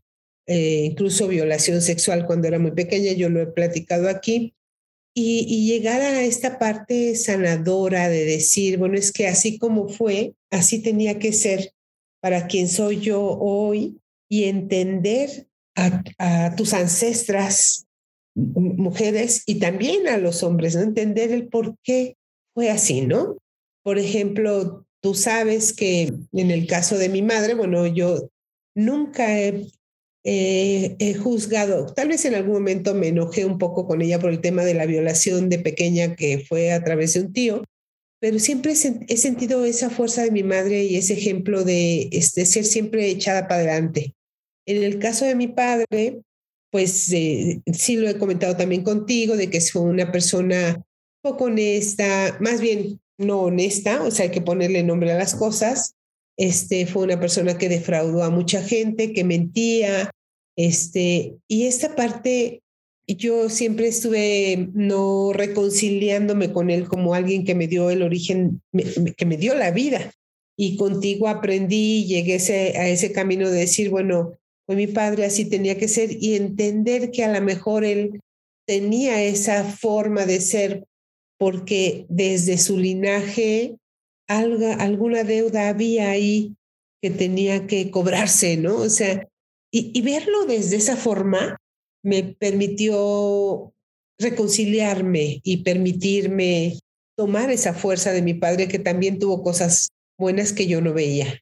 eh, 0.47 0.86
incluso 0.86 1.27
violación 1.27 1.81
sexual 1.81 2.25
cuando 2.25 2.47
era 2.47 2.57
muy 2.57 2.71
pequeña, 2.71 3.12
yo 3.13 3.29
lo 3.29 3.41
he 3.41 3.47
platicado 3.47 4.10
aquí. 4.10 4.55
Y, 5.13 5.45
y, 5.49 5.67
llegar 5.67 5.99
a 6.01 6.23
esta 6.23 6.60
parte 6.60 7.15
sanadora 7.15 8.07
de 8.07 8.23
decir, 8.23 8.77
bueno, 8.77 8.97
es 8.97 9.12
que 9.12 9.27
así 9.27 9.57
como 9.57 9.89
fue, 9.89 10.36
así 10.51 10.79
tenía 10.79 11.17
que 11.17 11.33
ser 11.33 11.73
para 12.21 12.45
quien 12.45 12.69
soy 12.69 12.99
yo 12.99 13.23
hoy 13.23 13.99
y 14.29 14.43
entender 14.43 15.47
a 15.75 16.55
tus 16.55 16.73
ancestras, 16.73 17.87
mujeres, 18.38 19.43
y 19.45 19.56
también 19.60 20.08
a 20.08 20.17
los 20.17 20.43
hombres, 20.43 20.76
¿no? 20.76 20.82
Entender 20.82 21.32
el 21.32 21.47
por 21.47 21.76
qué 21.84 22.15
fue 22.54 22.69
así, 22.69 23.02
¿no? 23.02 23.38
Por 23.84 23.97
ejemplo, 23.97 24.88
Tú 25.02 25.13
sabes 25.13 25.73
que 25.73 26.12
en 26.34 26.52
el 26.52 26.67
caso 26.67 26.97
de 26.97 27.10
mi 27.10 27.21
madre, 27.21 27.54
bueno, 27.54 27.86
yo 27.86 28.30
nunca 28.76 29.39
he, 29.39 29.63
juzgado, 31.21 31.93
tal 31.93 32.10
vez 32.10 32.26
en 32.26 32.36
algún 32.36 32.56
momento 32.56 32.93
me 32.93 33.08
enojé 33.08 33.45
un 33.45 33.58
poco 33.58 33.88
con 33.88 34.02
ella 34.02 34.19
por 34.19 34.32
el 34.32 34.41
tema 34.41 34.65
de 34.65 34.73
la 34.73 34.86
violación 34.86 35.47
de 35.47 35.60
pequeña 35.60 36.15
que 36.15 36.39
fue 36.39 36.73
a 36.73 36.84
través 36.84 37.13
de 37.13 37.21
un 37.21 37.32
tío, 37.32 37.63
pero 38.19 38.39
siempre 38.39 38.73
he 38.73 39.17
sentido 39.17 39.63
esa 39.63 39.89
fuerza 39.89 40.23
de 40.23 40.32
mi 40.32 40.43
madre 40.43 40.84
y 40.84 40.97
ese 40.97 41.13
ejemplo 41.13 41.63
de, 41.63 42.10
este, 42.12 42.45
ser 42.45 42.65
siempre 42.65 43.08
echada 43.10 43.47
para 43.47 43.62
adelante. 43.62 44.15
En 44.65 44.84
el 44.84 45.00
caso 45.00 45.23
de 45.23 45.36
mi 45.36 45.47
padre, 45.47 46.21
pues 46.71 47.12
eh, 47.13 47.62
sí 47.71 47.95
lo 47.95 48.08
he 48.08 48.17
comentado 48.17 48.56
también 48.58 48.84
contigo, 48.84 49.38
de 49.38 49.49
que 49.49 49.62
fue 49.62 49.84
una 49.84 50.12
persona 50.12 50.84
poco 51.21 51.45
honesta, 51.45 52.38
más 52.39 52.62
bien 52.62 52.99
no 53.17 53.41
honesta, 53.41 54.03
o 54.03 54.12
sea, 54.12 54.25
hay 54.25 54.32
que 54.32 54.41
ponerle 54.41 54.84
nombre 54.84 55.12
a 55.12 55.17
las 55.17 55.36
cosas. 55.36 55.95
Este 56.38 56.86
fue 56.86 57.03
una 57.03 57.19
persona 57.19 57.58
que 57.58 57.69
defraudó 57.69 58.23
a 58.23 58.30
mucha 58.30 58.62
gente, 58.62 59.13
que 59.13 59.23
mentía, 59.23 60.12
este, 60.58 61.38
y 61.47 61.65
esta 61.67 61.95
parte 61.95 62.63
yo 63.08 63.49
siempre 63.49 63.88
estuve 63.88 64.69
no 64.73 65.32
reconciliándome 65.32 66.51
con 66.51 66.69
él 66.69 66.88
como 66.88 67.13
alguien 67.13 67.45
que 67.45 67.56
me 67.56 67.67
dio 67.67 67.89
el 67.89 68.01
origen, 68.01 68.62
que 69.15 69.25
me 69.25 69.38
dio 69.38 69.56
la 69.56 69.71
vida. 69.71 70.12
Y 70.58 70.75
contigo 70.75 71.27
aprendí, 71.27 72.06
llegué 72.06 72.34
a 72.34 72.88
ese 72.88 73.12
camino 73.13 73.49
de 73.49 73.60
decir, 73.60 73.89
bueno, 73.89 74.34
fue 74.67 74.75
mi 74.75 74.88
padre, 74.88 75.25
así 75.25 75.45
tenía 75.45 75.77
que 75.77 75.88
ser, 75.88 76.12
y 76.12 76.36
entender 76.36 77.10
que 77.10 77.23
a 77.23 77.34
lo 77.34 77.41
mejor 77.43 77.86
él 77.86 78.19
tenía 78.67 79.23
esa 79.23 79.63
forma 79.63 80.25
de 80.25 80.41
ser 80.41 80.86
porque 81.39 82.06
desde 82.10 82.58
su 82.58 82.77
linaje 82.77 83.77
alguna 84.27 85.23
deuda 85.23 85.69
había 85.69 86.10
ahí 86.10 86.56
que 87.01 87.10
tenía 87.12 87.65
que 87.65 87.89
cobrarse, 87.91 88.58
¿no? 88.58 88.75
O 88.75 88.89
sea, 88.89 89.25
y, 89.71 90.01
verlo 90.01 90.45
desde 90.45 90.77
esa 90.77 90.97
forma 90.97 91.58
me 92.03 92.23
permitió 92.23 93.73
reconciliarme 94.19 95.39
y 95.43 95.58
permitirme 95.58 96.80
tomar 97.15 97.51
esa 97.51 97.73
fuerza 97.73 98.12
de 98.12 98.21
mi 98.21 98.34
padre 98.34 98.67
que 98.67 98.80
también 98.80 99.19
tuvo 99.19 99.43
cosas 99.43 99.89
buenas 100.17 100.51
que 100.51 100.67
yo 100.67 100.82
no 100.82 100.93
veía. 100.93 101.39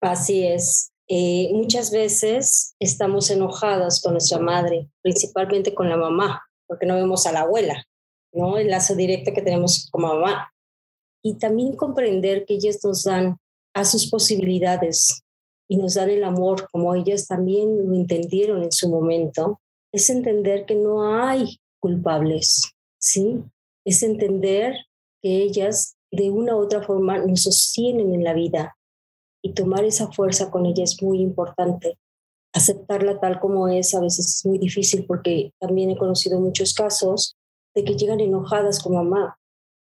Así 0.00 0.44
es. 0.44 0.90
Eh, 1.10 1.50
muchas 1.54 1.90
veces 1.90 2.74
estamos 2.78 3.30
enojadas 3.30 4.02
con 4.02 4.12
nuestra 4.12 4.38
madre, 4.38 4.90
principalmente 5.00 5.74
con 5.74 5.88
la 5.88 5.96
mamá, 5.96 6.42
porque 6.66 6.84
no 6.84 6.96
vemos 6.96 7.26
a 7.26 7.32
la 7.32 7.40
abuela, 7.40 7.82
¿no? 8.32 8.58
El 8.58 8.68
lazo 8.68 8.94
directo 8.94 9.32
que 9.32 9.40
tenemos 9.40 9.88
con 9.90 10.02
mamá. 10.02 10.52
Y 11.22 11.38
también 11.38 11.76
comprender 11.76 12.44
que 12.44 12.54
ellas 12.54 12.80
nos 12.84 13.04
dan 13.04 13.38
a 13.74 13.86
sus 13.86 14.10
posibilidades 14.10 15.22
y 15.66 15.78
nos 15.78 15.94
dan 15.94 16.10
el 16.10 16.24
amor 16.24 16.68
como 16.70 16.94
ellas 16.94 17.26
también 17.26 17.88
lo 17.88 17.94
entendieron 17.94 18.62
en 18.62 18.72
su 18.72 18.88
momento, 18.88 19.60
es 19.92 20.10
entender 20.10 20.66
que 20.66 20.74
no 20.74 21.16
hay 21.22 21.58
culpables, 21.80 22.74
¿sí? 22.98 23.42
Es 23.84 24.02
entender 24.02 24.74
que 25.22 25.42
ellas 25.42 25.96
de 26.10 26.30
una 26.30 26.54
u 26.54 26.60
otra 26.60 26.82
forma 26.82 27.18
nos 27.18 27.42
sostienen 27.42 28.14
en 28.14 28.24
la 28.24 28.34
vida 28.34 28.77
y 29.42 29.54
tomar 29.54 29.84
esa 29.84 30.10
fuerza 30.12 30.50
con 30.50 30.66
ella 30.66 30.84
es 30.84 31.02
muy 31.02 31.20
importante. 31.20 31.98
Aceptarla 32.52 33.20
tal 33.20 33.40
como 33.40 33.68
es 33.68 33.94
a 33.94 34.00
veces 34.00 34.26
es 34.26 34.46
muy 34.46 34.58
difícil 34.58 35.04
porque 35.06 35.52
también 35.58 35.90
he 35.90 35.98
conocido 35.98 36.40
muchos 36.40 36.74
casos 36.74 37.36
de 37.74 37.84
que 37.84 37.94
llegan 37.94 38.20
enojadas 38.20 38.82
con 38.82 38.94
mamá 38.94 39.38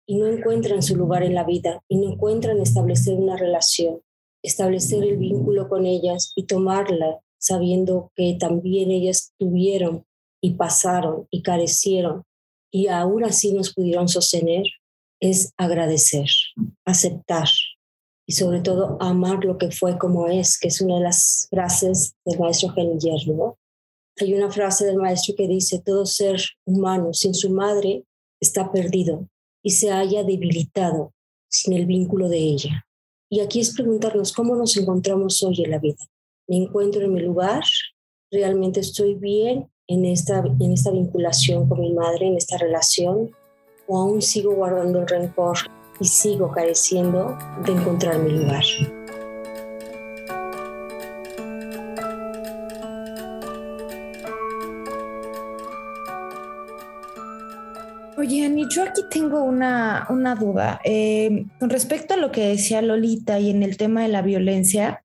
y 0.07 0.17
no 0.17 0.27
encuentran 0.27 0.83
su 0.83 0.97
lugar 0.97 1.23
en 1.23 1.35
la 1.35 1.45
vida 1.45 1.83
y 1.89 1.99
no 1.99 2.13
encuentran 2.13 2.61
establecer 2.61 3.15
una 3.15 3.37
relación, 3.37 4.01
establecer 4.43 5.03
el 5.03 5.17
vínculo 5.17 5.69
con 5.69 5.87
ellas 5.87 6.33
y 6.37 6.45
tomarla 6.45 7.21
sabiendo 7.39 8.11
que 8.15 8.37
también 8.39 8.91
ellas 8.91 9.33
tuvieron 9.39 10.05
y 10.41 10.55
pasaron 10.55 11.27
y 11.31 11.43
carecieron 11.43 12.25
y 12.71 12.89
aún 12.89 13.25
así 13.25 13.53
nos 13.53 13.73
pudieron 13.73 14.09
sostener, 14.09 14.65
es 15.21 15.53
agradecer, 15.57 16.27
aceptar 16.85 17.49
y 18.27 18.33
sobre 18.33 18.61
todo 18.61 18.97
amar 19.01 19.45
lo 19.45 19.57
que 19.57 19.71
fue 19.71 19.99
como 19.99 20.27
es, 20.27 20.59
que 20.59 20.69
es 20.69 20.81
una 20.81 20.97
de 20.97 21.03
las 21.03 21.47
frases 21.49 22.15
del 22.25 22.39
maestro 22.41 22.73
Hellinger, 22.77 23.29
¿no? 23.29 23.59
Hay 24.19 24.35
una 24.35 24.51
frase 24.51 24.85
del 24.87 24.97
maestro 24.97 25.35
que 25.37 25.47
dice, 25.47 25.81
todo 25.85 26.07
ser 26.07 26.41
humano 26.65 27.13
sin 27.13 27.35
su 27.35 27.51
madre 27.51 28.05
está 28.41 28.73
perdido 28.73 29.29
y 29.63 29.71
se 29.71 29.93
haya 29.93 30.25
debilitado 30.25 31.13
sin 31.49 31.75
el 31.75 31.87
vínculo 31.87 32.29
de 32.29 32.39
ella. 32.39 32.87
Y 33.29 33.41
aquí 33.41 33.61
es 33.61 33.75
preguntarnos 33.75 34.33
cómo 34.33 34.57
nos 34.57 34.77
encontramos 34.77 35.43
hoy 35.43 35.63
en 35.65 35.71
la 35.71 35.79
vida. 35.79 36.05
¿Me 36.49 36.57
encuentro 36.57 37.03
en 37.03 37.13
mi 37.13 37.21
lugar? 37.21 37.63
¿Realmente 38.31 38.81
estoy 38.81 39.15
bien 39.15 39.71
en 39.87 40.05
esta, 40.05 40.39
en 40.39 40.73
esta 40.73 40.91
vinculación 40.91 41.69
con 41.69 41.81
mi 41.81 41.93
madre, 41.93 42.27
en 42.27 42.37
esta 42.37 42.57
relación? 42.57 43.31
¿O 43.87 43.99
aún 43.99 44.23
sigo 44.23 44.55
guardando 44.55 45.01
el 45.01 45.09
rencor 45.09 45.59
y 46.01 46.05
sigo 46.05 46.51
careciendo 46.51 47.37
de 47.65 47.73
encontrar 47.73 48.19
mi 48.19 48.33
lugar. 48.33 48.65
Oye, 58.19 58.47
Ani, 58.47 58.67
yo 58.69 58.83
aquí 58.83 59.03
tengo 59.11 59.43
una, 59.43 60.07
una 60.11 60.35
duda. 60.35 60.81
Eh, 60.85 61.47
con 61.61 61.71
respecto 61.71 62.15
a 62.15 62.17
lo 62.17 62.33
que 62.33 62.49
decía 62.49 62.83
Lolita 62.83 63.39
y 63.39 63.51
en 63.51 63.63
el 63.63 63.77
tema 63.77 64.03
de 64.03 64.09
la 64.09 64.23
violencia, 64.23 65.05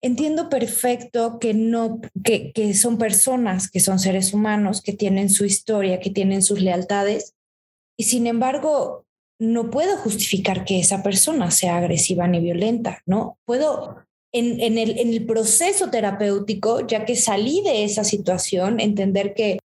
entiendo 0.00 0.48
perfecto 0.48 1.38
que 1.40 1.52
no, 1.52 2.00
que, 2.24 2.52
que 2.52 2.74
son 2.74 2.96
personas, 2.96 3.70
que 3.70 3.80
son 3.80 3.98
seres 3.98 4.32
humanos, 4.32 4.82
que 4.82 4.92
tienen 4.92 5.30
su 5.30 5.44
historia, 5.44 6.00
que 6.00 6.10
tienen 6.10 6.42
sus 6.42 6.60
lealtades. 6.60 7.34
Y 7.98 8.04
sin 8.04 8.26
embargo, 8.26 9.04
no 9.38 9.70
puedo 9.70 9.96
justificar 9.96 10.64
que 10.64 10.80
esa 10.80 11.02
persona 11.02 11.50
sea 11.50 11.76
agresiva 11.76 12.26
ni 12.26 12.40
violenta, 12.40 13.02
¿no? 13.06 13.38
Puedo, 13.44 13.96
en, 14.32 14.60
en, 14.60 14.78
el, 14.78 14.98
en 14.98 15.12
el 15.12 15.26
proceso 15.26 15.90
terapéutico, 15.90 16.86
ya 16.86 17.04
que 17.04 17.16
salí 17.16 17.62
de 17.62 17.84
esa 17.84 18.04
situación, 18.04 18.80
entender 18.80 19.34
que, 19.34 19.58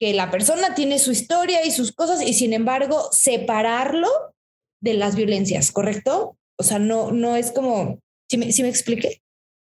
que 0.00 0.14
la 0.14 0.30
persona 0.30 0.74
tiene 0.74 0.98
su 0.98 1.10
historia 1.10 1.64
y 1.64 1.70
sus 1.70 1.92
cosas 1.92 2.22
y 2.22 2.34
sin 2.34 2.52
embargo 2.52 3.08
separarlo 3.10 4.08
de 4.80 4.94
las 4.94 5.16
violencias, 5.16 5.72
¿correcto? 5.72 6.36
O 6.58 6.62
sea, 6.62 6.78
no, 6.78 7.10
no 7.10 7.34
es 7.36 7.50
como, 7.50 7.98
si 8.30 8.38
me, 8.38 8.52
si 8.52 8.62
me 8.62 8.68
expliqué. 8.68 9.20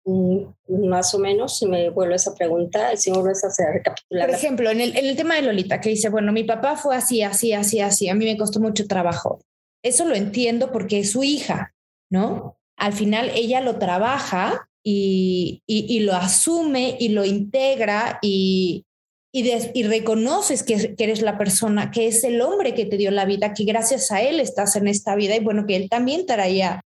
Mm, 0.06 0.44
más 0.88 1.14
o 1.14 1.18
menos, 1.18 1.58
si 1.58 1.66
me 1.66 1.90
vuelves 1.90 2.26
a 2.26 2.34
preguntar, 2.34 2.96
si 2.96 3.10
me 3.10 3.18
vuelves 3.18 3.44
a 3.44 3.48
hacer 3.48 3.66
recapitular. 3.74 4.26
Por 4.26 4.34
ejemplo, 4.34 4.70
en 4.70 4.80
el, 4.80 4.96
en 4.96 5.04
el 5.04 5.16
tema 5.16 5.34
de 5.34 5.42
Lolita, 5.42 5.80
que 5.80 5.90
dice, 5.90 6.08
bueno, 6.08 6.32
mi 6.32 6.44
papá 6.44 6.76
fue 6.76 6.96
así, 6.96 7.22
así, 7.22 7.52
así, 7.52 7.80
así, 7.80 8.08
a 8.08 8.14
mí 8.14 8.24
me 8.24 8.38
costó 8.38 8.60
mucho 8.60 8.86
trabajo. 8.86 9.40
Eso 9.82 10.04
lo 10.04 10.14
entiendo 10.14 10.72
porque 10.72 11.00
es 11.00 11.12
su 11.12 11.22
hija, 11.22 11.74
¿no? 12.10 12.58
Al 12.76 12.92
final 12.92 13.30
ella 13.34 13.60
lo 13.60 13.78
trabaja 13.78 14.68
y, 14.82 15.62
y, 15.66 16.00
lo 16.00 16.14
asume 16.14 16.96
y 16.98 17.10
lo 17.10 17.24
integra 17.24 18.18
y, 18.22 18.86
y, 19.32 19.82
reconoces 19.82 20.62
que, 20.62 20.94
que, 20.94 21.04
eres 21.04 21.20
la 21.20 21.36
persona, 21.36 21.90
que 21.90 22.06
es 22.08 22.24
el 22.24 22.40
hombre 22.40 22.74
que 22.74 22.86
te 22.86 22.96
dio 22.96 23.10
la 23.10 23.26
vida, 23.26 23.52
que 23.52 23.64
gracias 23.64 24.10
a 24.10 24.22
él 24.22 24.40
estás 24.40 24.76
en 24.76 24.88
esta 24.88 25.14
vida 25.14 25.36
y 25.36 25.40
bueno, 25.40 25.66
que 25.66 25.76
él 25.76 25.90
también 25.90 26.24
traía 26.24 26.80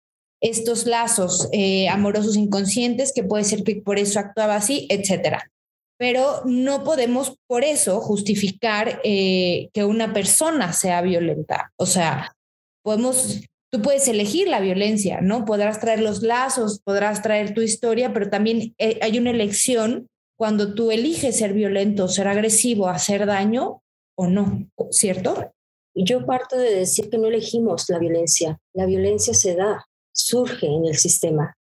estos 0.43 0.87
lazos 0.87 1.49
eh, 1.53 1.89
amorosos 1.89 2.37
inconscientes, 2.37 3.13
que 3.15 3.23
puede 3.23 3.45
ser 3.45 3.63
que 3.63 3.77
por 3.77 3.99
eso 3.99 4.19
actuaba 4.19 4.57
así, 4.57 4.87
etcétera. 4.91 5.51
Pero 5.99 6.43
no 6.45 6.83
podemos 6.83 7.37
por 7.47 7.63
eso 7.63 8.01
justificar 8.01 9.01
eh, 9.05 9.69
que 9.73 9.85
una 9.85 10.13
persona 10.13 10.73
sea 10.73 11.01
violenta. 11.01 11.73
O 11.77 11.87
sea, 11.87 12.35
podemos, 12.83 13.41
tú 13.71 13.83
puedes 13.83 14.07
elegir 14.09 14.49
la 14.49 14.61
violencia, 14.61 15.21
¿no? 15.21 15.45
Podrás 15.45 15.81
traer 15.81 16.01
los 16.01 16.23
lazos, 16.23 16.81
podrás 16.81 17.23
traer 17.23 17.55
tu 17.55 17.63
historia, 17.63 18.13
pero 18.13 18.31
también 18.31 18.75
eh, 18.79 18.99
hay 19.03 19.19
una 19.19 19.31
elección 19.31 20.09
cuando 20.37 20.75
tú 20.75 20.91
eliges 20.91 21.39
ser 21.39 21.53
violento, 21.53 22.09
ser 22.09 22.29
agresivo, 22.29 22.89
hacer 22.89 23.27
daño 23.27 23.83
o 24.17 24.27
no, 24.27 24.67
¿cierto? 24.91 25.53
Yo 25.95 26.27
parto 26.27 26.57
de 26.57 26.75
decir 26.75 27.11
que 27.11 27.19
no 27.19 27.29
elegimos 27.29 27.89
la 27.89 27.99
violencia. 27.99 28.59
La 28.73 28.87
violencia 28.87 29.35
se 29.35 29.55
da, 29.55 29.87
surge 30.13 30.67
en 30.67 30.87
el 30.87 30.97
sistema. 30.97 31.57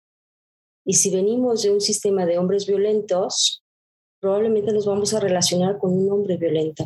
Y 0.86 0.94
si 0.94 1.10
venimos 1.10 1.64
de 1.64 1.72
un 1.72 1.82
sistema 1.82 2.26
de 2.26 2.38
hombres 2.38 2.68
violentos, 2.68 3.64
probablemente 4.22 4.74
nos 4.74 4.86
vamos 4.86 5.14
a 5.14 5.20
relacionar 5.20 5.78
con 5.78 5.94
un 5.94 6.12
hombre 6.12 6.38
violento. 6.38 6.86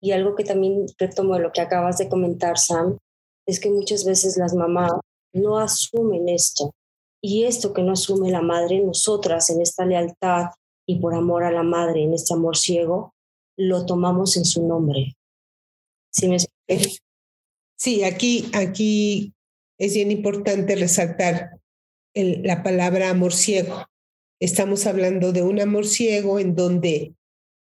Y 0.00 0.12
algo 0.12 0.34
que 0.34 0.44
también 0.44 0.86
retomo 0.98 1.34
de 1.34 1.40
lo 1.40 1.52
que 1.52 1.60
acabas 1.60 1.98
de 1.98 2.08
comentar, 2.08 2.58
Sam, 2.58 2.98
es 3.46 3.60
que 3.60 3.70
muchas 3.70 4.04
veces 4.04 4.36
las 4.36 4.54
mamás 4.54 4.92
no 5.32 5.58
asumen 5.58 6.28
esto. 6.28 6.74
Y 7.22 7.44
esto 7.44 7.72
que 7.72 7.82
no 7.82 7.92
asume 7.92 8.30
la 8.30 8.42
madre, 8.42 8.80
nosotras 8.80 9.50
en 9.50 9.60
esta 9.60 9.84
lealtad 9.86 10.50
y 10.86 11.00
por 11.00 11.14
amor 11.14 11.44
a 11.44 11.50
la 11.50 11.62
madre, 11.62 12.02
en 12.02 12.14
este 12.14 12.34
amor 12.34 12.56
ciego, 12.56 13.14
lo 13.56 13.86
tomamos 13.86 14.36
en 14.36 14.44
su 14.44 14.66
nombre. 14.66 15.16
¿Sí, 16.12 16.28
me... 16.28 16.36
sí 17.76 18.04
aquí, 18.04 18.48
aquí 18.52 19.34
es 19.78 19.94
bien 19.94 20.10
importante 20.10 20.76
resaltar 20.76 21.58
la 22.14 22.62
palabra 22.62 23.10
amor 23.10 23.32
ciego. 23.32 23.84
Estamos 24.40 24.86
hablando 24.86 25.32
de 25.32 25.42
un 25.42 25.60
amor 25.60 25.86
ciego 25.86 26.38
en 26.38 26.54
donde 26.54 27.15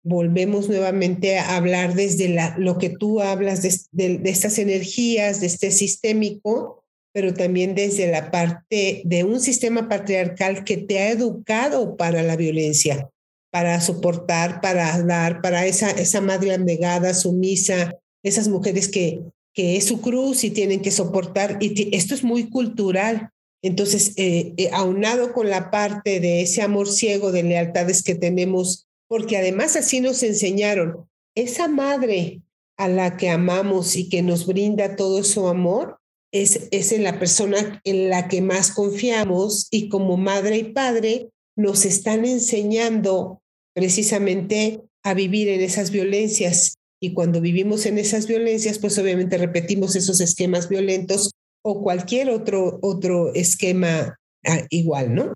volvemos 0.08 0.70
nuevamente 0.70 1.38
a 1.38 1.58
hablar 1.58 1.93
desde 1.93 2.30
la, 2.30 2.56
lo 2.58 2.78
que 2.78 2.89
tú 2.89 3.22
hablas 3.22 3.62
de, 3.62 4.20
de, 4.20 4.30
estas 4.30 4.58
energías, 4.58 5.41
de 5.41 5.48
este 5.48 5.70
sistémico, 5.72 6.86
pero 7.13 7.34
también 7.34 7.76
desde 7.76 8.10
la 8.10 8.32
parte 8.32 9.02
de 9.04 9.24
un 9.26 9.41
sistema 9.41 9.89
patriarcal 9.89 10.63
que 10.63 10.78
te 10.78 11.00
ha 11.00 11.10
educado 11.10 11.98
para 11.98 12.24
la 12.24 12.38
violencia, 12.38 13.10
para 13.52 13.82
soportar, 13.82 14.62
para 14.62 15.02
dar, 15.04 15.41
para 15.41 15.65
esa, 15.65 15.91
esa 15.91 16.22
madre 16.22 16.54
abnegada, 16.54 17.13
sumisa, 17.13 17.93
esas 18.24 18.48
mujeres 18.48 18.88
que, 18.88 19.22
que 19.54 19.76
es 19.76 19.86
su 19.86 20.00
cruz 20.00 20.46
y 20.46 20.52
tienen 20.52 20.82
que 20.82 20.91
soportar. 20.91 21.58
Y 21.60 21.93
esto 21.96 22.13
es 22.13 22.24
muy 22.24 22.50
cultural. 22.50 23.30
Entonces, 23.62 24.13
eh, 24.15 24.54
eh, 24.56 24.70
aunado 24.72 25.34
con 25.34 25.50
la 25.50 25.70
parte 25.70 26.22
de 26.22 26.41
ese 26.41 26.62
amor 26.62 26.88
ciego 26.88 27.32
de 27.32 27.43
lealtades 27.43 28.04
que 28.04 28.15
tenemos 28.15 28.87
porque 29.08 29.38
además 29.38 29.76
así 29.76 30.02
nos 30.02 30.24
enseñaron, 30.24 31.08
esa 31.36 31.67
madre 31.67 32.41
a 32.78 32.88
la 32.88 33.17
que 33.17 33.30
amamos 33.30 33.96
y 33.96 34.10
que 34.10 34.22
nos 34.22 34.46
brinda 34.46 34.96
todo 34.96 35.24
su 35.24 35.48
amor, 35.48 35.98
es, 36.32 36.67
es 36.72 36.91
en 36.91 37.04
la 37.04 37.20
persona 37.20 37.82
en 37.84 38.10
la 38.10 38.28
que 38.28 38.41
más 38.41 38.72
confiamos 38.72 39.67
y 39.72 39.89
como 39.89 40.17
madre 40.17 40.58
y 40.58 40.63
padre 40.74 41.30
nos 41.56 41.86
están 41.86 42.26
enseñando 42.26 43.41
precisamente 43.74 44.82
a 45.04 45.13
vivir 45.13 45.48
en 45.48 45.62
esas 45.62 45.91
violencias. 45.91 46.78
Y 47.00 47.13
cuando 47.13 47.41
vivimos 47.41 47.86
en 47.86 47.98
esas 47.98 48.28
violencias, 48.28 48.80
pues 48.80 48.98
obviamente 49.00 49.38
repetimos 49.38 49.96
esos 49.96 50.20
esquemas 50.20 50.67
violentos 50.67 51.32
o 51.63 51.82
cualquier 51.82 52.30
otro, 52.30 52.80
otro 52.82 53.34
esquema 53.34 54.17
ah, 54.46 54.62
igual, 54.70 55.13
¿no? 55.13 55.34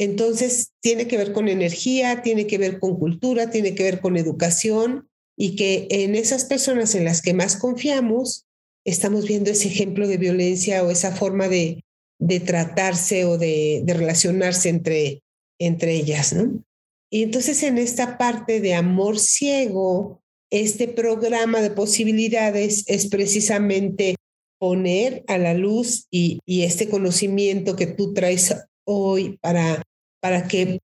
Entonces, 0.00 0.72
tiene 0.80 1.06
que 1.06 1.18
ver 1.18 1.34
con 1.34 1.46
energía, 1.46 2.22
tiene 2.22 2.46
que 2.46 2.56
ver 2.56 2.80
con 2.80 2.98
cultura, 2.98 3.50
tiene 3.50 3.74
que 3.74 3.82
ver 3.82 4.00
con 4.00 4.16
educación 4.16 5.10
y 5.36 5.56
que 5.56 5.88
en 5.90 6.14
esas 6.14 6.46
personas 6.46 6.94
en 6.94 7.04
las 7.04 7.20
que 7.20 7.34
más 7.34 7.56
confiamos, 7.56 8.46
estamos 8.86 9.28
viendo 9.28 9.50
ese 9.50 9.68
ejemplo 9.68 10.08
de 10.08 10.16
violencia 10.16 10.82
o 10.82 10.90
esa 10.90 11.14
forma 11.14 11.48
de, 11.48 11.84
de 12.18 12.40
tratarse 12.40 13.26
o 13.26 13.36
de, 13.36 13.84
relacionarse 13.86 14.70
entre, 14.70 15.22
entre 15.58 15.96
ellas, 15.96 16.32
¿no? 16.32 16.64
Y 17.10 17.22
entonces 17.22 17.62
en 17.62 17.76
esta 17.76 18.16
parte 18.16 18.62
de 18.62 18.72
amor 18.72 19.18
ciego, 19.18 20.22
este 20.50 20.88
programa 20.88 21.60
de 21.60 21.72
posibilidades 21.72 22.84
es 22.86 23.06
precisamente 23.08 24.14
poner 24.58 25.24
a 25.26 25.36
la 25.36 25.52
luz 25.52 26.06
y 26.10 26.40
este 26.46 26.88
conocimiento 26.88 27.76
que 27.76 27.86
tú 27.86 28.14
traes 28.14 28.54
hoy 28.86 29.38
para, 29.42 29.82
para 30.20 30.46
que 30.48 30.80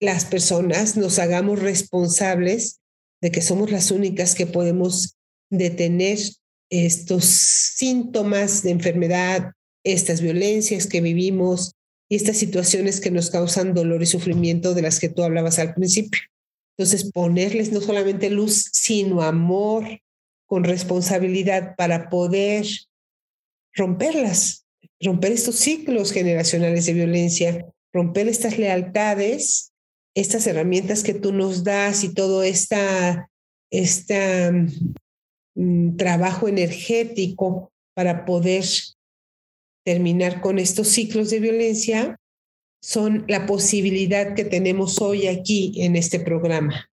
las 0.00 0.24
personas 0.24 0.96
nos 0.96 1.18
hagamos 1.18 1.60
responsables 1.60 2.80
de 3.20 3.30
que 3.30 3.42
somos 3.42 3.70
las 3.70 3.90
únicas 3.90 4.34
que 4.34 4.46
podemos 4.46 5.16
detener 5.50 6.18
estos 6.70 7.24
síntomas 7.24 8.62
de 8.62 8.70
enfermedad, 8.70 9.52
estas 9.84 10.20
violencias 10.20 10.86
que 10.86 11.00
vivimos 11.00 11.72
y 12.08 12.16
estas 12.16 12.38
situaciones 12.38 13.00
que 13.00 13.10
nos 13.10 13.30
causan 13.30 13.74
dolor 13.74 14.02
y 14.02 14.06
sufrimiento 14.06 14.74
de 14.74 14.82
las 14.82 14.98
que 14.98 15.08
tú 15.08 15.22
hablabas 15.22 15.58
al 15.58 15.74
principio. 15.74 16.20
Entonces, 16.76 17.10
ponerles 17.12 17.72
no 17.72 17.80
solamente 17.80 18.30
luz, 18.30 18.70
sino 18.72 19.22
amor 19.22 19.84
con 20.46 20.64
responsabilidad 20.64 21.74
para 21.76 22.08
poder 22.08 22.66
romperlas, 23.74 24.66
romper 25.00 25.32
estos 25.32 25.56
ciclos 25.56 26.12
generacionales 26.12 26.86
de 26.86 26.92
violencia, 26.94 27.66
romper 27.92 28.28
estas 28.28 28.58
lealtades, 28.58 29.72
estas 30.14 30.46
herramientas 30.46 31.02
que 31.02 31.14
tú 31.14 31.32
nos 31.32 31.64
das 31.64 32.04
y 32.04 32.14
todo 32.14 32.42
esta, 32.42 33.28
esta 33.70 34.52
Mm, 35.60 35.96
trabajo 35.96 36.48
energético 36.48 37.72
para 37.94 38.24
poder 38.24 38.64
terminar 39.84 40.40
con 40.40 40.58
estos 40.58 40.88
ciclos 40.88 41.28
de 41.30 41.40
violencia 41.40 42.16
son 42.82 43.24
la 43.28 43.46
posibilidad 43.46 44.34
que 44.34 44.44
tenemos 44.44 45.02
hoy 45.02 45.26
aquí 45.26 45.82
en 45.82 45.96
este 45.96 46.20
programa. 46.20 46.88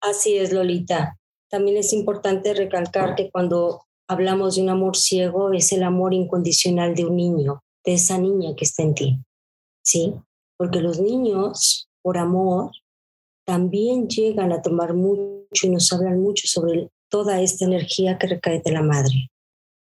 Así 0.00 0.36
es, 0.36 0.52
Lolita. 0.52 1.18
También 1.50 1.76
es 1.76 1.92
importante 1.92 2.54
recalcar 2.54 3.16
que 3.16 3.30
cuando 3.30 3.82
hablamos 4.08 4.56
de 4.56 4.62
un 4.62 4.70
amor 4.70 4.96
ciego 4.96 5.52
es 5.52 5.72
el 5.72 5.82
amor 5.82 6.14
incondicional 6.14 6.94
de 6.94 7.04
un 7.04 7.16
niño, 7.16 7.62
de 7.84 7.94
esa 7.94 8.18
niña 8.18 8.54
que 8.56 8.64
está 8.64 8.82
en 8.82 8.94
ti. 8.94 9.18
¿Sí? 9.84 10.14
Porque 10.56 10.80
los 10.80 11.00
niños, 11.00 11.88
por 12.02 12.18
amor, 12.18 12.72
también 13.46 14.08
llegan 14.08 14.52
a 14.52 14.62
tomar 14.62 14.94
mucho 14.94 15.66
y 15.66 15.70
nos 15.70 15.92
hablan 15.92 16.20
mucho 16.20 16.46
sobre 16.46 16.90
toda 17.08 17.40
esta 17.40 17.64
energía 17.64 18.18
que 18.18 18.26
recae 18.26 18.60
de 18.64 18.72
la 18.72 18.82
madre. 18.82 19.30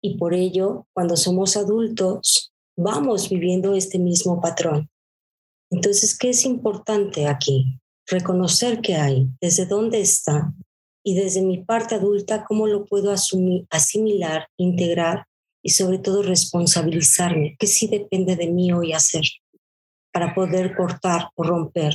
Y 0.01 0.17
por 0.17 0.33
ello, 0.33 0.85
cuando 0.93 1.17
somos 1.17 1.57
adultos, 1.57 2.53
vamos 2.77 3.29
viviendo 3.29 3.73
este 3.73 3.97
mismo 3.97 4.39
patrón. 4.39 4.89
Entonces, 5.71 6.17
¿qué 6.17 6.29
es 6.29 6.45
importante 6.45 7.27
aquí? 7.27 7.79
Reconocer 8.05 8.79
qué 8.79 8.95
hay, 8.95 9.27
desde 9.41 9.65
dónde 9.65 9.99
está 9.99 10.53
y 11.03 11.15
desde 11.15 11.41
mi 11.41 11.63
parte 11.63 11.95
adulta, 11.95 12.45
cómo 12.45 12.67
lo 12.67 12.85
puedo 12.85 13.11
asumir, 13.11 13.65
asimilar, 13.69 14.47
integrar 14.57 15.25
y 15.63 15.71
sobre 15.71 15.97
todo 15.97 16.21
responsabilizarme, 16.21 17.57
que 17.59 17.67
sí 17.67 17.87
depende 17.87 18.35
de 18.35 18.47
mí 18.47 18.71
hoy 18.71 18.93
hacer 18.93 19.23
para 20.11 20.33
poder 20.33 20.75
cortar 20.75 21.29
o 21.35 21.43
romper 21.43 21.93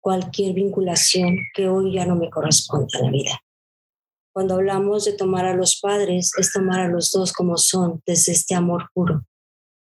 cualquier 0.00 0.54
vinculación 0.54 1.38
que 1.54 1.68
hoy 1.68 1.94
ya 1.94 2.06
no 2.06 2.16
me 2.16 2.30
corresponde 2.30 2.98
a 2.98 3.02
la 3.02 3.10
vida. 3.10 3.40
Cuando 4.32 4.54
hablamos 4.54 5.04
de 5.04 5.14
tomar 5.14 5.46
a 5.46 5.54
los 5.54 5.80
padres, 5.80 6.30
es 6.38 6.52
tomar 6.52 6.80
a 6.80 6.88
los 6.88 7.10
dos 7.10 7.32
como 7.32 7.56
son, 7.56 8.02
desde 8.06 8.32
este 8.32 8.54
amor 8.54 8.88
puro, 8.94 9.24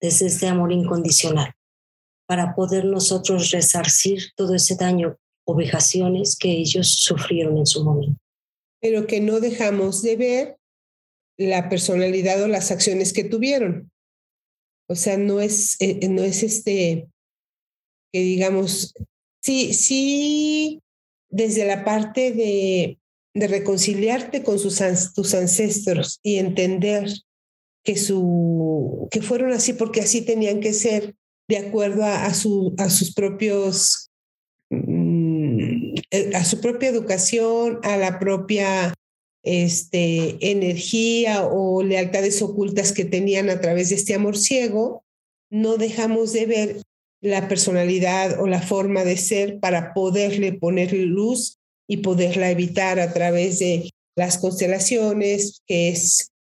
desde 0.00 0.26
este 0.26 0.48
amor 0.48 0.72
incondicional, 0.72 1.52
para 2.26 2.54
poder 2.54 2.84
nosotros 2.84 3.50
resarcir 3.52 4.32
todo 4.34 4.54
ese 4.54 4.74
daño 4.74 5.16
o 5.44 5.54
vejaciones 5.54 6.36
que 6.36 6.50
ellos 6.50 6.96
sufrieron 6.96 7.58
en 7.58 7.66
su 7.66 7.84
momento. 7.84 8.20
Pero 8.80 9.06
que 9.06 9.20
no 9.20 9.38
dejamos 9.38 10.02
de 10.02 10.16
ver 10.16 10.56
la 11.38 11.68
personalidad 11.68 12.42
o 12.42 12.48
las 12.48 12.70
acciones 12.70 13.12
que 13.12 13.24
tuvieron. 13.24 13.90
O 14.88 14.94
sea, 14.94 15.16
no 15.16 15.40
es, 15.40 15.80
eh, 15.80 16.08
no 16.08 16.22
es 16.22 16.42
este, 16.42 17.08
que 18.12 18.20
digamos, 18.20 18.94
sí, 19.40 19.72
sí, 19.74 20.80
desde 21.30 21.64
la 21.64 21.84
parte 21.84 22.32
de 22.32 22.98
de 23.34 23.46
reconciliarte 23.46 24.42
con 24.42 24.58
sus, 24.58 24.80
tus 25.14 25.34
ancestros 25.34 26.20
y 26.22 26.36
entender 26.36 27.10
que, 27.84 27.96
su, 27.96 29.08
que 29.10 29.22
fueron 29.22 29.52
así 29.52 29.72
porque 29.72 30.00
así 30.00 30.22
tenían 30.22 30.60
que 30.60 30.72
ser 30.72 31.14
de 31.48 31.58
acuerdo 31.58 32.04
a, 32.04 32.32
su, 32.34 32.74
a 32.78 32.88
sus 32.90 33.14
propios, 33.14 34.10
mm, 34.70 35.94
eh, 36.10 36.30
a 36.34 36.44
su 36.44 36.60
propia 36.60 36.90
educación, 36.90 37.80
a 37.82 37.96
la 37.96 38.18
propia 38.18 38.94
este, 39.44 40.50
energía 40.50 41.44
o 41.44 41.82
lealtades 41.82 42.40
ocultas 42.42 42.92
que 42.92 43.04
tenían 43.04 43.50
a 43.50 43.60
través 43.60 43.88
de 43.88 43.96
este 43.96 44.14
amor 44.14 44.36
ciego, 44.36 45.04
no 45.50 45.78
dejamos 45.78 46.32
de 46.32 46.46
ver 46.46 46.82
la 47.22 47.48
personalidad 47.48 48.40
o 48.40 48.46
la 48.46 48.60
forma 48.60 49.04
de 49.04 49.16
ser 49.16 49.60
para 49.60 49.94
poderle 49.94 50.52
poner 50.52 50.92
luz 50.92 51.58
y 51.88 51.98
poderla 51.98 52.50
evitar 52.50 52.98
a 52.98 53.12
través 53.12 53.60
de 53.60 53.90
las 54.16 54.38
constelaciones, 54.38 55.62
que 55.66 55.88
es, 55.88 56.32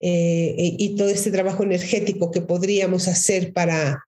eh, 0.00 0.54
y 0.56 0.96
todo 0.96 1.08
este 1.08 1.32
trabajo 1.32 1.64
energético 1.64 2.30
que 2.30 2.40
podríamos 2.40 3.08
hacer 3.08 3.52
para, 3.52 4.04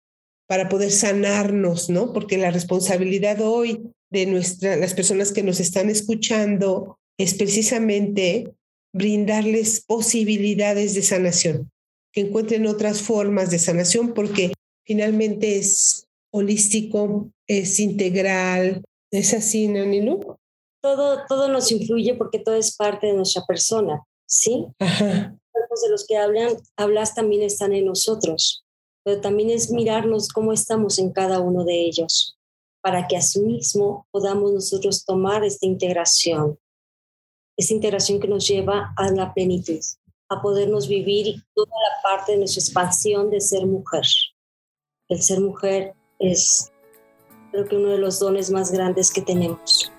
para 0.49 0.69
poder 0.69 0.91
sanarnos, 0.91 1.89
¿no? 1.91 2.13
Porque 2.13 2.39
la 2.39 2.51
responsabilidad 2.51 3.41
hoy 3.41 3.93
de 4.11 4.27
nuestra, 4.27 4.77
las 4.77 4.95
personas 4.95 5.33
que 5.33 5.45
nos 5.45 5.61
están 5.61 5.91
escuchando 5.91 6.99
es 7.19 7.35
precisamente 7.35 8.53
brindarles 8.93 9.81
posibilidades 9.81 10.95
de 10.95 11.03
sanación, 11.03 11.71
que 12.13 12.23
encuentren 12.23 12.67
otras 12.67 13.03
formas 13.03 13.51
de 13.51 13.59
sanación, 13.59 14.13
porque 14.13 14.53
finalmente 14.85 15.59
es 15.59 16.06
holístico, 16.37 17.31
es 17.47 17.81
integral. 17.81 18.85
¿Es 19.11 19.35
así, 19.35 19.69
Nanilu? 19.69 20.37
todo, 20.95 21.27
todo 21.29 21.49
nos 21.49 21.73
influye 21.73 22.15
porque 22.15 22.39
todo 22.39 22.55
es 22.55 22.77
parte 22.77 23.09
de 23.09 23.15
nuestra 23.15 23.45
persona, 23.45 24.05
¿sí? 24.27 24.67
Los 24.79 25.83
de 25.83 25.91
los 25.91 26.07
que 26.07 26.17
hablan, 26.17 26.57
hablas 26.77 27.15
también 27.15 27.43
están 27.43 27.73
en 27.73 27.87
nosotros, 27.87 28.65
pero 29.03 29.21
también 29.21 29.51
es 29.51 29.71
mirarnos 29.71 30.29
cómo 30.29 30.53
estamos 30.53 30.99
en 30.99 31.13
cada 31.13 31.41
uno 31.41 31.65
de 31.65 31.87
ellos, 31.87 32.39
para 32.83 33.09
que 33.09 33.19
mismo 33.43 34.07
podamos 34.13 34.53
nosotros 34.53 35.05
tomar 35.05 35.45
esta 35.45 35.67
integración, 35.67 36.59
esta 37.57 37.75
integración 37.75 38.21
que 38.21 38.29
nos 38.29 38.47
lleva 38.47 38.95
a 38.97 39.11
la 39.11 39.35
plenitud, 39.35 39.81
a 40.29 40.41
podernos 40.41 40.87
vivir 40.87 41.43
toda 41.55 41.73
la 41.73 42.03
parte 42.03 42.33
de 42.33 42.39
nuestra 42.39 42.61
expansión 42.61 43.29
de 43.31 43.41
ser 43.41 43.67
mujer. 43.67 44.05
El 45.09 45.21
ser 45.21 45.41
mujer 45.41 45.95
es, 46.19 46.71
creo 47.53 47.69
que 47.69 47.77
uno 47.77 47.91
de 47.91 47.99
los 47.99 48.19
dones 48.19 48.51
más 48.51 48.71
grandes 48.73 49.11
que 49.11 49.23
tenemos. 49.23 49.93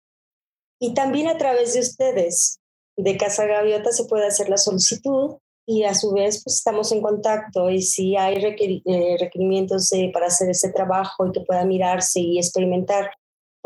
y 0.80 0.94
también 0.94 1.26
a 1.28 1.36
través 1.36 1.74
de 1.74 1.80
ustedes 1.80 2.60
de 2.96 3.16
Casa 3.16 3.46
Gaviota 3.46 3.90
se 3.92 4.04
puede 4.04 4.26
hacer 4.26 4.48
la 4.48 4.56
solicitud 4.56 5.36
y 5.66 5.84
a 5.84 5.94
su 5.94 6.12
vez 6.12 6.42
pues 6.42 6.56
estamos 6.56 6.90
en 6.92 7.02
contacto 7.02 7.70
y 7.70 7.82
si 7.82 8.16
hay 8.16 8.36
eh, 8.36 9.16
requerimientos 9.20 9.90
para 10.12 10.28
hacer 10.28 10.50
ese 10.50 10.72
trabajo 10.72 11.26
y 11.26 11.32
que 11.32 11.40
pueda 11.40 11.64
mirarse 11.64 12.20
y 12.20 12.38
experimentar, 12.38 13.10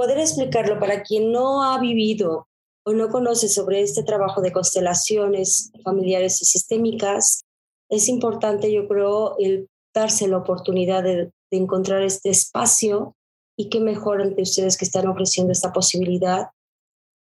poder 0.02 0.18
explicarlo 0.18 0.80
para 0.80 1.04
quien 1.04 1.30
no 1.30 1.62
ha 1.62 1.78
vivido 1.78 2.48
o 2.84 2.92
no 2.92 3.08
conoce 3.08 3.48
sobre 3.48 3.82
este 3.82 4.02
trabajo 4.02 4.40
de 4.40 4.50
constelaciones 4.50 5.70
familiares 5.84 6.42
y 6.42 6.44
sistémicas, 6.44 7.44
es 7.88 8.08
importante 8.08 8.72
yo 8.72 8.88
creo 8.88 9.36
el 9.38 9.68
darse 9.94 10.26
la 10.26 10.38
oportunidad 10.38 11.04
de, 11.04 11.30
de 11.52 11.56
encontrar 11.56 12.02
este 12.02 12.30
espacio 12.30 13.14
y 13.56 13.68
qué 13.68 13.78
mejor 13.78 14.20
ante 14.22 14.42
ustedes 14.42 14.76
que 14.76 14.86
están 14.86 15.06
ofreciendo 15.06 15.52
esta 15.52 15.72
posibilidad 15.72 16.48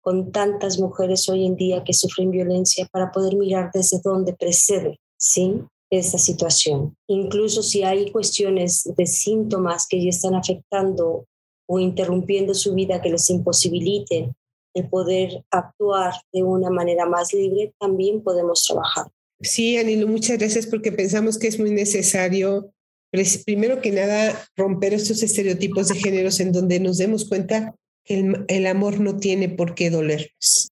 con 0.01 0.33
tantas 0.33 0.79
mujeres 0.79 1.29
hoy 1.29 1.45
en 1.45 1.57
día 1.57 1.85
que 1.85 1.93
sufren 1.93 2.31
violencia 2.31 2.89
para 2.91 3.13
poder 3.13 3.37
mirar 3.37 3.71
desde 3.75 4.01
dónde 4.03 4.33
precede, 4.33 4.99
¿sí? 5.19 5.61
Esta 5.91 6.17
situación. 6.17 6.97
Incluso 7.07 7.63
si 7.63 7.83
hay 7.83 8.11
cuestiones 8.11 8.91
de 8.97 9.05
síntomas 9.05 9.87
que 9.87 10.03
ya 10.03 10.09
están 10.09 10.35
afectando 10.35 11.27
o 11.73 11.81
interrumpiendo 11.81 12.53
su 12.53 12.75
vida 12.75 13.01
que 13.01 13.09
les 13.09 13.31
imposibiliten 13.31 14.35
el 14.75 14.89
poder 14.91 15.43
actuar 15.51 16.13
de 16.31 16.43
una 16.43 16.69
manera 16.69 17.07
más 17.07 17.33
libre, 17.33 17.73
también 17.81 18.23
podemos 18.23 18.63
trabajar. 18.67 19.07
Sí, 19.41 19.79
Anilo, 19.79 20.07
muchas 20.07 20.37
gracias 20.37 20.67
porque 20.67 20.93
pensamos 20.93 21.39
que 21.39 21.47
es 21.47 21.59
muy 21.59 21.71
necesario, 21.71 22.75
primero 23.47 23.81
que 23.81 23.91
nada, 23.91 24.39
romper 24.55 24.93
estos 24.93 25.23
estereotipos 25.23 25.89
de 25.89 25.95
géneros 25.95 26.41
en 26.41 26.53
donde 26.53 26.79
nos 26.79 26.99
demos 26.99 27.27
cuenta 27.27 27.75
que 28.05 28.23
el, 28.49 28.67
amor 28.67 29.01
no 29.01 29.17
tiene 29.17 29.49
por 29.49 29.75
qué 29.75 29.89
dolernos, 29.89 30.69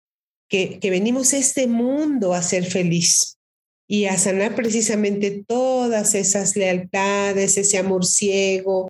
que, 0.49 0.79
que 0.81 0.91
venimos 0.91 1.35
a 1.35 1.39
este 1.39 1.67
mundo 1.67 2.33
a 2.33 2.41
ser 2.41 2.65
feliz 2.65 3.37
y 3.87 4.07
a 4.07 4.17
sanar 4.17 4.55
precisamente 4.55 5.45
todas 5.47 6.15
esas 6.15 6.57
lealtades, 6.57 7.59
ese 7.59 7.77
amor 7.77 8.07
ciego, 8.07 8.89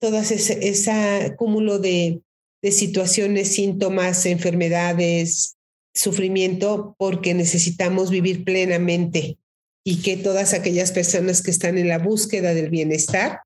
todas 0.00 0.30
ese, 0.30 0.68
ese 0.68 1.34
cúmulo 1.36 1.78
de, 1.78 2.20
de 2.62 2.72
situaciones, 2.72 3.54
síntomas, 3.54 4.26
enfermedades, 4.26 5.56
sufrimiento, 5.94 6.94
porque 6.98 7.34
necesitamos 7.34 8.10
vivir 8.10 8.44
plenamente 8.44 9.38
y 9.84 10.02
que 10.02 10.16
todas 10.16 10.52
aquellas 10.52 10.92
personas 10.92 11.42
que 11.42 11.50
están 11.50 11.78
en 11.78 11.88
la 11.88 11.98
búsqueda 11.98 12.54
del 12.54 12.70
bienestar, 12.70 13.40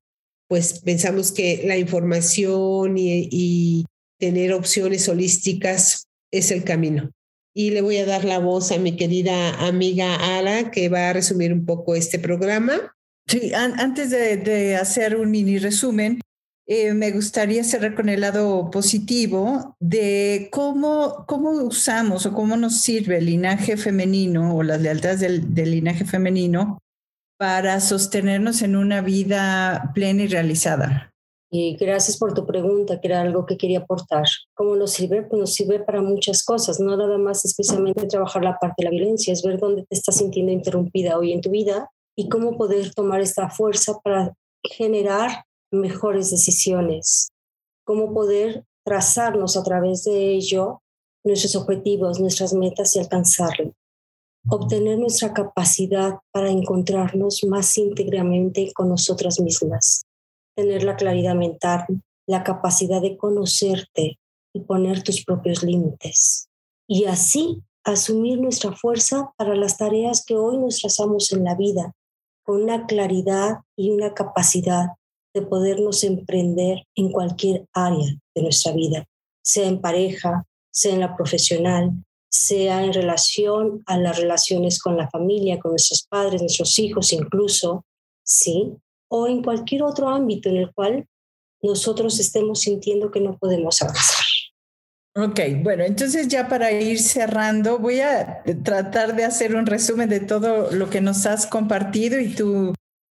pues 0.47 0.79
pensamos 0.79 1.31
que 1.31 1.63
la 1.65 1.77
información 1.77 2.97
y, 2.97 3.27
y 3.31 3.85
tener 4.19 4.53
opciones 4.53 5.07
holísticas 5.09 6.07
es 6.31 6.51
el 6.51 6.63
camino. 6.63 7.11
Y 7.53 7.71
le 7.71 7.81
voy 7.81 7.97
a 7.97 8.05
dar 8.05 8.25
la 8.25 8.39
voz 8.39 8.71
a 8.71 8.77
mi 8.77 8.97
querida 8.97 9.65
amiga 9.65 10.37
Ala, 10.37 10.71
que 10.71 10.89
va 10.89 11.09
a 11.09 11.13
resumir 11.13 11.53
un 11.53 11.65
poco 11.65 11.95
este 11.95 12.19
programa. 12.19 12.93
Sí, 13.27 13.53
antes 13.53 14.11
de, 14.11 14.75
hacer 14.75 15.15
un 15.15 15.31
mini 15.31 15.57
resumen, 15.57 16.19
eh, 16.67 16.93
me 16.93 17.11
gustaría 17.11 17.63
cerrar 17.63 17.93
con 17.93 18.09
el 18.09 18.21
lado 18.21 18.71
positivo 18.71 19.75
de 19.79 20.49
cómo, 20.51 21.25
cómo 21.27 21.51
usamos 21.51 22.25
o 22.25 22.33
cómo 22.33 22.57
nos 22.57 22.81
sirve 22.81 23.17
el 23.17 23.27
linaje 23.27 23.77
femenino 23.77 24.55
o 24.55 24.63
las 24.63 24.81
lealtades 24.81 25.19
del, 25.19 25.53
del 25.53 25.71
linaje 25.71 26.05
femenino 26.05 26.79
para 27.37 27.79
sostenernos 27.81 28.61
en 28.61 28.75
una 28.75 29.01
vida 29.01 29.91
plena 29.93 30.23
y 30.23 30.27
realizada. 30.27 31.11
Y 31.51 31.75
gracias 31.77 32.17
por 32.17 32.33
tu 32.33 32.45
pregunta, 32.45 32.99
que 32.99 33.07
era 33.07 33.21
algo 33.21 33.45
que 33.45 33.57
quería 33.57 33.79
aportar. 33.79 34.25
¿Cómo 34.55 34.75
nos 34.75 34.91
sirve? 34.91 35.21
Pues 35.21 35.39
nos 35.39 35.53
sirve 35.53 35.79
para 35.79 36.01
muchas 36.01 36.43
cosas, 36.43 36.79
no 36.79 36.97
nada 36.97 37.17
más 37.17 37.45
especialmente 37.45 38.07
trabajar 38.07 38.43
la 38.43 38.57
parte 38.57 38.75
de 38.79 38.85
la 38.85 38.89
violencia, 38.89 39.31
es 39.31 39.43
ver 39.43 39.59
dónde 39.59 39.83
te 39.83 39.95
estás 39.95 40.17
sintiendo 40.17 40.51
interrumpida 40.51 41.17
hoy 41.17 41.31
en 41.31 41.41
tu 41.41 41.51
vida 41.51 41.89
y 42.17 42.27
cómo 42.27 42.57
poder 42.57 42.93
tomar 42.93 43.21
esta 43.21 43.49
fuerza 43.49 43.93
para 44.03 44.33
generar 44.63 45.45
mejores 45.75 46.31
decisiones, 46.31 47.29
cómo 47.85 48.13
poder 48.13 48.65
trazarnos 48.83 49.57
a 49.57 49.63
través 49.63 50.03
de 50.03 50.33
ello 50.33 50.81
nuestros 51.23 51.55
objetivos, 51.55 52.19
nuestras 52.19 52.53
metas 52.53 52.95
y 52.95 52.99
alcanzarlo. 52.99 53.73
Obtener 54.47 54.99
nuestra 54.99 55.33
capacidad 55.33 56.19
para 56.31 56.49
encontrarnos 56.49 57.43
más 57.47 57.77
íntegramente 57.77 58.71
con 58.73 58.89
nosotras 58.89 59.39
mismas 59.39 60.05
tener 60.55 60.83
la 60.83 60.95
claridad 60.95 61.35
mental, 61.35 61.85
la 62.27 62.43
capacidad 62.43 63.01
de 63.01 63.17
conocerte 63.17 64.17
y 64.53 64.61
poner 64.61 65.03
tus 65.03 65.23
propios 65.23 65.61
límites. 65.63 66.47
Y 66.87 67.05
así 67.05 67.61
asumir 67.83 68.39
nuestra 68.39 68.71
fuerza 68.71 69.31
para 69.37 69.55
las 69.55 69.77
tareas 69.77 70.23
que 70.25 70.35
hoy 70.35 70.57
nos 70.57 70.79
trazamos 70.79 71.31
en 71.33 71.43
la 71.43 71.55
vida, 71.55 71.93
con 72.43 72.63
una 72.63 72.85
claridad 72.87 73.59
y 73.75 73.91
una 73.91 74.13
capacidad 74.13 74.87
de 75.35 75.41
podernos 75.41 76.03
emprender 76.03 76.79
en 76.95 77.11
cualquier 77.11 77.65
área 77.73 78.07
de 78.33 78.41
nuestra 78.41 78.71
vida, 78.71 79.05
sea 79.43 79.67
en 79.67 79.81
pareja, 79.81 80.45
sea 80.71 80.93
en 80.93 81.01
la 81.01 81.15
profesional, 81.15 81.91
sea 82.29 82.83
en 82.83 82.93
relación 82.93 83.83
a 83.85 83.97
las 83.97 84.17
relaciones 84.17 84.79
con 84.79 84.97
la 84.97 85.09
familia, 85.09 85.59
con 85.59 85.71
nuestros 85.71 86.07
padres, 86.09 86.41
nuestros 86.41 86.79
hijos 86.79 87.13
incluso, 87.13 87.85
¿sí? 88.23 88.73
o 89.09 89.27
en 89.27 89.43
cualquier 89.43 89.83
otro 89.83 90.09
ámbito 90.09 90.49
en 90.49 90.57
el 90.57 90.73
cual 90.73 91.05
nosotros 91.61 92.19
estemos 92.19 92.61
sintiendo 92.61 93.11
que 93.11 93.21
no 93.21 93.37
podemos 93.37 93.81
avanzar. 93.81 94.25
Ok, 95.17 95.39
bueno, 95.63 95.85
entonces 95.85 96.27
ya 96.27 96.49
para 96.49 96.73
ir 96.73 96.99
cerrando, 96.99 97.79
voy 97.79 98.01
a 98.01 98.43
tratar 98.63 99.15
de 99.15 99.23
hacer 99.23 99.55
un 99.55 99.65
resumen 99.65 100.09
de 100.09 100.19
todo 100.19 100.71
lo 100.71 100.89
que 100.89 100.99
nos 100.99 101.25
has 101.25 101.47
compartido 101.47 102.19
y 102.19 102.35
tú, 102.35 102.74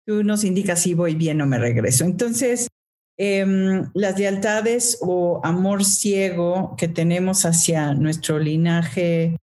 tú 0.09 0.23
nos 0.23 0.43
indicas 0.43 0.81
si 0.81 0.95
voy 0.95 1.13
bien 1.13 1.39
o 1.39 1.45
me 1.45 1.59
regreso. 1.59 2.03
Entonces, 2.03 2.67
em, 3.15 3.91
las 3.93 4.17
lealtades 4.17 4.97
o 5.01 5.39
amor 5.43 5.85
ciego 5.85 6.73
que 6.79 6.87
tenemos 6.87 7.45
hacia 7.45 7.93
nuestro 7.93 8.39
linaje 8.39 9.37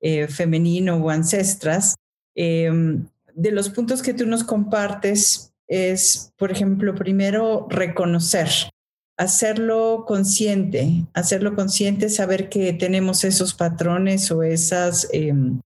eh, 0.00 0.28
femenino 0.28 0.94
o 0.98 1.10
ancestras, 1.10 1.96
em, 2.36 3.04
de 3.34 3.50
los 3.50 3.68
puntos 3.68 4.00
que 4.00 4.14
tú 4.14 4.24
nos 4.24 4.44
compartes, 4.44 5.52
es, 5.66 6.30
por 6.38 6.52
ejemplo, 6.52 6.94
primero 6.94 7.66
reconocer, 7.68 8.48
hacerlo 9.18 10.04
consciente, 10.06 11.04
hacerlo 11.14 11.56
consciente, 11.56 12.08
saber 12.08 12.48
que 12.48 12.72
tenemos 12.72 13.24
esos 13.24 13.54
patrones 13.54 14.30
o 14.30 14.44
esas 14.44 15.08
em, 15.12 15.58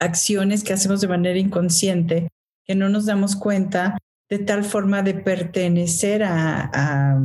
acciones 0.00 0.64
que 0.64 0.72
hacemos 0.72 1.00
de 1.00 1.06
manera 1.06 1.38
inconsciente, 1.38 2.28
que 2.66 2.74
no 2.74 2.88
nos 2.88 3.06
damos 3.06 3.36
cuenta 3.36 3.98
de 4.28 4.38
tal 4.38 4.64
forma 4.64 5.02
de 5.02 5.14
pertenecer 5.14 6.22
a, 6.24 7.20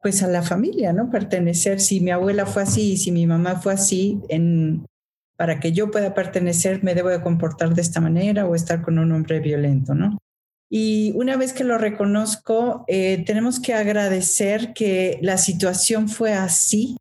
pues 0.00 0.22
a 0.22 0.28
la 0.28 0.42
familia, 0.42 0.92
¿no? 0.92 1.10
Pertenecer, 1.10 1.80
si 1.80 2.00
mi 2.00 2.10
abuela 2.10 2.46
fue 2.46 2.64
así, 2.64 2.96
si 2.96 3.12
mi 3.12 3.26
mamá 3.26 3.60
fue 3.60 3.74
así, 3.74 4.20
en, 4.28 4.84
para 5.36 5.60
que 5.60 5.72
yo 5.72 5.90
pueda 5.90 6.14
pertenecer 6.14 6.82
me 6.82 6.94
debo 6.94 7.08
de 7.08 7.22
comportar 7.22 7.74
de 7.74 7.82
esta 7.82 8.00
manera 8.00 8.46
o 8.46 8.54
estar 8.54 8.82
con 8.82 8.98
un 8.98 9.12
hombre 9.12 9.40
violento, 9.40 9.94
¿no? 9.94 10.18
Y 10.74 11.12
una 11.16 11.36
vez 11.36 11.52
que 11.52 11.64
lo 11.64 11.76
reconozco, 11.76 12.84
eh, 12.88 13.22
tenemos 13.26 13.60
que 13.60 13.74
agradecer 13.74 14.72
que 14.72 15.18
la 15.20 15.36
situación 15.36 16.08
fue 16.08 16.32
así, 16.32 16.96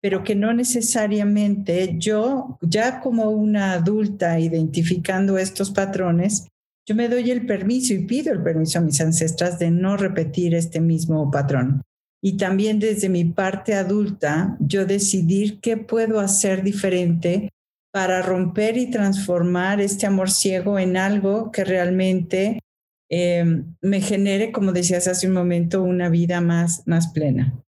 pero 0.00 0.24
que 0.24 0.34
no 0.34 0.52
necesariamente 0.52 1.94
yo, 1.98 2.58
ya 2.60 3.00
como 3.00 3.30
una 3.30 3.74
adulta 3.74 4.40
identificando 4.40 5.38
estos 5.38 5.70
patrones, 5.70 6.48
yo 6.86 6.94
me 6.94 7.08
doy 7.08 7.30
el 7.30 7.46
permiso 7.46 7.94
y 7.94 8.06
pido 8.06 8.32
el 8.32 8.42
permiso 8.42 8.78
a 8.78 8.82
mis 8.82 9.00
ancestras 9.00 9.58
de 9.58 9.70
no 9.70 9.96
repetir 9.96 10.54
este 10.54 10.80
mismo 10.80 11.30
patrón. 11.30 11.82
Y 12.20 12.36
también 12.36 12.78
desde 12.78 13.08
mi 13.08 13.24
parte 13.24 13.74
adulta, 13.74 14.56
yo 14.60 14.86
decidir 14.86 15.60
qué 15.60 15.76
puedo 15.76 16.20
hacer 16.20 16.62
diferente 16.62 17.50
para 17.92 18.22
romper 18.22 18.76
y 18.78 18.90
transformar 18.90 19.80
este 19.80 20.06
amor 20.06 20.30
ciego 20.30 20.78
en 20.78 20.96
algo 20.96 21.50
que 21.50 21.64
realmente 21.64 22.60
em, 23.10 23.74
me 23.80 24.00
genere, 24.00 24.50
como 24.50 24.72
decías 24.72 25.06
hace 25.08 25.26
un 25.26 25.34
momento, 25.34 25.82
una 25.82 26.08
vida 26.08 26.40
más, 26.40 26.82
más 26.86 27.08
plena. 27.08 27.60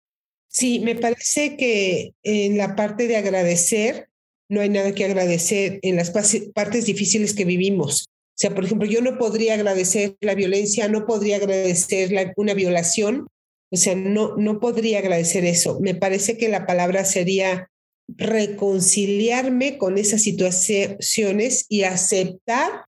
Sí, 0.48 0.80
me 0.80 0.94
parece 0.94 1.56
que 1.56 2.14
en 2.22 2.58
la 2.58 2.76
parte 2.76 3.08
de 3.08 3.16
agradecer, 3.16 4.08
no 4.50 4.60
hay 4.60 4.68
nada 4.68 4.94
que 4.94 5.06
agradecer 5.06 5.80
en 5.82 5.96
las 5.96 6.10
partes 6.54 6.84
difíciles 6.84 7.32
que 7.34 7.46
vivimos. 7.46 8.11
Sea, 8.42 8.56
por 8.56 8.64
ejemplo, 8.64 8.88
yo 8.88 9.00
no 9.02 9.18
podría 9.18 9.54
agradecer 9.54 10.16
la 10.20 10.34
violencia, 10.34 10.88
no 10.88 11.06
podría 11.06 11.36
agradecer 11.36 12.34
una 12.34 12.54
violación, 12.54 13.28
o 13.70 13.76
sea, 13.76 13.94
no, 13.94 14.36
no 14.36 14.58
podría 14.58 14.98
agradecer 14.98 15.44
eso. 15.44 15.78
Me 15.78 15.94
parece 15.94 16.36
que 16.36 16.48
la 16.48 16.66
palabra 16.66 17.04
sería 17.04 17.70
reconciliarme 18.08 19.78
con 19.78 19.96
esas 19.96 20.22
situaciones 20.22 21.66
y 21.68 21.84
aceptar 21.84 22.86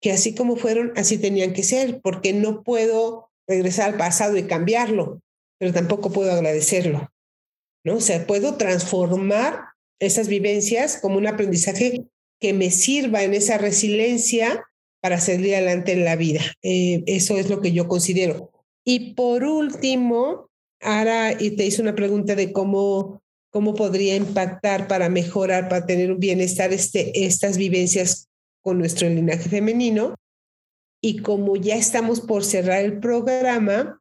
que 0.00 0.12
así 0.12 0.36
como 0.36 0.54
fueron, 0.54 0.92
así 0.94 1.18
tenían 1.18 1.52
que 1.52 1.64
ser, 1.64 2.00
porque 2.00 2.32
no 2.32 2.62
puedo 2.62 3.28
regresar 3.48 3.90
al 3.90 3.98
pasado 3.98 4.36
y 4.36 4.44
cambiarlo, 4.44 5.20
pero 5.58 5.72
tampoco 5.72 6.12
puedo 6.12 6.30
agradecerlo. 6.30 7.10
¿no? 7.84 7.96
O 7.96 8.00
sea, 8.00 8.24
puedo 8.24 8.54
transformar 8.54 9.64
esas 9.98 10.28
vivencias 10.28 10.96
como 10.96 11.16
un 11.16 11.26
aprendizaje 11.26 12.04
que 12.40 12.52
me 12.52 12.70
sirva 12.70 13.24
en 13.24 13.34
esa 13.34 13.58
resiliencia 13.58 14.64
para 15.02 15.20
salir 15.20 15.54
adelante 15.54 15.92
en 15.92 16.04
la 16.04 16.16
vida. 16.16 16.40
Eh, 16.62 17.02
eso 17.06 17.36
es 17.36 17.50
lo 17.50 17.60
que 17.60 17.72
yo 17.72 17.88
considero. 17.88 18.52
Y 18.84 19.14
por 19.14 19.44
último, 19.44 20.48
ahora 20.80 21.32
y 21.38 21.50
te 21.56 21.66
hice 21.66 21.82
una 21.82 21.94
pregunta 21.94 22.36
de 22.36 22.52
cómo, 22.52 23.20
cómo 23.50 23.74
podría 23.74 24.14
impactar 24.14 24.86
para 24.86 25.08
mejorar, 25.08 25.68
para 25.68 25.86
tener 25.86 26.12
un 26.12 26.20
bienestar 26.20 26.72
este, 26.72 27.24
estas 27.24 27.58
vivencias 27.58 28.28
con 28.62 28.78
nuestro 28.78 29.08
linaje 29.08 29.48
femenino. 29.48 30.14
Y 31.00 31.18
como 31.18 31.56
ya 31.56 31.74
estamos 31.74 32.20
por 32.20 32.44
cerrar 32.44 32.84
el 32.84 33.00
programa, 33.00 34.00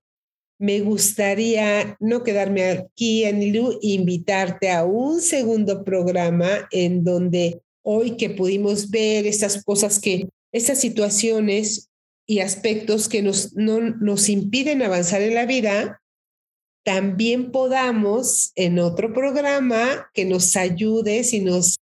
me 0.59 0.81
gustaría 0.81 1.97
no 1.99 2.23
quedarme 2.23 2.63
aquí, 2.69 3.25
Anilu, 3.25 3.79
invitarte 3.81 4.69
a 4.69 4.85
un 4.85 5.19
segundo 5.19 5.83
programa 5.83 6.67
en 6.69 7.03
donde 7.03 7.63
hoy 7.81 8.15
que 8.17 8.29
pudimos 8.29 8.91
ver 8.91 9.25
estas 9.25 9.63
cosas 9.63 9.99
que, 9.99 10.29
estas 10.51 10.79
situaciones 10.79 11.89
y 12.27 12.39
aspectos 12.39 13.09
que 13.09 13.21
nos, 13.21 13.53
no, 13.55 13.79
nos 13.79 14.29
impiden 14.29 14.81
avanzar 14.81 15.21
en 15.21 15.35
la 15.35 15.45
vida, 15.45 16.01
también 16.83 17.51
podamos 17.51 18.51
en 18.55 18.79
otro 18.79 19.13
programa 19.13 20.09
que 20.13 20.25
nos 20.25 20.55
ayudes 20.55 21.33
y 21.33 21.41
nos 21.41 21.77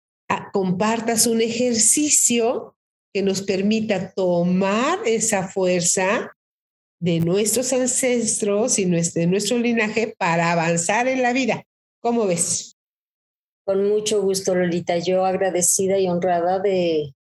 compartas 0.54 1.28
un 1.28 1.42
ejercicio 1.42 2.76
que 3.14 3.22
nos 3.22 3.42
permita 3.42 4.12
tomar 4.14 5.00
esa 5.06 5.48
fuerza 5.48 6.36
de 7.00 7.20
nuestros 7.20 7.72
ancestros 7.74 8.80
y 8.80 8.86
de 8.86 9.28
nuestro 9.28 9.58
linaje 9.58 10.16
para 10.18 10.52
avanzar 10.52 11.08
en 11.08 11.22
la 11.22 11.34
vida. 11.34 11.64
¿Cómo 12.02 12.26
ves? 12.26 12.78
Con 13.66 13.88
mucho 13.88 14.22
gusto, 14.22 14.56
Lolita. 14.56 14.98
Yo 14.98 15.26
agradecida 15.26 16.00
y 16.00 16.08
honrada 16.08 16.60
de, 16.60 17.14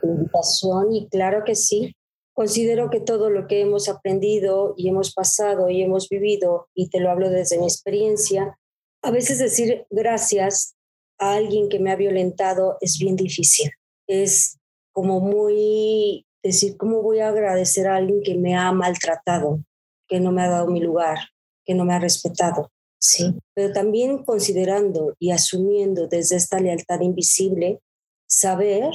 tu 0.00 0.06
invitación 0.06 0.92
y 0.92 1.08
claro 1.08 1.44
que 1.44 1.54
sí. 1.54 1.94
Considero 2.34 2.90
que 2.90 3.00
todo 3.00 3.30
lo 3.30 3.46
que 3.46 3.62
hemos 3.62 3.88
aprendido 3.88 4.74
y 4.76 4.88
hemos 4.88 5.14
pasado 5.14 5.70
y 5.70 5.82
hemos 5.82 6.08
vivido, 6.10 6.68
y 6.74 6.90
te 6.90 7.00
lo 7.00 7.10
hablo 7.10 7.30
desde 7.30 7.58
mi 7.58 7.64
experiencia, 7.64 8.58
a 9.02 9.10
veces 9.10 9.38
decir 9.38 9.86
gracias 9.88 10.76
a 11.18 11.34
alguien 11.34 11.68
que 11.68 11.78
me 11.78 11.90
ha 11.90 11.96
violentado 11.96 12.76
es 12.80 12.98
bien 12.98 13.16
difícil. 13.16 13.70
Es 14.06 14.58
como 14.92 15.20
muy 15.20 16.26
decir, 16.42 16.76
¿cómo 16.76 17.02
voy 17.02 17.20
a 17.20 17.28
agradecer 17.28 17.86
a 17.86 17.96
alguien 17.96 18.22
que 18.22 18.36
me 18.36 18.54
ha 18.54 18.70
maltratado, 18.72 19.60
que 20.08 20.20
no 20.20 20.32
me 20.32 20.42
ha 20.42 20.48
dado 20.48 20.66
mi 20.66 20.80
lugar, 20.80 21.18
que 21.64 21.74
no 21.74 21.84
me 21.84 21.94
ha 21.94 21.98
respetado? 21.98 22.70
Sí, 22.98 23.34
pero 23.54 23.72
también 23.72 24.24
considerando 24.24 25.14
y 25.18 25.30
asumiendo 25.30 26.08
desde 26.08 26.36
esta 26.36 26.58
lealtad 26.60 27.00
invisible, 27.00 27.80
saber 28.26 28.90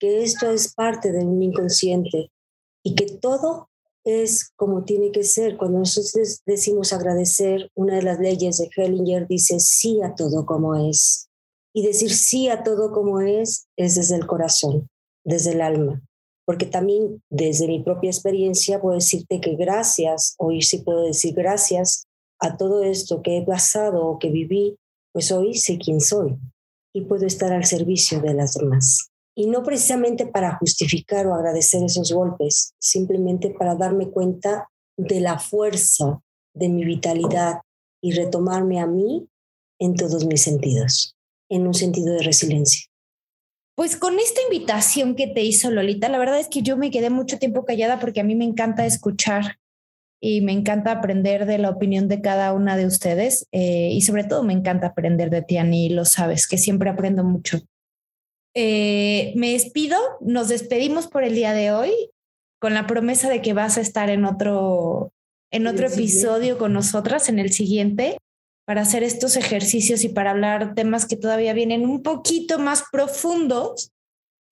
que 0.00 0.22
esto 0.22 0.50
es 0.50 0.74
parte 0.74 1.12
de 1.12 1.24
un 1.24 1.40
inconsciente 1.40 2.32
y 2.82 2.96
que 2.96 3.06
todo 3.18 3.68
es 4.04 4.50
como 4.56 4.84
tiene 4.84 5.12
que 5.12 5.22
ser. 5.22 5.56
Cuando 5.56 5.78
nosotros 5.78 6.40
decimos 6.46 6.92
agradecer, 6.92 7.70
una 7.74 7.96
de 7.96 8.02
las 8.02 8.18
leyes 8.18 8.58
de 8.58 8.68
Hellinger 8.74 9.28
dice 9.28 9.60
sí 9.60 10.00
a 10.02 10.14
todo 10.14 10.46
como 10.46 10.74
es. 10.74 11.28
Y 11.72 11.86
decir 11.86 12.10
sí 12.10 12.48
a 12.48 12.64
todo 12.64 12.90
como 12.90 13.20
es 13.20 13.68
es 13.76 13.94
desde 13.94 14.16
el 14.16 14.26
corazón, 14.26 14.88
desde 15.24 15.52
el 15.52 15.60
alma 15.60 16.02
porque 16.50 16.66
también 16.66 17.22
desde 17.30 17.68
mi 17.68 17.80
propia 17.80 18.10
experiencia 18.10 18.80
puedo 18.80 18.96
decirte 18.96 19.40
que 19.40 19.54
gracias, 19.54 20.34
hoy 20.36 20.62
sí 20.62 20.78
puedo 20.78 21.04
decir 21.04 21.32
gracias 21.32 22.08
a 22.40 22.56
todo 22.56 22.82
esto 22.82 23.22
que 23.22 23.38
he 23.38 23.46
pasado 23.46 24.04
o 24.04 24.18
que 24.18 24.30
viví, 24.30 24.76
pues 25.12 25.30
hoy 25.30 25.54
sé 25.54 25.78
quién 25.78 26.00
soy 26.00 26.36
y 26.92 27.02
puedo 27.02 27.24
estar 27.24 27.52
al 27.52 27.64
servicio 27.66 28.20
de 28.20 28.34
las 28.34 28.54
demás. 28.54 29.09
Y 29.40 29.46
no 29.46 29.62
precisamente 29.62 30.26
para 30.26 30.58
justificar 30.58 31.26
o 31.26 31.34
agradecer 31.34 31.82
esos 31.82 32.12
golpes, 32.12 32.74
simplemente 32.78 33.48
para 33.48 33.74
darme 33.74 34.10
cuenta 34.10 34.68
de 34.98 35.18
la 35.18 35.38
fuerza 35.38 36.20
de 36.52 36.68
mi 36.68 36.84
vitalidad 36.84 37.60
y 38.02 38.12
retomarme 38.12 38.80
a 38.80 38.86
mí 38.86 39.26
en 39.78 39.94
todos 39.94 40.26
mis 40.26 40.42
sentidos, 40.42 41.16
en 41.48 41.66
un 41.66 41.72
sentido 41.72 42.12
de 42.12 42.22
resiliencia. 42.22 42.84
Pues 43.74 43.96
con 43.96 44.18
esta 44.18 44.42
invitación 44.42 45.16
que 45.16 45.28
te 45.28 45.42
hizo 45.42 45.70
Lolita, 45.70 46.10
la 46.10 46.18
verdad 46.18 46.38
es 46.38 46.48
que 46.48 46.60
yo 46.60 46.76
me 46.76 46.90
quedé 46.90 47.08
mucho 47.08 47.38
tiempo 47.38 47.64
callada 47.64 47.98
porque 47.98 48.20
a 48.20 48.24
mí 48.24 48.34
me 48.34 48.44
encanta 48.44 48.84
escuchar 48.84 49.56
y 50.20 50.42
me 50.42 50.52
encanta 50.52 50.92
aprender 50.92 51.46
de 51.46 51.56
la 51.56 51.70
opinión 51.70 52.08
de 52.08 52.20
cada 52.20 52.52
una 52.52 52.76
de 52.76 52.84
ustedes 52.84 53.48
eh, 53.52 53.88
y 53.90 54.02
sobre 54.02 54.24
todo 54.24 54.42
me 54.42 54.52
encanta 54.52 54.88
aprender 54.88 55.30
de 55.30 55.40
ti, 55.40 55.56
Ani, 55.56 55.88
lo 55.88 56.04
sabes, 56.04 56.46
que 56.46 56.58
siempre 56.58 56.90
aprendo 56.90 57.24
mucho. 57.24 57.62
Eh, 58.54 59.32
me 59.36 59.52
despido, 59.52 59.98
nos 60.20 60.48
despedimos 60.48 61.06
por 61.06 61.24
el 61.24 61.34
día 61.34 61.52
de 61.52 61.72
hoy 61.72 62.10
con 62.60 62.74
la 62.74 62.86
promesa 62.86 63.30
de 63.30 63.40
que 63.40 63.52
vas 63.52 63.78
a 63.78 63.80
estar 63.80 64.10
en 64.10 64.24
otro, 64.24 65.12
en 65.50 65.66
otro 65.66 65.86
episodio 65.86 66.58
con 66.58 66.72
nosotras, 66.72 67.28
en 67.28 67.38
el 67.38 67.52
siguiente 67.52 68.18
para 68.70 68.82
hacer 68.82 69.02
estos 69.02 69.34
ejercicios 69.34 70.04
y 70.04 70.10
para 70.10 70.30
hablar 70.30 70.76
temas 70.76 71.04
que 71.04 71.16
todavía 71.16 71.54
vienen 71.54 71.84
un 71.84 72.04
poquito 72.04 72.60
más 72.60 72.84
profundos. 72.92 73.90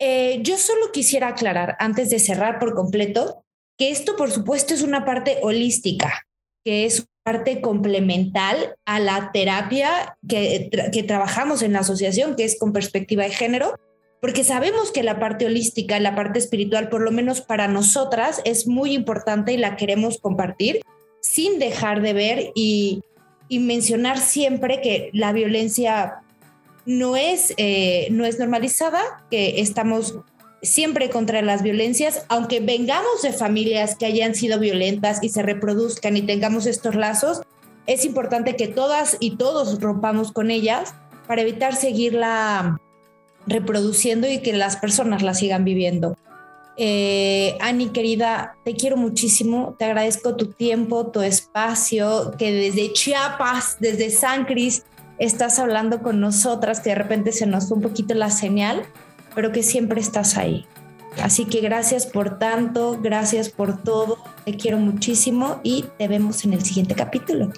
Eh, 0.01 0.41
yo 0.43 0.59
solo 0.59 0.91
quisiera 0.91 1.29
aclarar, 1.29 1.77
antes 1.79 2.11
de 2.11 2.19
cerrar 2.19 2.59
por 2.59 2.75
completo, 2.75 3.45
que 3.79 3.91
esto, 3.91 4.17
por 4.17 4.33
supuesto, 4.33 4.75
es 4.75 4.83
una 4.83 5.05
parte 5.05 5.39
holística, 5.43 6.27
que 6.65 6.85
es 6.85 7.07
parte 7.29 7.61
complemental 7.61 8.75
a 8.85 9.01
la 9.01 9.31
terapia 9.33 10.17
que, 10.29 10.71
que 10.93 11.03
trabajamos 11.03 11.63
en 11.63 11.73
la 11.73 11.81
asociación, 11.81 12.37
que 12.37 12.45
es 12.45 12.59
con 12.59 12.73
perspectiva 12.73 13.25
de 13.25 13.31
género, 13.31 13.75
porque 14.21 14.45
sabemos 14.45 14.91
que 14.91 15.03
la 15.03 15.19
parte 15.19 15.47
holística, 15.47 16.01
la 16.01 16.15
parte 16.15 16.39
espiritual, 16.39 16.89
por 16.89 17.03
lo 17.03 17.11
menos 17.11 17.41
para 17.41 17.69
nosotras, 17.69 18.41
es 18.45 18.67
muy 18.67 18.93
importante 18.93 19.53
y 19.53 19.57
la 19.57 19.77
queremos 19.77 20.19
compartir 20.19 20.81
sin 21.21 21.59
dejar 21.59 22.03
de 22.03 22.13
ver 22.13 22.53
y 22.55 23.03
y 23.49 23.59
mencionar 23.59 24.19
siempre 24.19 24.81
que 24.81 25.11
la 25.13 25.33
violencia 25.33 26.21
no 26.85 27.17
es, 27.17 27.55
eh, 27.57 28.09
no 28.11 28.25
es 28.25 28.39
normalizada, 28.39 29.01
que 29.31 29.61
estamos 29.61 30.19
siempre 30.63 31.11
contra 31.11 31.43
las 31.43 31.63
violencias, 31.63 32.25
aunque 32.29 32.61
vengamos 32.61 33.23
de 33.23 33.33
familias 33.33 33.97
que 33.97 34.07
hayan 34.07 34.35
sido 34.35 34.59
violentas 34.59 35.23
y 35.23 35.29
se 35.29 35.43
reproduzcan 35.43 36.17
y 36.17 36.23
tengamos 36.23 36.67
estos 36.67 36.95
lazos, 36.95 37.43
es 37.87 38.05
importante 38.05 38.57
que 38.57 38.69
todas 38.69 39.17
y 39.21 39.37
todos 39.37 39.81
rompamos 39.81 40.33
con 40.33 40.51
ellas 40.51 40.95
para 41.27 41.43
evitar 41.43 41.75
seguirla 41.75 42.81
reproduciendo 43.47 44.29
y 44.29 44.41
que 44.41 44.53
las 44.53 44.77
personas 44.77 45.23
la 45.23 45.35
sigan 45.35 45.65
viviendo. 45.65 46.17
Eh, 46.77 47.57
Ani, 47.61 47.89
querida, 47.89 48.57
te 48.65 48.75
quiero 48.75 48.97
muchísimo, 48.97 49.75
te 49.79 49.85
agradezco 49.85 50.37
tu 50.37 50.53
tiempo, 50.53 51.09
tu 51.09 51.23
espacio, 51.23 52.33
que 52.39 52.53
desde 52.53 52.93
Chiapas, 52.93 53.79
desde 53.81 54.11
San 54.11 54.45
Cris, 54.45 54.85
estás 55.19 55.59
hablando 55.59 56.03
con 56.03 56.21
nosotras, 56.21 56.81
que 56.81 56.91
de 56.91 56.95
repente 56.95 57.33
se 57.33 57.47
nos 57.47 57.69
fue 57.69 57.79
un 57.79 57.83
poquito 57.83 58.15
la 58.15 58.31
señal, 58.31 58.85
pero 59.39 59.53
que 59.53 59.63
siempre 59.63 60.01
estás 60.01 60.37
ahí. 60.37 60.67
Así 61.23 61.45
que 61.45 61.61
gracias 61.61 62.07
por 62.07 62.41
tanto, 62.41 62.99
gracias 63.01 63.49
por 63.49 63.85
todo, 63.85 64.19
te 64.45 64.57
quiero 64.57 64.79
muchísimo 64.79 65.61
y 65.63 65.85
te 65.97 66.09
vemos 66.09 66.45
en 66.45 66.55
el 66.55 66.65
siguiente 66.65 66.97
capítulo. 66.97 67.53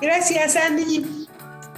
Gracias, 0.00 0.54
Ani. 0.54 1.26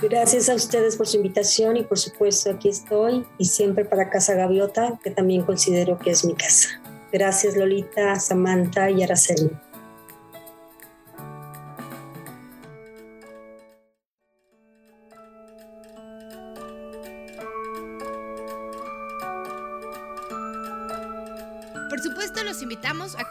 Gracias 0.02 0.50
a 0.50 0.54
ustedes 0.54 0.96
por 0.96 1.07
su 1.07 1.16
invitación 1.16 1.78
y 1.78 1.84
por 1.84 1.98
supuesto 1.98 2.50
aquí 2.50 2.68
estoy 2.68 3.24
y 3.38 3.46
siempre 3.46 3.86
para 3.86 4.11
Casa 4.11 4.34
Gaviota, 4.34 5.00
que 5.02 5.11
también 5.11 5.40
considero 5.40 5.98
que 5.98 6.11
es 6.11 6.22
mi 6.26 6.34
casa. 6.34 6.78
Gracias 7.11 7.57
Lolita, 7.57 8.20
Samantha 8.20 8.90
y 8.90 9.04
Araceli. 9.04 9.52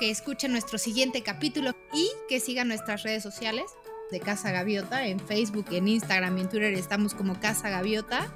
Que 0.06 0.12
escuchen 0.12 0.51
nuestro 0.51 0.78
siguiente 0.78 1.24
capítulo 1.24 1.72
y 1.91 2.08
que 2.30 2.39
sigan 2.39 2.68
nuestras 2.68 3.01
redes 3.01 3.24
sociales 3.24 3.64
de 4.12 4.20
Casa 4.20 4.51
Gaviota. 4.51 5.08
En 5.08 5.20
Facebook, 5.20 5.66
en 5.72 5.88
Instagram 5.88 6.38
y 6.38 6.41
en 6.41 6.49
Twitter 6.49 6.76
estamos 6.76 7.16
como 7.16 7.39
Casa 7.39 7.72
Gaviota. 7.72 8.32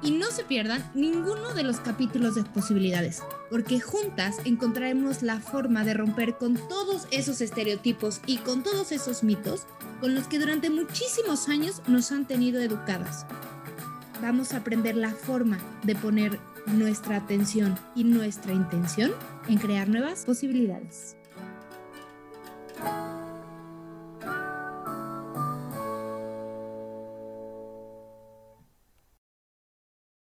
Y 0.00 0.12
no 0.12 0.30
se 0.30 0.44
pierdan 0.44 0.88
ninguno 0.94 1.54
de 1.54 1.64
los 1.64 1.80
capítulos 1.80 2.36
de 2.36 2.44
posibilidades, 2.44 3.20
porque 3.50 3.80
juntas 3.80 4.36
encontraremos 4.44 5.22
la 5.22 5.40
forma 5.40 5.82
de 5.82 5.94
romper 5.94 6.36
con 6.36 6.54
todos 6.68 7.08
esos 7.10 7.40
estereotipos 7.40 8.20
y 8.24 8.36
con 8.36 8.62
todos 8.62 8.92
esos 8.92 9.24
mitos 9.24 9.66
con 10.00 10.14
los 10.14 10.28
que 10.28 10.38
durante 10.38 10.70
muchísimos 10.70 11.48
años 11.48 11.82
nos 11.88 12.12
han 12.12 12.28
tenido 12.28 12.60
educadas. 12.60 13.26
Vamos 14.22 14.52
a 14.52 14.58
aprender 14.58 14.94
la 14.94 15.10
forma 15.10 15.58
de 15.82 15.96
poner 15.96 16.38
nuestra 16.66 17.16
atención 17.16 17.76
y 17.96 18.04
nuestra 18.04 18.52
intención 18.52 19.10
en 19.48 19.58
crear 19.58 19.88
nuevas 19.88 20.24
posibilidades. 20.24 21.16